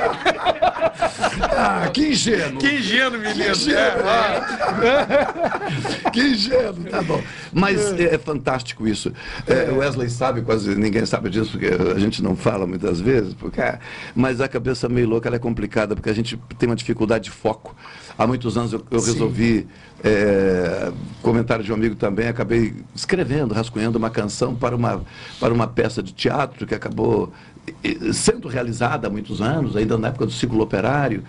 [1.57, 2.59] Ah, que ingênuo.
[2.59, 3.45] Que ingênuo, menino.
[3.45, 4.03] Que ingênuo.
[4.83, 7.21] É, que ingênuo, tá bom.
[7.53, 9.13] Mas é, é fantástico isso.
[9.47, 13.33] É, o Wesley sabe, quase ninguém sabe disso, porque a gente não fala muitas vezes,
[13.33, 13.79] porque, é,
[14.13, 17.75] mas a cabeça meio louca é complicada, porque a gente tem uma dificuldade de foco.
[18.17, 19.67] Há muitos anos eu, eu resolvi,
[20.05, 20.91] é,
[21.23, 25.03] comentário de um amigo também, acabei escrevendo, rascunhando uma canção para uma,
[25.39, 27.33] para uma peça de teatro que acabou
[28.13, 31.23] sendo realizada há muitos anos, ainda na época do ciclo operário,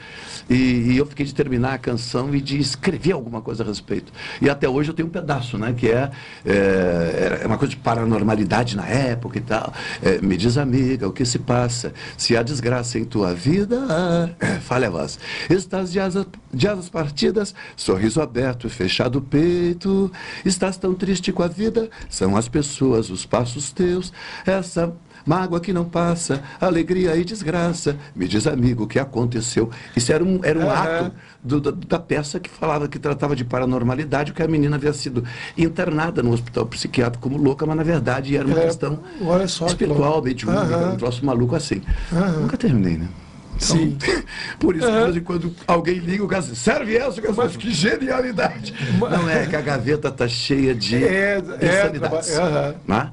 [0.48, 4.12] e, e eu fiquei de terminar a canção e de escrever alguma coisa a respeito.
[4.40, 6.10] E até hoje eu tenho um pedaço, né, que é,
[6.44, 9.72] é, é uma coisa de paranormalidade na época e tal.
[10.02, 11.92] É, me diz, amiga, o que se passa?
[12.16, 15.18] Se há desgraça em tua vida, é, fale a voz.
[15.48, 20.10] Estás de asas, de asas partidas, sorriso aberto, fechado o peito.
[20.44, 24.12] Estás tão triste com a vida, são as pessoas, os passos teus.
[24.44, 24.92] Essa
[25.28, 27.96] Mágoa que não passa, alegria e desgraça.
[28.14, 29.68] Me diz, amigo, o que aconteceu?
[29.96, 31.06] Isso era um, era um Aham.
[31.06, 31.12] ato
[31.42, 35.24] do- da, da peça que falava, que tratava de paranormalidade, que a menina havia sido
[35.58, 39.66] internada no hospital psiquiátrico como louca, mas na verdade era uma É, questão olha só
[39.66, 40.92] espiritual, Aham.
[40.92, 41.82] um troço maluco assim.
[42.12, 42.42] Aham.
[42.42, 43.08] Nunca terminei, né?
[43.56, 43.98] Então, Sim.
[44.60, 47.20] Por isso, em quando alguém liga, o cara diz, serve essa?
[47.36, 48.74] Mas que genialidade!
[48.98, 52.28] Não é que a gaveta está cheia de É, é, insanidades.
[52.32, 52.74] traba- aham.
[52.86, 53.10] Né?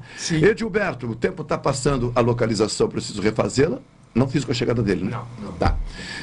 [0.48, 3.78] Edilberto, o tempo está passando, a localização, preciso refazê-la.
[4.14, 5.10] Não fiz com a chegada dele, né?
[5.42, 5.52] Não.
[5.54, 5.74] Tá.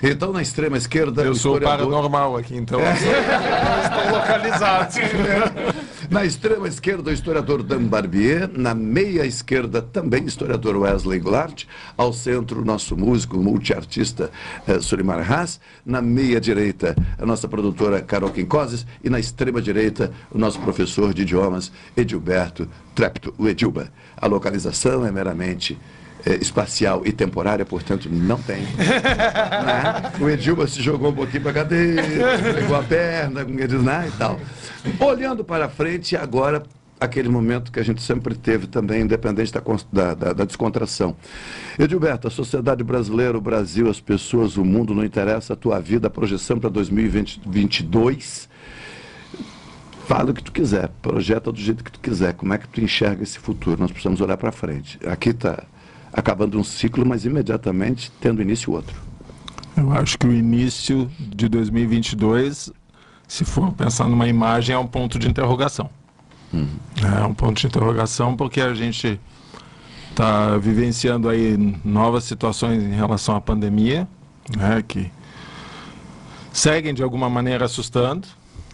[0.01, 2.79] Então, na extrema esquerda, Eu sou o historiador- paranormal aqui, então.
[3.83, 4.95] Estão localizados.
[6.11, 8.49] Na extrema esquerda, o historiador Dan Barbier.
[8.53, 11.63] Na meia esquerda, também historiador Wesley Goulart.
[11.95, 14.29] Ao centro, nosso músico, multiartista
[14.67, 15.61] eh, Sulimar Haas.
[15.85, 18.85] Na meia direita, a nossa produtora Carol Quincoses.
[19.01, 23.89] E na extrema direita, o nosso professor de idiomas, Edilberto Trepto, o Edilba.
[24.17, 25.79] A localização é meramente
[26.41, 28.61] espacial e temporária, portanto, não tem.
[28.77, 30.11] né?
[30.19, 32.03] O Edilba se jogou um pouquinho para a cadeira,
[32.53, 34.39] pegou a perna, como diz, né, e tal.
[34.99, 36.63] Olhando para frente, agora,
[36.99, 39.51] aquele momento que a gente sempre teve também, independente
[39.91, 41.15] da, da- da descontração.
[41.79, 46.07] Edilberto, a sociedade brasileira, o Brasil, as pessoas, o mundo, não interessa a tua vida,
[46.07, 48.49] a projeção para 2022.
[50.07, 52.33] Fala o que tu quiser, projeta do jeito que tu quiser.
[52.33, 53.79] Como é que tu enxerga esse futuro?
[53.79, 54.99] Nós precisamos olhar para frente.
[55.05, 55.63] Aqui está
[56.11, 58.95] acabando um ciclo, mas imediatamente tendo início outro.
[59.75, 62.71] Eu acho que o início de 2022,
[63.27, 65.89] se for pensar numa imagem, é um ponto de interrogação.
[67.01, 69.19] É um ponto de interrogação porque a gente
[70.09, 74.07] está vivenciando aí novas situações em relação à pandemia,
[74.57, 75.09] né, que
[76.51, 78.27] seguem de alguma maneira assustando.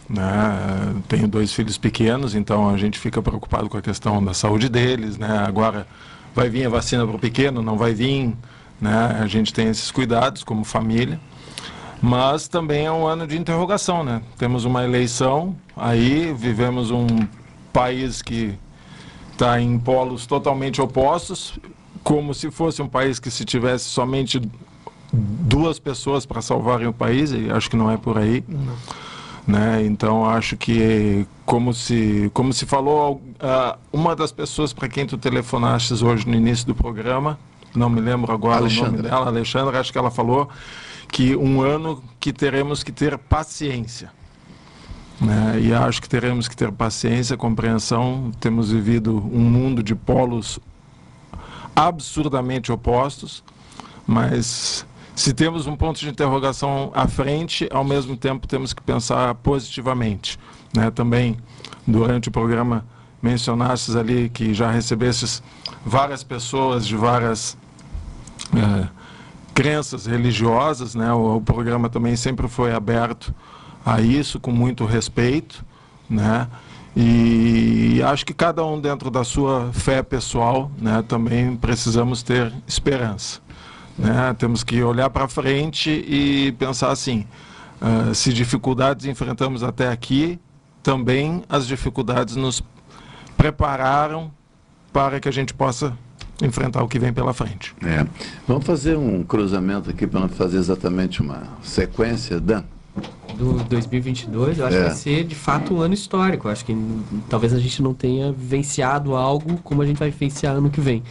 [0.09, 0.95] Né?
[1.07, 5.17] Tenho dois filhos pequenos, então a gente fica preocupado com a questão da saúde deles.
[5.17, 5.29] Né?
[5.45, 5.85] Agora
[6.37, 8.31] vai vir a vacina para o pequeno, não vai vir.
[8.79, 9.17] Né?
[9.19, 11.19] A gente tem esses cuidados como família.
[11.99, 14.21] Mas também é um ano de interrogação, né?
[14.37, 17.07] Temos uma eleição, aí vivemos um
[17.73, 18.53] país que
[19.31, 21.57] está em polos totalmente opostos,
[22.03, 24.39] como se fosse um país que se tivesse somente
[25.11, 28.43] duas pessoas para salvarem o país, e acho que não é por aí.
[29.47, 29.83] Né?
[29.83, 35.17] Então acho que como se como se falou ah, uma das pessoas para quem tu
[35.17, 37.37] telefonaste hoje no início do programa,
[37.75, 40.49] não me lembro agora o nome dela, Alexandra, acho que ela falou
[41.11, 44.11] que um ano que teremos que ter paciência.
[45.19, 45.59] Né?
[45.61, 48.31] E acho que teremos que ter paciência, compreensão.
[48.39, 50.59] Temos vivido um mundo de polos
[51.75, 53.43] absurdamente opostos,
[54.05, 54.85] mas
[55.15, 60.39] se temos um ponto de interrogação à frente, ao mesmo tempo temos que pensar positivamente.
[60.75, 60.91] Né?
[60.91, 61.37] Também,
[61.85, 62.85] durante o programa,
[63.21, 65.41] mencionastes ali que já recebestes
[65.85, 67.57] várias pessoas de várias
[68.55, 68.87] eh,
[69.53, 71.11] crenças religiosas, né?
[71.13, 73.33] O, o programa também sempre foi aberto
[73.85, 75.65] a isso com muito respeito,
[76.09, 76.47] né?
[76.95, 81.03] E acho que cada um dentro da sua fé pessoal, né?
[81.07, 83.39] Também precisamos ter esperança,
[83.97, 84.35] né?
[84.37, 87.25] Temos que olhar para frente e pensar assim:
[87.81, 90.39] ah, se dificuldades enfrentamos até aqui,
[90.81, 92.63] também as dificuldades nos
[93.37, 94.31] prepararam
[94.91, 95.95] para que a gente possa
[96.41, 97.73] enfrentar o que vem pela frente.
[97.83, 98.05] É.
[98.47, 102.63] Vamos fazer um cruzamento aqui para não fazer exatamente uma sequência, Dan?
[103.37, 104.79] do 2022, eu acho É.
[104.79, 106.47] que vai ser de fato um ano histórico.
[106.47, 106.75] Eu acho que
[107.29, 111.03] talvez a gente não tenha vivenciado algo como a gente vai vivenciar ano que vem.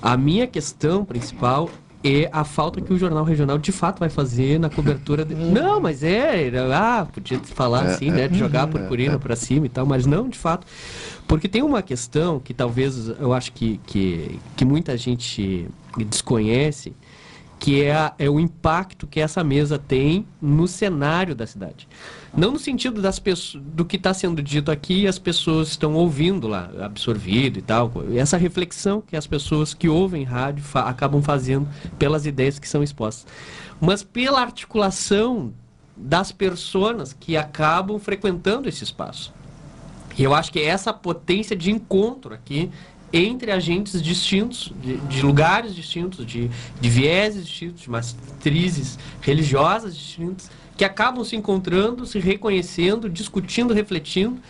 [0.00, 1.68] A minha questão principal
[2.04, 5.24] é a falta que o jornal regional de fato vai fazer na cobertura.
[5.24, 5.34] De...
[5.34, 8.38] Não, mas é, ah, podia falar É, assim, né, de é.
[8.38, 9.18] jogar a purpurina é, é.
[9.18, 10.66] para cima e tal, mas não, de fato,
[11.26, 16.94] porque tem uma questão que talvez eu acho que, que, que muita gente desconhece,
[17.58, 21.88] que é, a- é o impacto que essa mesa tem no cenário da cidade.
[22.36, 25.94] Não no sentido das pessoas, do que está sendo dito aqui e as pessoas estão
[25.94, 27.90] ouvindo lá, absorvido e tal.
[28.14, 31.66] Essa reflexão que as pessoas que ouvem rádio fa- acabam fazendo
[31.98, 33.26] pelas ideias que são expostas.
[33.80, 35.52] Mas pela articulação
[35.96, 39.32] das pessoas que acabam frequentando esse espaço.
[40.16, 42.70] E eu acho que é essa potência de encontro aqui
[43.12, 50.50] entre agentes distintos, de, de lugares distintos, de, de vieses distintos, de matrizes religiosas distintas,
[50.76, 54.40] que acabam se encontrando, se reconhecendo, discutindo, refletindo,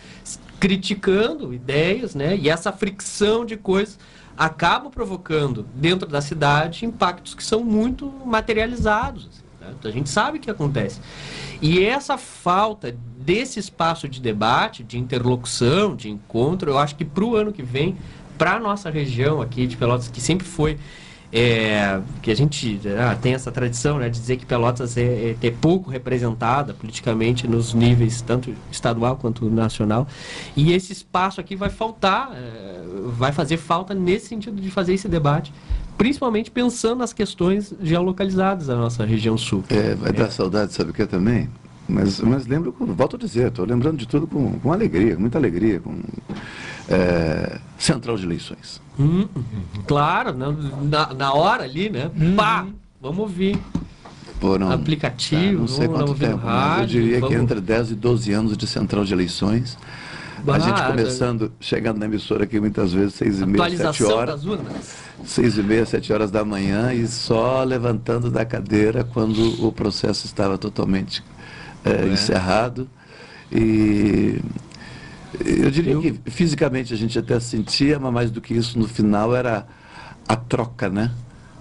[0.59, 2.35] criticando ideias, né?
[2.35, 3.97] E essa fricção de coisas
[4.35, 9.27] acaba provocando dentro da cidade impactos que são muito materializados.
[9.27, 9.75] assim, né?
[9.83, 10.99] A gente sabe o que acontece.
[11.61, 12.95] E essa falta
[13.27, 17.61] desse espaço de debate, de interlocução, de encontro, eu acho que para o ano que
[17.61, 17.97] vem,
[18.37, 20.77] para a nossa região aqui de Pelotas, que sempre foi.
[21.33, 25.35] é, que a gente ah, tem essa tradição né, de dizer que Pelotas é, é,
[25.41, 30.07] é pouco representada politicamente nos níveis tanto estadual quanto nacional
[30.55, 32.81] e esse espaço aqui vai faltar é,
[33.17, 35.51] vai fazer falta nesse sentido de fazer esse debate
[35.97, 40.93] principalmente pensando nas questões geolocalizadas da nossa região sul É, vai dar saudade, sabe o
[40.93, 41.49] que também?
[41.89, 45.37] Mas, mas lembro, volto a dizer, estou lembrando de tudo com, com alegria, com muita
[45.37, 45.95] alegria, com
[46.89, 48.81] é, central de eleições.
[48.99, 49.27] Hum,
[49.85, 52.11] claro, na, na, hora ali, né?
[52.35, 52.65] Pá!
[53.01, 53.57] Vamos ouvir.
[54.39, 57.91] Foram, Aplicativo, tá, não sei quanto tempo, mas eu rádio, diria que vamos- entre 10
[57.91, 59.77] e 12 anos de central de eleições.
[60.47, 64.35] A gente Ah, começando, chegando na emissora aqui muitas vezes, seis e meia, sete horas.
[64.35, 64.95] das urnas.
[65.25, 70.27] Seis e meia, sete horas da manhã e só levantando da cadeira quando o processo
[70.27, 71.23] estava totalmente
[71.87, 72.07] É.
[72.07, 72.89] encerrado.
[73.51, 74.41] E
[75.45, 79.35] eu diria que fisicamente a gente até sentia, mas mais do que isso, no final
[79.35, 79.67] era
[80.27, 81.11] a troca, né?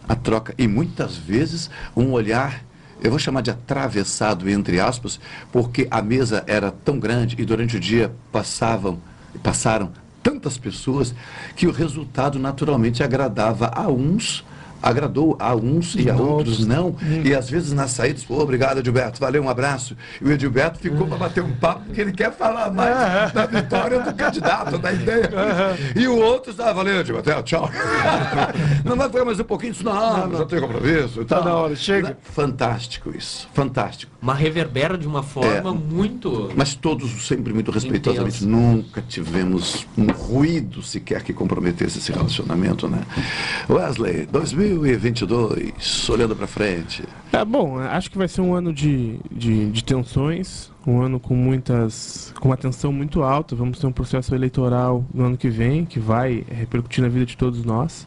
[0.09, 0.55] A troca.
[0.57, 2.65] E muitas vezes um olhar,
[3.03, 5.21] eu vou chamar de atravessado, entre aspas,
[5.53, 8.99] porque a mesa era tão grande e durante o dia passavam,
[9.43, 9.93] passaram
[10.23, 11.15] tantas pessoas
[11.55, 14.45] que o resultado naturalmente agradava a uns,
[14.87, 16.95] agradou a uns e a outros não.
[17.25, 19.97] E às vezes nas saídas, pô, obrigado, Edilberto, valeu, um abraço.
[20.21, 24.01] E o Edilberto ficou para bater um papo porque ele quer falar mais da vitória
[24.01, 25.31] do candidato, da ideia.
[25.95, 27.69] E o outro, ah, valeu, Edilberto, é, tchau.
[28.85, 31.23] Não vai ficar mais um pouquinho disso, não, não, já tem compromisso.
[31.23, 32.17] e Tá na hora, chega.
[32.23, 34.13] Fantástico isso, fantástico.
[34.21, 35.73] Mas reverbera de uma forma É.
[35.73, 36.51] muito.
[36.57, 38.45] Mas todos sempre muito respeitosamente.
[38.45, 43.03] Nunca tivemos um ruído sequer que comprometesse esse relacionamento, né?
[43.69, 44.29] Wesley,
[44.79, 47.03] 2022, olhando para frente.
[47.33, 51.35] É bom, acho que vai ser um ano de, de, de tensões, um ano com
[51.35, 52.33] muitas.
[52.39, 53.57] com uma tensão muito alta.
[53.57, 57.37] Vamos ter um processo eleitoral no ano que vem, que vai repercutir na vida de
[57.37, 58.07] todos nós,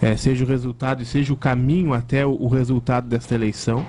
[0.00, 3.84] é, seja o resultado e seja o caminho até o, o resultado desta eleição.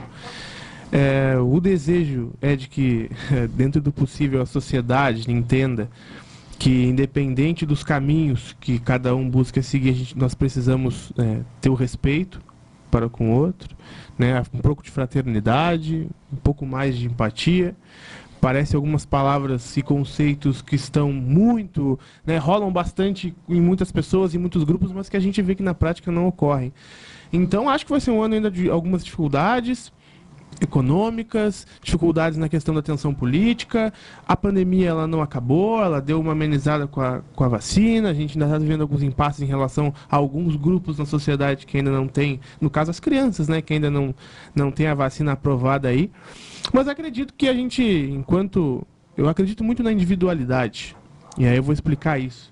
[0.91, 3.09] É, o desejo é de que,
[3.55, 5.89] dentro do possível, a sociedade entenda
[6.61, 11.73] que, independente dos caminhos que cada um busca seguir, gente- nós precisamos é, ter o
[11.73, 12.39] respeito
[12.91, 13.75] para com o outro,
[14.15, 14.43] né?
[14.53, 17.75] um pouco de fraternidade, um pouco mais de empatia.
[18.39, 24.37] Parece algumas palavras e conceitos que estão muito, né, rolam bastante em muitas pessoas, em
[24.37, 26.71] muitos grupos, mas que a gente vê que na prática não ocorrem.
[27.33, 29.91] Então acho que vai ser um ano ainda de algumas dificuldades,
[30.61, 33.91] econômicas, dificuldades na questão da tensão política.
[34.27, 38.09] A pandemia ela não acabou, ela deu uma amenizada com a, com a vacina.
[38.09, 41.77] A gente ainda está vivendo alguns impasses em relação a alguns grupos na sociedade que
[41.77, 44.13] ainda não tem, no caso as crianças, né, que ainda não,
[44.53, 46.11] não tem a vacina aprovada aí.
[46.71, 48.85] Mas acredito que a gente, enquanto.
[49.17, 50.95] Eu acredito muito na individualidade.
[51.37, 52.51] E aí eu vou explicar isso.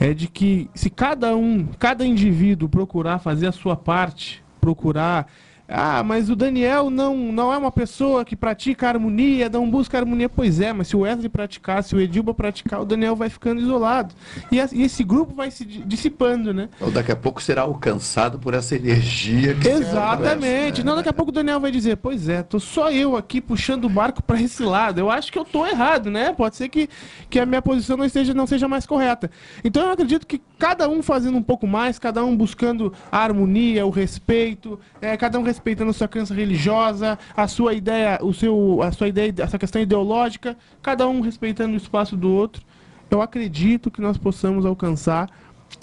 [0.00, 5.30] É de que se cada um, cada indivíduo procurar fazer a sua parte, procurar.
[5.68, 10.28] Ah, mas o Daniel não, não é uma pessoa que pratica harmonia, não busca harmonia.
[10.28, 13.60] Pois é, mas se o Wesley praticar, se o Edilba praticar, o Daniel vai ficando
[13.60, 14.14] isolado.
[14.50, 16.68] E, a- e esse grupo vai se di- dissipando, né?
[16.80, 20.26] Ou daqui a pouco será alcançado por essa energia que Exatamente.
[20.26, 20.96] atravessa, Não, né?
[20.96, 23.88] daqui a pouco o Daniel vai dizer, pois é, tô só eu aqui puxando o
[23.88, 24.98] barco para esse lado.
[24.98, 26.34] Eu acho que eu tô errado, né?
[26.34, 26.88] Pode ser que,
[27.30, 29.30] que a minha posição não, esteja, não seja mais correta.
[29.64, 33.84] Então eu acredito que cada um fazendo um pouco mais, cada um buscando a harmonia,
[33.84, 38.80] o respeito, é, cada um respeitando a sua crença religiosa, a sua ideia, o seu,
[38.80, 42.62] a sua ideia, essa questão ideológica, cada um respeitando o espaço do outro.
[43.10, 45.28] Eu acredito que nós possamos alcançar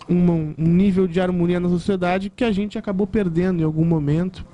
[0.07, 4.45] uma- um nível de harmonia na sociedade que a gente acabou perdendo em algum momento,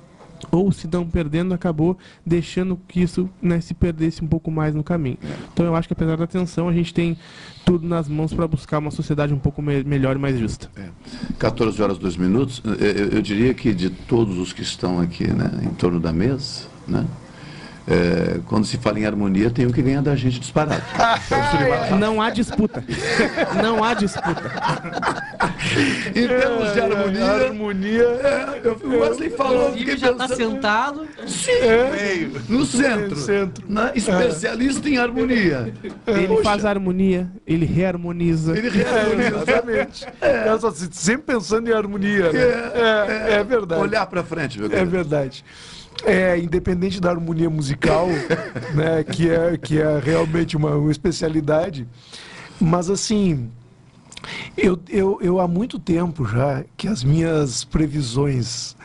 [0.50, 4.82] ou se não perdendo, acabou deixando que isso né, se perdesse um pouco mais no
[4.84, 5.18] caminho.
[5.52, 7.16] Então eu acho que apesar da tensão, a gente tem
[7.64, 10.70] tudo nas mãos para buscar uma sociedade um pouco me- melhor e mais justa.
[11.38, 15.26] 14 horas 2 minutos, eu, eu- eu diria que de todos os que estão aqui
[15.26, 17.04] né, em torno da mesa, né,
[17.88, 20.82] é, quando se fala em harmonia, tem um que ganha da gente disparado.
[21.98, 22.82] Não há disputa.
[23.62, 24.42] Não há disputa.
[26.14, 30.52] Em termos de harmonia, harmonia é, eu, o Wesley falou, Inclusive, fiquei já tá pensando-
[30.52, 31.08] sentado.
[31.26, 32.28] Sim, É.
[32.48, 33.16] no centro,
[33.68, 35.72] né, especialista em harmonia.
[36.06, 38.56] Ele Poxa, faz harmonia, ele reharmoniza.
[38.56, 39.36] Ele reharmoniza.
[39.36, 40.06] Exatamente.
[40.20, 40.58] É.
[40.58, 42.32] só, sempre pensando em harmonia.
[42.32, 42.40] Né?
[42.40, 43.80] É, é verdade.
[43.80, 45.44] Olhar para frente, meu É verdade.
[46.04, 48.06] É, independente da harmonia musical,
[48.74, 51.88] né, que, é, que é realmente uma, uma especialidade,
[52.60, 53.50] mas assim,
[54.56, 58.76] eu, eu, eu há muito tempo já que as minhas previsões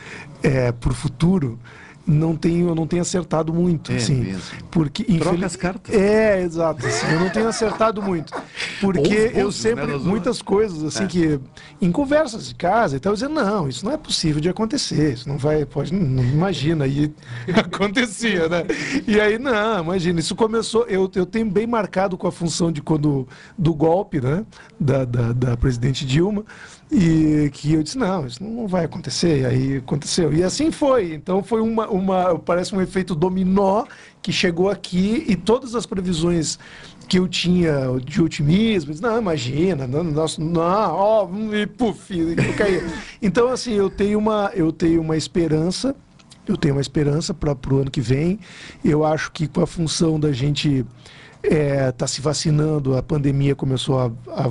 [0.42, 1.58] é, para o futuro
[2.06, 4.42] não tenho, eu não tenho acertado muito, É assim, mesmo.
[4.70, 5.94] porque Troca as cartas.
[5.94, 6.86] É, exato.
[6.86, 8.32] assim, eu não tenho acertado muito,
[8.80, 11.06] porque Ou os eu búzios, sempre né, muitas coisas assim É.
[11.06, 11.40] que
[11.80, 15.14] em conversas de casa e tal, eu dizia, não, isso não é possível de acontecer,
[15.14, 17.12] isso não vai, pode, não imagina, e
[17.54, 18.64] acontecia, né?
[19.06, 22.80] E aí, não, imagina, isso começou, eu, eu tenho bem marcado com a função de
[22.82, 23.26] quando,
[23.56, 24.44] do golpe, né,
[24.78, 26.44] da, da, da presidente Dilma,
[26.92, 31.14] e que eu disse, não, isso não vai acontecer, e aí aconteceu, e assim foi,
[31.14, 33.86] então foi uma, uma parece um efeito dominó
[34.20, 36.58] que chegou aqui e todas as previsões
[37.08, 37.72] que eu tinha
[38.04, 42.14] de otimismo, não, imagina, não, nossa, não, ó, e puf,
[42.56, 42.84] caía.
[43.20, 45.96] Então, assim, eu tenho uma, eu tenho uma esperança,
[46.46, 48.38] eu tenho uma esperança para o ano que vem.
[48.84, 50.84] Eu acho que com a função da gente
[51.42, 54.46] está se vacinando, a pandemia começou a, a-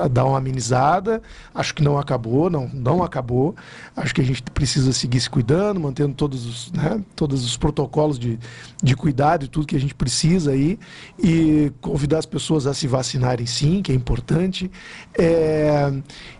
[0.00, 1.20] a- a dar uma amenizada.
[1.54, 3.54] Acho que não acabou, não, não acabou.
[3.96, 8.18] Acho que a gente precisa seguir se cuidando, mantendo todos os, né, todos os protocolos
[8.18, 8.38] de,
[8.82, 10.78] de cuidado e tudo que a gente precisa aí.
[11.18, 14.70] E convidar as pessoas a se vacinarem sim, que é importante.
[15.18, 15.92] É,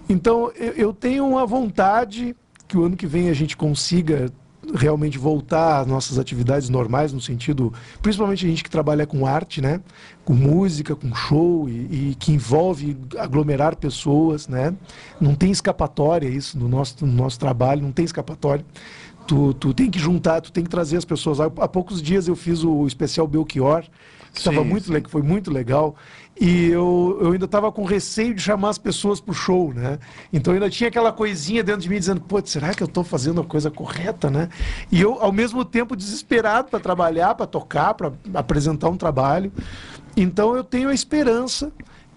[0.08, 2.34] então, eu, eu tenho uma vontade
[2.68, 4.30] que o ano que vem a gente consiga
[4.74, 7.72] realmente voltar às nossas atividades normais, no sentido,
[8.02, 9.80] principalmente a gente que trabalha com arte, né?
[10.24, 14.74] Com música, com show e, e que envolve aglomerar pessoas, né?
[15.20, 18.64] Não tem escapatória isso no nosso, no nosso trabalho, não tem escapatória.
[19.26, 21.38] Tu, tu tem que juntar, tu tem que trazer as pessoas.
[21.40, 23.82] Há, poucos dias eu fiz o especial Belchior,
[24.32, 25.94] que estava Sim, muito, le- foi muito legal.
[26.40, 29.98] E eu, eu ainda estava com receio de chamar as pessoas para o show, né?
[30.32, 33.42] Então ainda tinha aquela coisinha dentro de mim dizendo, pô, será que eu estou fazendo
[33.42, 34.48] a coisa correta, né?
[34.90, 39.52] E eu, ao mesmo tempo, desesperado para trabalhar, para tocar, para apresentar um trabalho.
[40.16, 41.70] Então eu tenho a esperança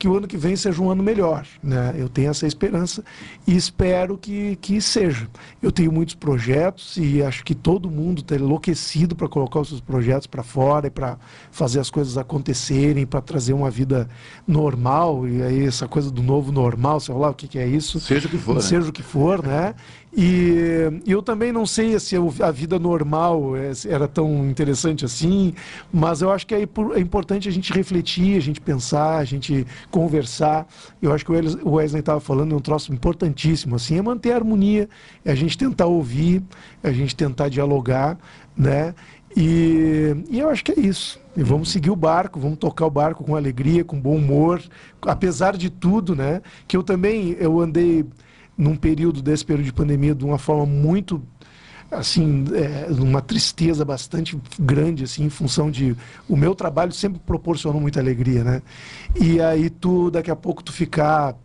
[0.03, 1.95] que o ano que vem seja um ano melhor, né?
[1.97, 3.05] Eu tenho essa esperança
[3.47, 5.29] e espero que, que seja.
[5.61, 9.79] Eu tenho muitos projetos e acho que todo mundo está enlouquecido para colocar os seus
[9.79, 11.17] projetos para fora e para
[11.51, 14.09] fazer as coisas acontecerem, para trazer uma vida
[14.45, 17.97] normal e aí essa coisa do novo normal, sei lá o que, que é isso.
[18.01, 18.61] Seja o que for, né?
[18.61, 19.73] Seja o que for, né?
[20.15, 25.53] E, eu também não sei se a vida normal é- era tão interessante assim,
[25.91, 29.65] mas eu acho que é, é importante a gente refletir, a gente pensar, a gente
[29.89, 30.67] conversar.
[31.01, 34.35] Eu acho que o Wesley- estava falando de um troço importantíssimo, assim, é manter a
[34.35, 34.87] harmonia,
[35.25, 36.43] é a gente tentar ouvir,
[36.83, 38.17] é a gente tentar dialogar,
[38.55, 38.93] né?
[39.35, 41.19] E, e eu acho que é isso.
[41.35, 44.61] E vamos seguir o barco, vamos tocar o barco com alegria, com bom humor,
[45.01, 46.41] apesar de tudo, né?
[46.67, 48.05] Que eu também eu andei
[48.57, 51.21] num período desse período de pandemia de uma forma muito
[51.91, 55.95] assim é, uma tristeza bastante grande assim em função de
[56.27, 58.61] o meu trabalho sempre proporcionou muita alegria né?
[59.15, 61.35] E aí tu daqui a pouco tu ficar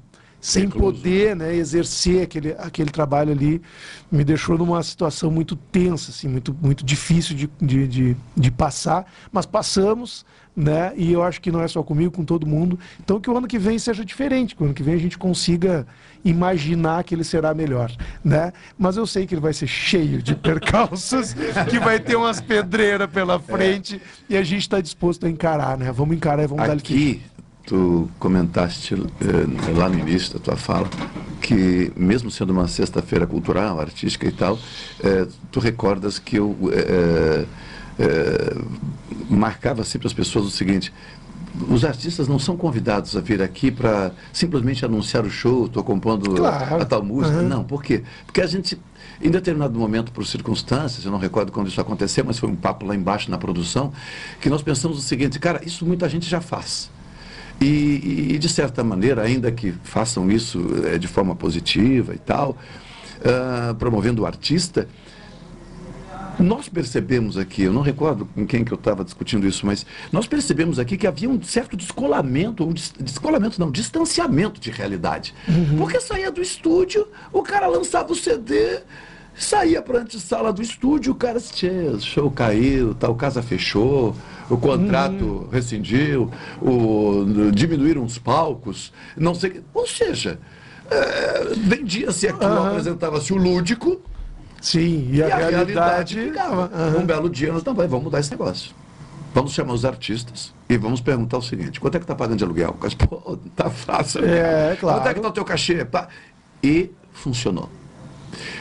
[0.41, 3.61] sem poder né, exercer aquele, aquele trabalho ali
[4.11, 9.11] me deixou numa situação muito tensa assim muito muito difícil de, de, de, de passar.
[9.33, 10.25] Mas passamos
[10.59, 10.93] né?
[10.97, 12.77] E eu acho que não é só comigo com todo mundo.
[12.99, 15.17] Então que o ano que vem seja diferente que o ano que vem a gente
[15.17, 15.87] consiga
[16.25, 17.93] imaginar que ele será melhor
[18.25, 18.53] né?
[18.77, 21.33] Mas eu sei que ele vai ser cheio de percalços
[21.71, 25.93] que vai ter umas pedreiras pela frente e a gente está disposto a encarar né?
[25.93, 27.23] Vamos encarar e vamos dar Aqui,
[27.65, 30.89] tu comentaste eh, lá no início da tua fala
[31.41, 34.59] que, mesmo sendo uma sexta-feira cultural, artística e tal,
[35.03, 37.45] eh, tu recordas que eu eh,
[37.99, 38.57] eh,
[39.29, 40.93] marcava sempre as pessoas o seguinte.
[41.69, 46.31] Os artistas não são convidados a vir aqui para simplesmente anunciar o show, estou compondo
[46.35, 46.83] Claro.
[46.83, 47.37] a tal música.
[47.39, 47.49] Aham.
[47.49, 48.03] Não, por quê?
[48.25, 48.79] Porque a gente,
[49.21, 52.87] em determinado momento, por circunstâncias, eu não recordo quando isso aconteceu, mas foi um papo
[52.87, 53.93] lá embaixo na produção,
[54.41, 56.91] que nós pensamos o seguinte, cara, isso muita gente já faz.
[57.61, 62.57] E, e, de certa maneira, ainda que façam isso eh, de forma positiva e tal,
[63.25, 64.87] ah, promovendo o artista,
[66.39, 70.27] nós percebemos aqui, eu não recordo com quem que eu estava discutindo isso, mas nós
[70.27, 75.35] percebemos aqui que havia um certo descolamento, dis- descolamento não, distanciamento de realidade.
[75.77, 78.81] Porque saía do estúdio, o cara lançava o CD,
[79.35, 84.15] saía para a antessala do estúdio, o cara dizia, o show caiu, tal, casa fechou,
[84.51, 86.31] o contrato rescindiu,
[86.63, 89.63] o, diminuíram os palcos, não sei o que.
[89.75, 90.39] Ou seja,
[90.91, 92.69] eh, vendia-se aquilo, Aham.
[92.71, 94.01] apresentava-se o lúdico,
[94.61, 96.71] Sim, e a realidade- ficava.
[96.75, 96.99] Aham.
[96.99, 98.73] Um belo dia nós não vai, vamos mudar esse negócio.
[99.35, 102.45] Vamos chamar os artistas e vamos perguntar o seguinte: quanto é que está pagando de
[102.45, 102.77] aluguel?
[103.09, 104.25] Pô, tá fácil.
[104.25, 104.77] É, né?
[104.81, 104.99] claro.
[104.99, 105.85] Quanto é que está o teu cachê?
[105.85, 106.09] Pá.
[106.63, 107.69] E funcionou.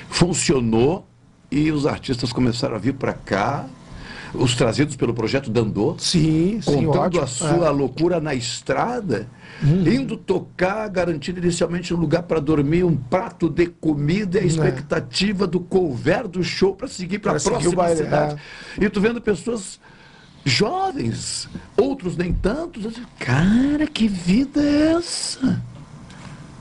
[0.10, 1.07] Funcionou
[1.49, 3.65] e os artistas começaram a vir para cá,
[4.33, 5.95] os trazidos pelo projeto Dandô.
[5.97, 7.23] Sim, sim, Contando ótimo.
[7.23, 7.69] a sua É.
[7.69, 9.27] loucura na estrada,
[9.63, 14.47] indo tocar, garantindo inicialmente um lugar para dormir, um prato de comida e a É.
[14.47, 18.35] expectativa do couvert do show para seguir para a próxima baile, cidade.
[18.79, 19.79] E tu vendo pessoas
[20.45, 25.61] jovens, outros nem tantos, cara, que vida é essa?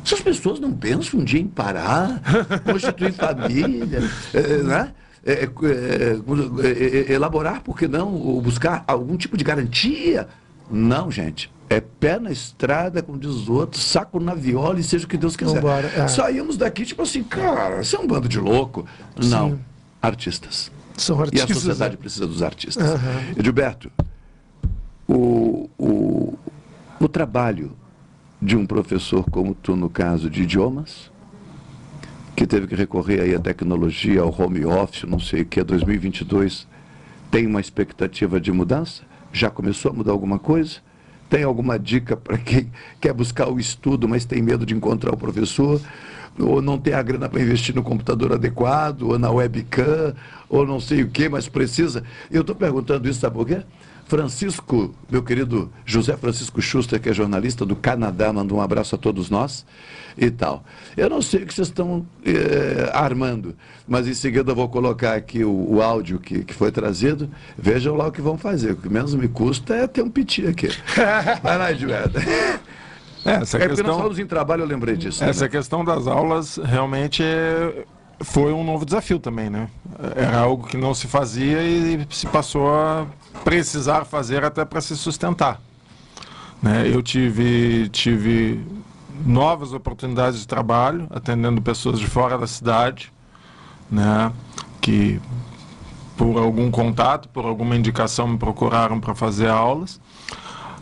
[0.04, 2.20] Essas pessoas não pensam um dia em parar,
[2.64, 4.02] constituir família,
[4.32, 4.92] eh, né?
[5.28, 10.28] Eh, eh, eh, elaborar, por que não, ou buscar algum tipo de garantia?
[10.70, 11.50] Não, gente.
[11.68, 15.16] É pé na estrada, como diz os outros, saco na viola e seja o que
[15.16, 15.54] Deus quiser.
[15.56, 16.06] Vambora, é.
[16.06, 18.86] Saímos daqui, tipo assim, cara, você é um bando de louco.
[19.16, 19.58] Não, Sim.
[20.00, 20.70] artistas.
[20.96, 22.00] São E a artistas, sociedade né?
[22.00, 22.84] precisa dos artistas.
[22.88, 23.20] Aham.
[23.36, 23.90] Edilberto,
[25.08, 26.38] o, o,
[27.00, 27.72] o trabalho
[28.40, 31.10] de um professor como tu, no caso de idiomas,
[32.36, 36.68] que teve que recorrer aí à tecnologia, ao home office, não sei o que, 2022,
[37.30, 39.02] tem uma expectativa de mudança?
[39.32, 40.76] Já começou a mudar alguma coisa?
[41.30, 45.16] Tem alguma dica para quem quer buscar o estudo, mas tem medo de encontrar o
[45.16, 45.80] professor?
[46.38, 50.14] Ou não tem a grana para investir no computador adequado, ou na webcam,
[50.46, 52.04] ou não sei o que, mas precisa?
[52.30, 53.62] Eu estou perguntando isso, sabe por quê?
[54.06, 58.98] Francisco, meu querido José Francisco Schuster, que é jornalista do Canadá, manda um abraço a
[58.98, 59.66] todos nós
[60.16, 60.64] e tal.
[60.96, 63.56] Eu não sei o que vocês estão eh, armando,
[63.86, 67.28] mas em seguida eu vou colocar aqui o, o áudio que, que foi trazido.
[67.58, 68.72] Vejam lá o que vão fazer.
[68.72, 70.68] O que menos me custa é ter um piti aqui.
[71.42, 72.18] Vai lá, Edilberto.
[72.18, 72.60] É,
[73.24, 75.22] essa é porque questão- nós falamos em trabalho, eu lembrei disso.
[75.24, 75.30] né?
[75.30, 77.84] Essa questão das aulas realmente é-
[78.20, 79.68] foi um novo desafio também, né?
[80.14, 83.06] Era algo que não se fazia e se passou a
[83.44, 85.60] precisar fazer até para se sustentar.
[86.62, 86.88] Né?
[86.92, 88.64] Eu tive, tive
[89.24, 93.12] novas oportunidades de trabalho, atendendo pessoas de fora da cidade,
[93.90, 94.32] né?
[94.80, 95.20] que
[96.16, 100.00] por algum contato, por alguma indicação me procuraram para fazer aulas.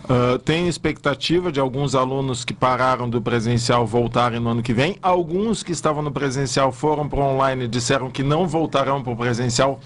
[0.05, 4.99] Uh, tem expectativa de alguns alunos que pararam do presencial voltarem no ano que vem.
[5.01, 9.13] Alguns que estavam no presencial foram para o online e disseram que não voltarão para
[9.13, 9.81] o presencial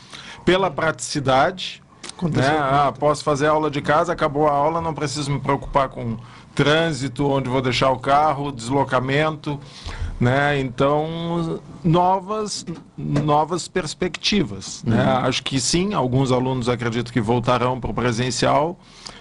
[0.44, 1.80] pela praticidade.
[2.16, 2.58] Aconteceu Né?
[2.58, 6.16] Ah, posso fazer aula de casa, acabou a aula, não preciso me preocupar com
[6.54, 9.58] trânsito, onde vou deixar o carro, deslocamento.
[10.20, 10.58] Né?
[10.58, 12.66] Então, novas,
[12.96, 14.82] novas perspectivas.
[14.84, 15.00] Né?
[15.00, 18.76] Acho que sim, alguns alunos acredito que voltarão para o presencial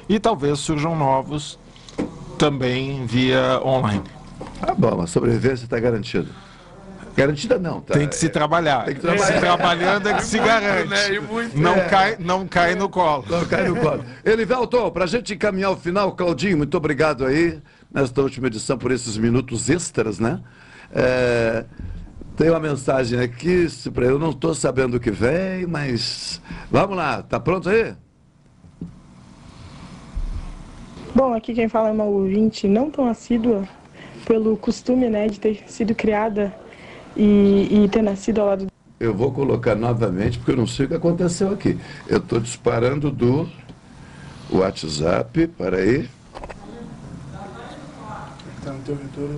[0.10, 1.60] e talvez surjam novos
[2.38, 4.04] também via online.
[4.60, 6.30] Tá bom, a sobrevivência está garantida.
[7.18, 7.96] Garantida não, tá?
[7.96, 8.86] Tem que se trabalhar.
[8.86, 9.40] Tem que Se trabalhar.
[9.40, 10.88] trabalhando é que se Muito, garante.
[10.90, 11.20] né?
[11.20, 11.90] Muito, Não, é.
[11.90, 13.26] cai, não cai no colo.
[13.28, 14.04] Não cai no colo.
[14.24, 17.60] Elivelton, para a gente encaminhar o final, Claudinho, muito obrigado aí
[17.92, 20.40] nesta última edição por esses minutos extras, né?
[20.94, 21.66] É,
[22.36, 26.40] tem uma mensagem aqui, se eu não estou sabendo o que vem, mas
[26.70, 27.96] vamos lá, tá pronto aí?
[31.16, 33.68] Bom, aqui quem fala é uma ouvinte não tão assídua
[34.26, 36.54] pelo costume, né, de ter sido criada
[37.18, 38.68] e, e ter nascido ao lado
[39.00, 41.78] Eu vou colocar novamente, porque eu não sei o que aconteceu aqui.
[42.08, 43.50] Eu estou disparando do
[44.52, 46.08] WhatsApp, para aí.
[48.64, 48.76] Tá.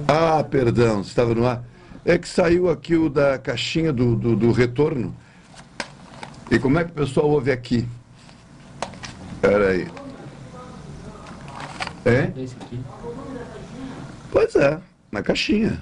[0.08, 1.64] Ah, perdão, estava no ar.
[2.04, 5.16] É que saiu aqui o da caixinha do, do, do retorno.
[6.52, 7.88] E como é que o pessoal ouve aqui?
[9.36, 9.88] Espera aí.
[12.06, 12.32] É?
[14.32, 14.80] Pois é,
[15.12, 15.80] na caixinha.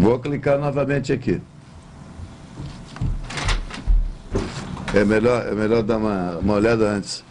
[0.00, 1.42] Vou clicar novamente aqui.
[4.94, 7.22] É melhor, é melhor dar uma, uma olhada antes.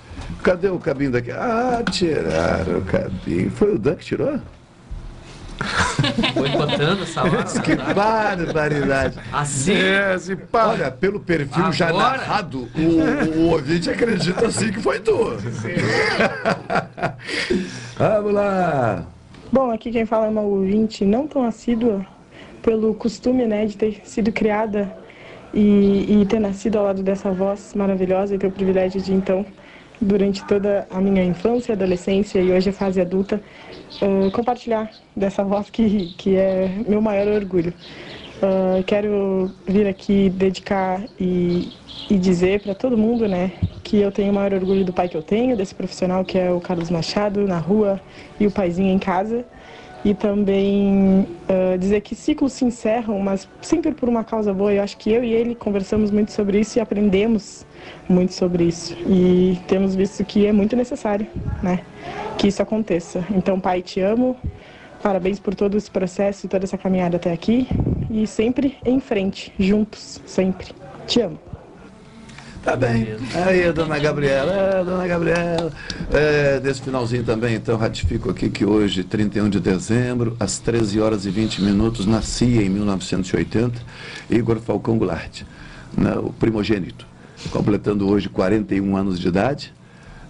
[0.43, 1.31] Cadê o cabinho daqui?
[1.31, 3.49] Ah, tiraram o cabinho.
[3.49, 4.39] Foi o Dan que tirou?
[6.35, 7.43] Foi botando essa hora.
[7.43, 9.17] Que barbaridade.
[9.33, 9.73] Assim?
[9.73, 10.67] É, assim, pá.
[10.67, 12.17] Olha, pelo perfil já Agora?
[12.17, 15.17] narrado, o, o ouvinte acredita assim que foi tu.
[17.97, 19.07] Vamos lá.
[19.51, 22.05] Bom, aqui quem fala é uma ouvinte não tão assídua
[22.61, 24.95] pelo costume, né, de ter sido criada
[25.53, 29.45] e, e ter nascido ao lado dessa voz maravilhosa e ter o privilégio de, então,
[30.01, 33.41] durante toda a minha infância, adolescência e hoje a fase adulta,
[34.01, 37.73] eh, compartilhar dessa voz que, que é meu maior orgulho.
[38.41, 41.73] Ah, quero vir aqui dedicar e,
[42.09, 43.51] e dizer para todo mundo, né,
[43.83, 46.49] que eu tenho o maior orgulho do pai que eu tenho, desse profissional que é
[46.49, 47.99] o Carlos Machado na rua
[48.39, 49.45] e o paizinho em casa.
[50.03, 54.73] E também ah, dizer que ciclos se encerram, mas sempre por uma causa boa.
[54.73, 57.65] Eu acho que eu e ele conversamos muito sobre isso e aprendemos
[58.07, 58.95] muito sobre isso.
[59.07, 61.27] E temos visto que é muito necessário,
[61.61, 61.81] né,
[62.37, 63.25] que isso aconteça.
[63.31, 64.35] Então, pai, te amo.
[65.01, 67.67] Parabéns por todo esse processo e toda essa caminhada até aqui.
[68.11, 70.67] E sempre em frente, juntos, sempre.
[71.07, 71.48] Te amo.
[72.63, 73.15] Tá bem.
[73.45, 75.71] Aí, dona Gabriela, é, dona Gabriela.
[76.11, 81.25] É, desse finalzinho também, então, ratifico aqui que hoje, 31 de dezembro, às 13 horas
[81.25, 83.81] e 20 minutos, nascia em 1980
[84.29, 85.43] Igor Falcão Goulart,
[85.97, 87.07] né, o primogênito,
[87.49, 89.73] completando hoje 41 anos de idade.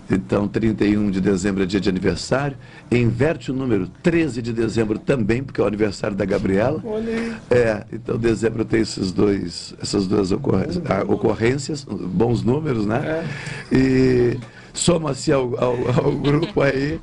[0.10, 2.58] Então, 31 de dezembro é dia de aniversário.
[2.92, 6.82] Inverte o número 13 de dezembro também, porque é o aniversário da Gabriela.
[6.84, 7.34] Olha aí.
[7.52, 13.24] É, então dezembro tem esses dois, essas duas ocorrências, ah, ocorrências, bons números, né?
[13.72, 14.38] E
[14.74, 17.00] soma-se ao, ao- ao grupo aí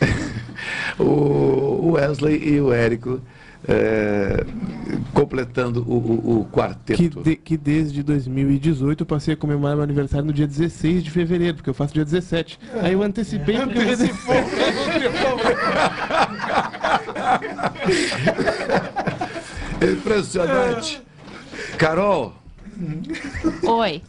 [0.98, 3.20] o Wesley e o Érico
[3.68, 4.44] é,
[5.12, 7.22] completando o, o- o Que, quarteto.
[7.22, 11.56] de- que desde 2018 eu passei a comemorar meu aniversário no dia 16 de fevereiro,
[11.56, 12.58] porque eu faço dia 17.
[12.82, 13.82] Aí eu antecipei porque eu
[19.92, 21.02] Impressionante.
[21.78, 22.34] Carol,
[23.62, 24.02] Oi.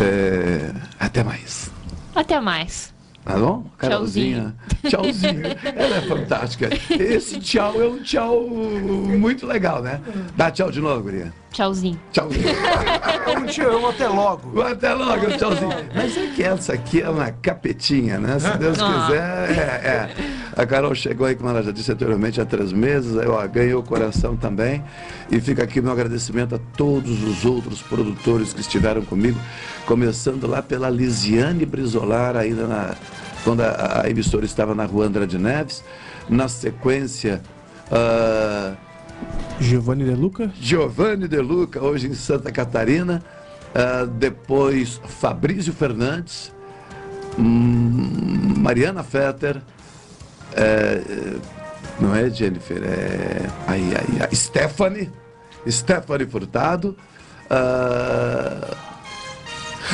[0.00, 1.70] é, até mais.
[2.14, 2.94] Até mais.
[3.26, 3.64] Tá bom?
[3.76, 4.54] Carolzinha.
[4.88, 5.42] Tchauzinho.
[5.74, 6.70] Ela é fantástica.
[6.90, 10.00] Esse tchau é um tchau muito legal, né?
[10.36, 11.34] Dá tchau de novo, guria.
[11.50, 12.00] Tchauzinho.
[12.12, 12.44] Tchauzinho.
[13.26, 14.62] Eu te amo, até logo.
[14.62, 15.70] Até logo, tchauzinho.
[15.92, 18.38] Mas é que essa aqui é uma capetinha, né?
[18.38, 20.14] Se Deus quiser, é, é.
[20.56, 23.14] A Carol chegou aí, como ela já disse anteriormente, há três meses.
[23.18, 24.82] Aí, ó, ganhou o coração também.
[25.30, 29.38] E fica aqui meu agradecimento a todos os outros produtores que estiveram comigo,
[29.84, 32.94] começando lá pela Lisiane Brizolar, ainda na,
[33.44, 35.84] quando a, a emissora estava na rua Andrade Neves.
[36.28, 37.42] Na sequência.
[37.92, 38.74] ah,
[39.60, 40.50] Giovanni De Luca.
[40.58, 43.22] Giovanni De Luca, hoje em Santa Catarina.
[43.74, 46.50] Ah, depois Fabrício Fernandes,
[47.38, 49.60] hum, Mariana Fetter,
[50.56, 51.02] é,
[52.00, 55.10] não é Jennifer, é aí, aí, aí, Stephanie,
[55.68, 56.96] Stephanie Furtado,
[57.50, 58.76] ah,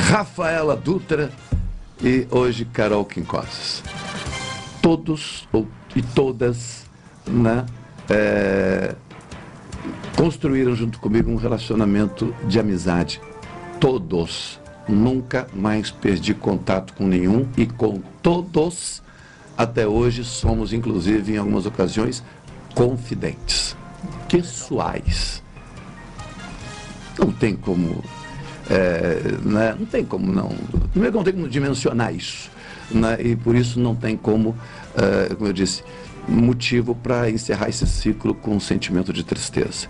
[0.09, 1.31] Rafaela Dutra
[2.01, 3.83] e hoje Carol Quincoses.
[4.81, 6.85] Todos ou- e todas,
[7.27, 7.65] né?
[8.09, 8.95] é,
[10.15, 13.21] construíram junto comigo um relacionamento de amizade.
[13.79, 14.59] Todos.
[14.87, 19.01] Nunca mais perdi contato com nenhum e com todos,
[19.57, 22.23] até hoje, somos, inclusive, em algumas ocasiões,
[22.73, 23.75] confidentes,
[24.29, 25.41] pessoais.
[27.17, 28.03] Não tem como.
[28.69, 30.49] é, né, Não tem como não.
[30.91, 32.49] Primeiro não tem como dimensionar isso.
[32.91, 34.55] né, E por isso não tem como,
[34.95, 35.83] é, como eu disse,
[36.27, 39.87] motivo para encerrar esse ciclo com um sentimento de tristeza.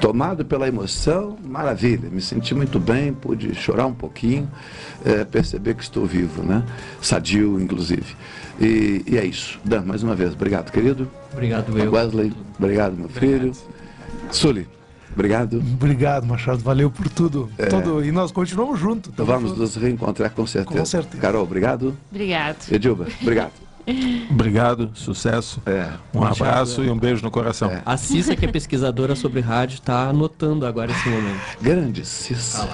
[0.00, 4.50] Tomado pela emoção, maravilha, me senti muito bem, pude chorar um pouquinho,
[5.04, 6.62] é, perceber que estou vivo, né?
[7.00, 8.14] Sadio, inclusive.
[8.60, 9.58] E, e é isso.
[9.64, 11.08] Dan, mais uma vez, obrigado, querido.
[11.32, 11.92] Obrigado, eu.
[11.92, 13.52] Wesley, obrigado, meu filho.
[14.30, 14.68] Sully,
[15.14, 15.58] obrigado.
[15.58, 16.58] Obrigado, Machado.
[16.58, 17.48] Valeu por tudo.
[17.56, 17.66] É.
[17.66, 19.12] Todo- E nós continuamos juntos.
[19.16, 19.60] Vamos junto.
[19.62, 20.78] nos reencontrar com certeza.
[20.78, 21.20] Com certeza.
[21.22, 21.96] Carol, obrigado.
[22.10, 22.56] Obrigado.
[22.70, 23.52] Edilba, obrigado.
[24.30, 25.62] Obrigado, sucesso.
[26.14, 26.86] um Machado, abraço é.
[26.86, 27.70] e um beijo no coração.
[27.84, 31.40] A Cissa, que é pesquisadora sobre rádio, tá anotando agora esse momento.
[31.60, 32.68] Grande Cissa.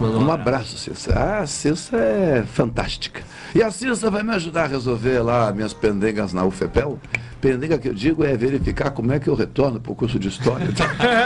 [0.00, 1.12] Mandou Um abraço, Cissa.
[1.14, 3.22] Ah, a Cissa é fantástica.
[3.54, 6.98] E a Cissa vai me ajudar a resolver lá minhas pendengas na UFEPEL.
[7.40, 10.28] Pendenga que eu digo é verificar como é que eu retorno para o curso de
[10.28, 10.68] História.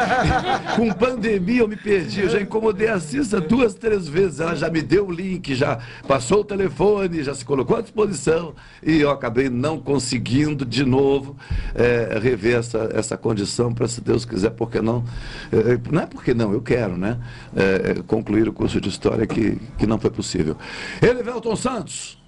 [0.77, 4.39] Com pandemia eu me perdi, eu já incomodei a Cissa duas, três vezes.
[4.39, 8.55] Ela já me deu o link, já passou o telefone, já se colocou à disposição.
[8.83, 11.37] E eu acabei não conseguindo de novo
[11.75, 15.05] eh, rever essa, essa condição para, se Deus quiser, porque não.
[15.53, 17.19] eh, não é porque não, eu quero, né?
[17.57, 20.57] eh, concluir o curso de História que, que não foi possível.
[21.03, 22.23] Elivelton Santos,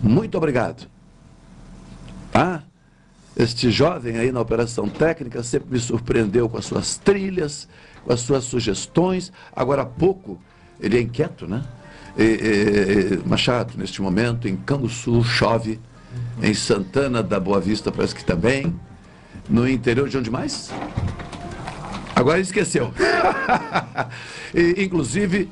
[0.00, 0.86] muito obrigado.
[2.32, 2.64] Tá?
[3.36, 7.68] Este jovem aí na operação técnica sempre me surpreendeu com as suas trilhas,
[8.04, 9.32] com as suas sugestões.
[9.54, 10.40] Agora há pouco,
[10.80, 11.64] ele é inquieto, né?
[12.16, 15.80] E, e, e, Machado, neste momento, em Canguçu chove,
[16.42, 18.74] em Santana da Boa Vista parece que também.
[19.48, 20.70] No interior de onde mais?
[22.14, 22.92] Agora esqueceu.
[24.78, 25.50] Inclusive,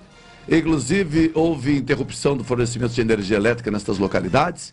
[0.48, 4.72] inclusive, houve interrupção do fornecimento de energia elétrica nestas localidades.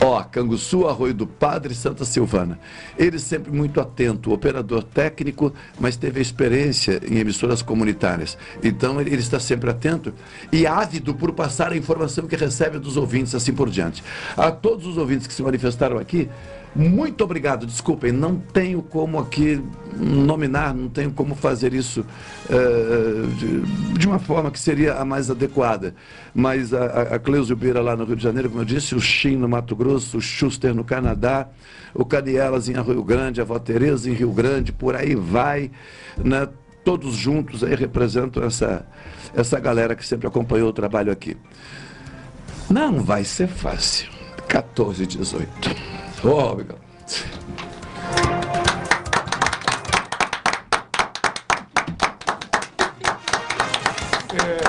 [0.00, 2.58] Ó, Canguçu, Arroio do Padre, Santa Silvana.
[2.96, 8.38] Ele sempre muito atento, operador técnico, mas teve experiência em emissoras comunitárias.
[8.62, 10.14] Então ele, está sempre atento
[10.52, 14.04] e ávido por passar a informação que recebe dos ouvintes, assim por diante.
[14.36, 16.28] A todos os ouvintes que se manifestaram aqui,
[16.74, 17.66] muito obrigado.
[17.66, 19.62] Desculpem, não tenho como aqui
[19.96, 22.04] nominar, não tenho como fazer isso
[22.48, 23.60] eh, de,
[23.98, 25.94] de uma forma que seria a mais adequada.
[26.34, 26.84] Mas a,
[27.14, 29.74] a- Cleusa Beira lá no Rio de Janeiro, como eu disse, o Shin no Mato
[29.74, 31.48] Grosso, o Schuster no Canadá,
[31.94, 35.70] o Canielas em Rio Grande, a Vó Tereza em Rio Grande, por aí vai,
[36.16, 36.48] né?
[36.84, 38.86] Todos juntos aí representam essa,
[39.34, 41.36] essa galera que sempre acompanhou o trabalho aqui.
[42.70, 44.08] Não vai ser fácil.
[44.48, 45.06] 14
[46.18, 46.28] e 18.
[46.28, 46.78] Ô, amigão.
[54.34, 54.67] É,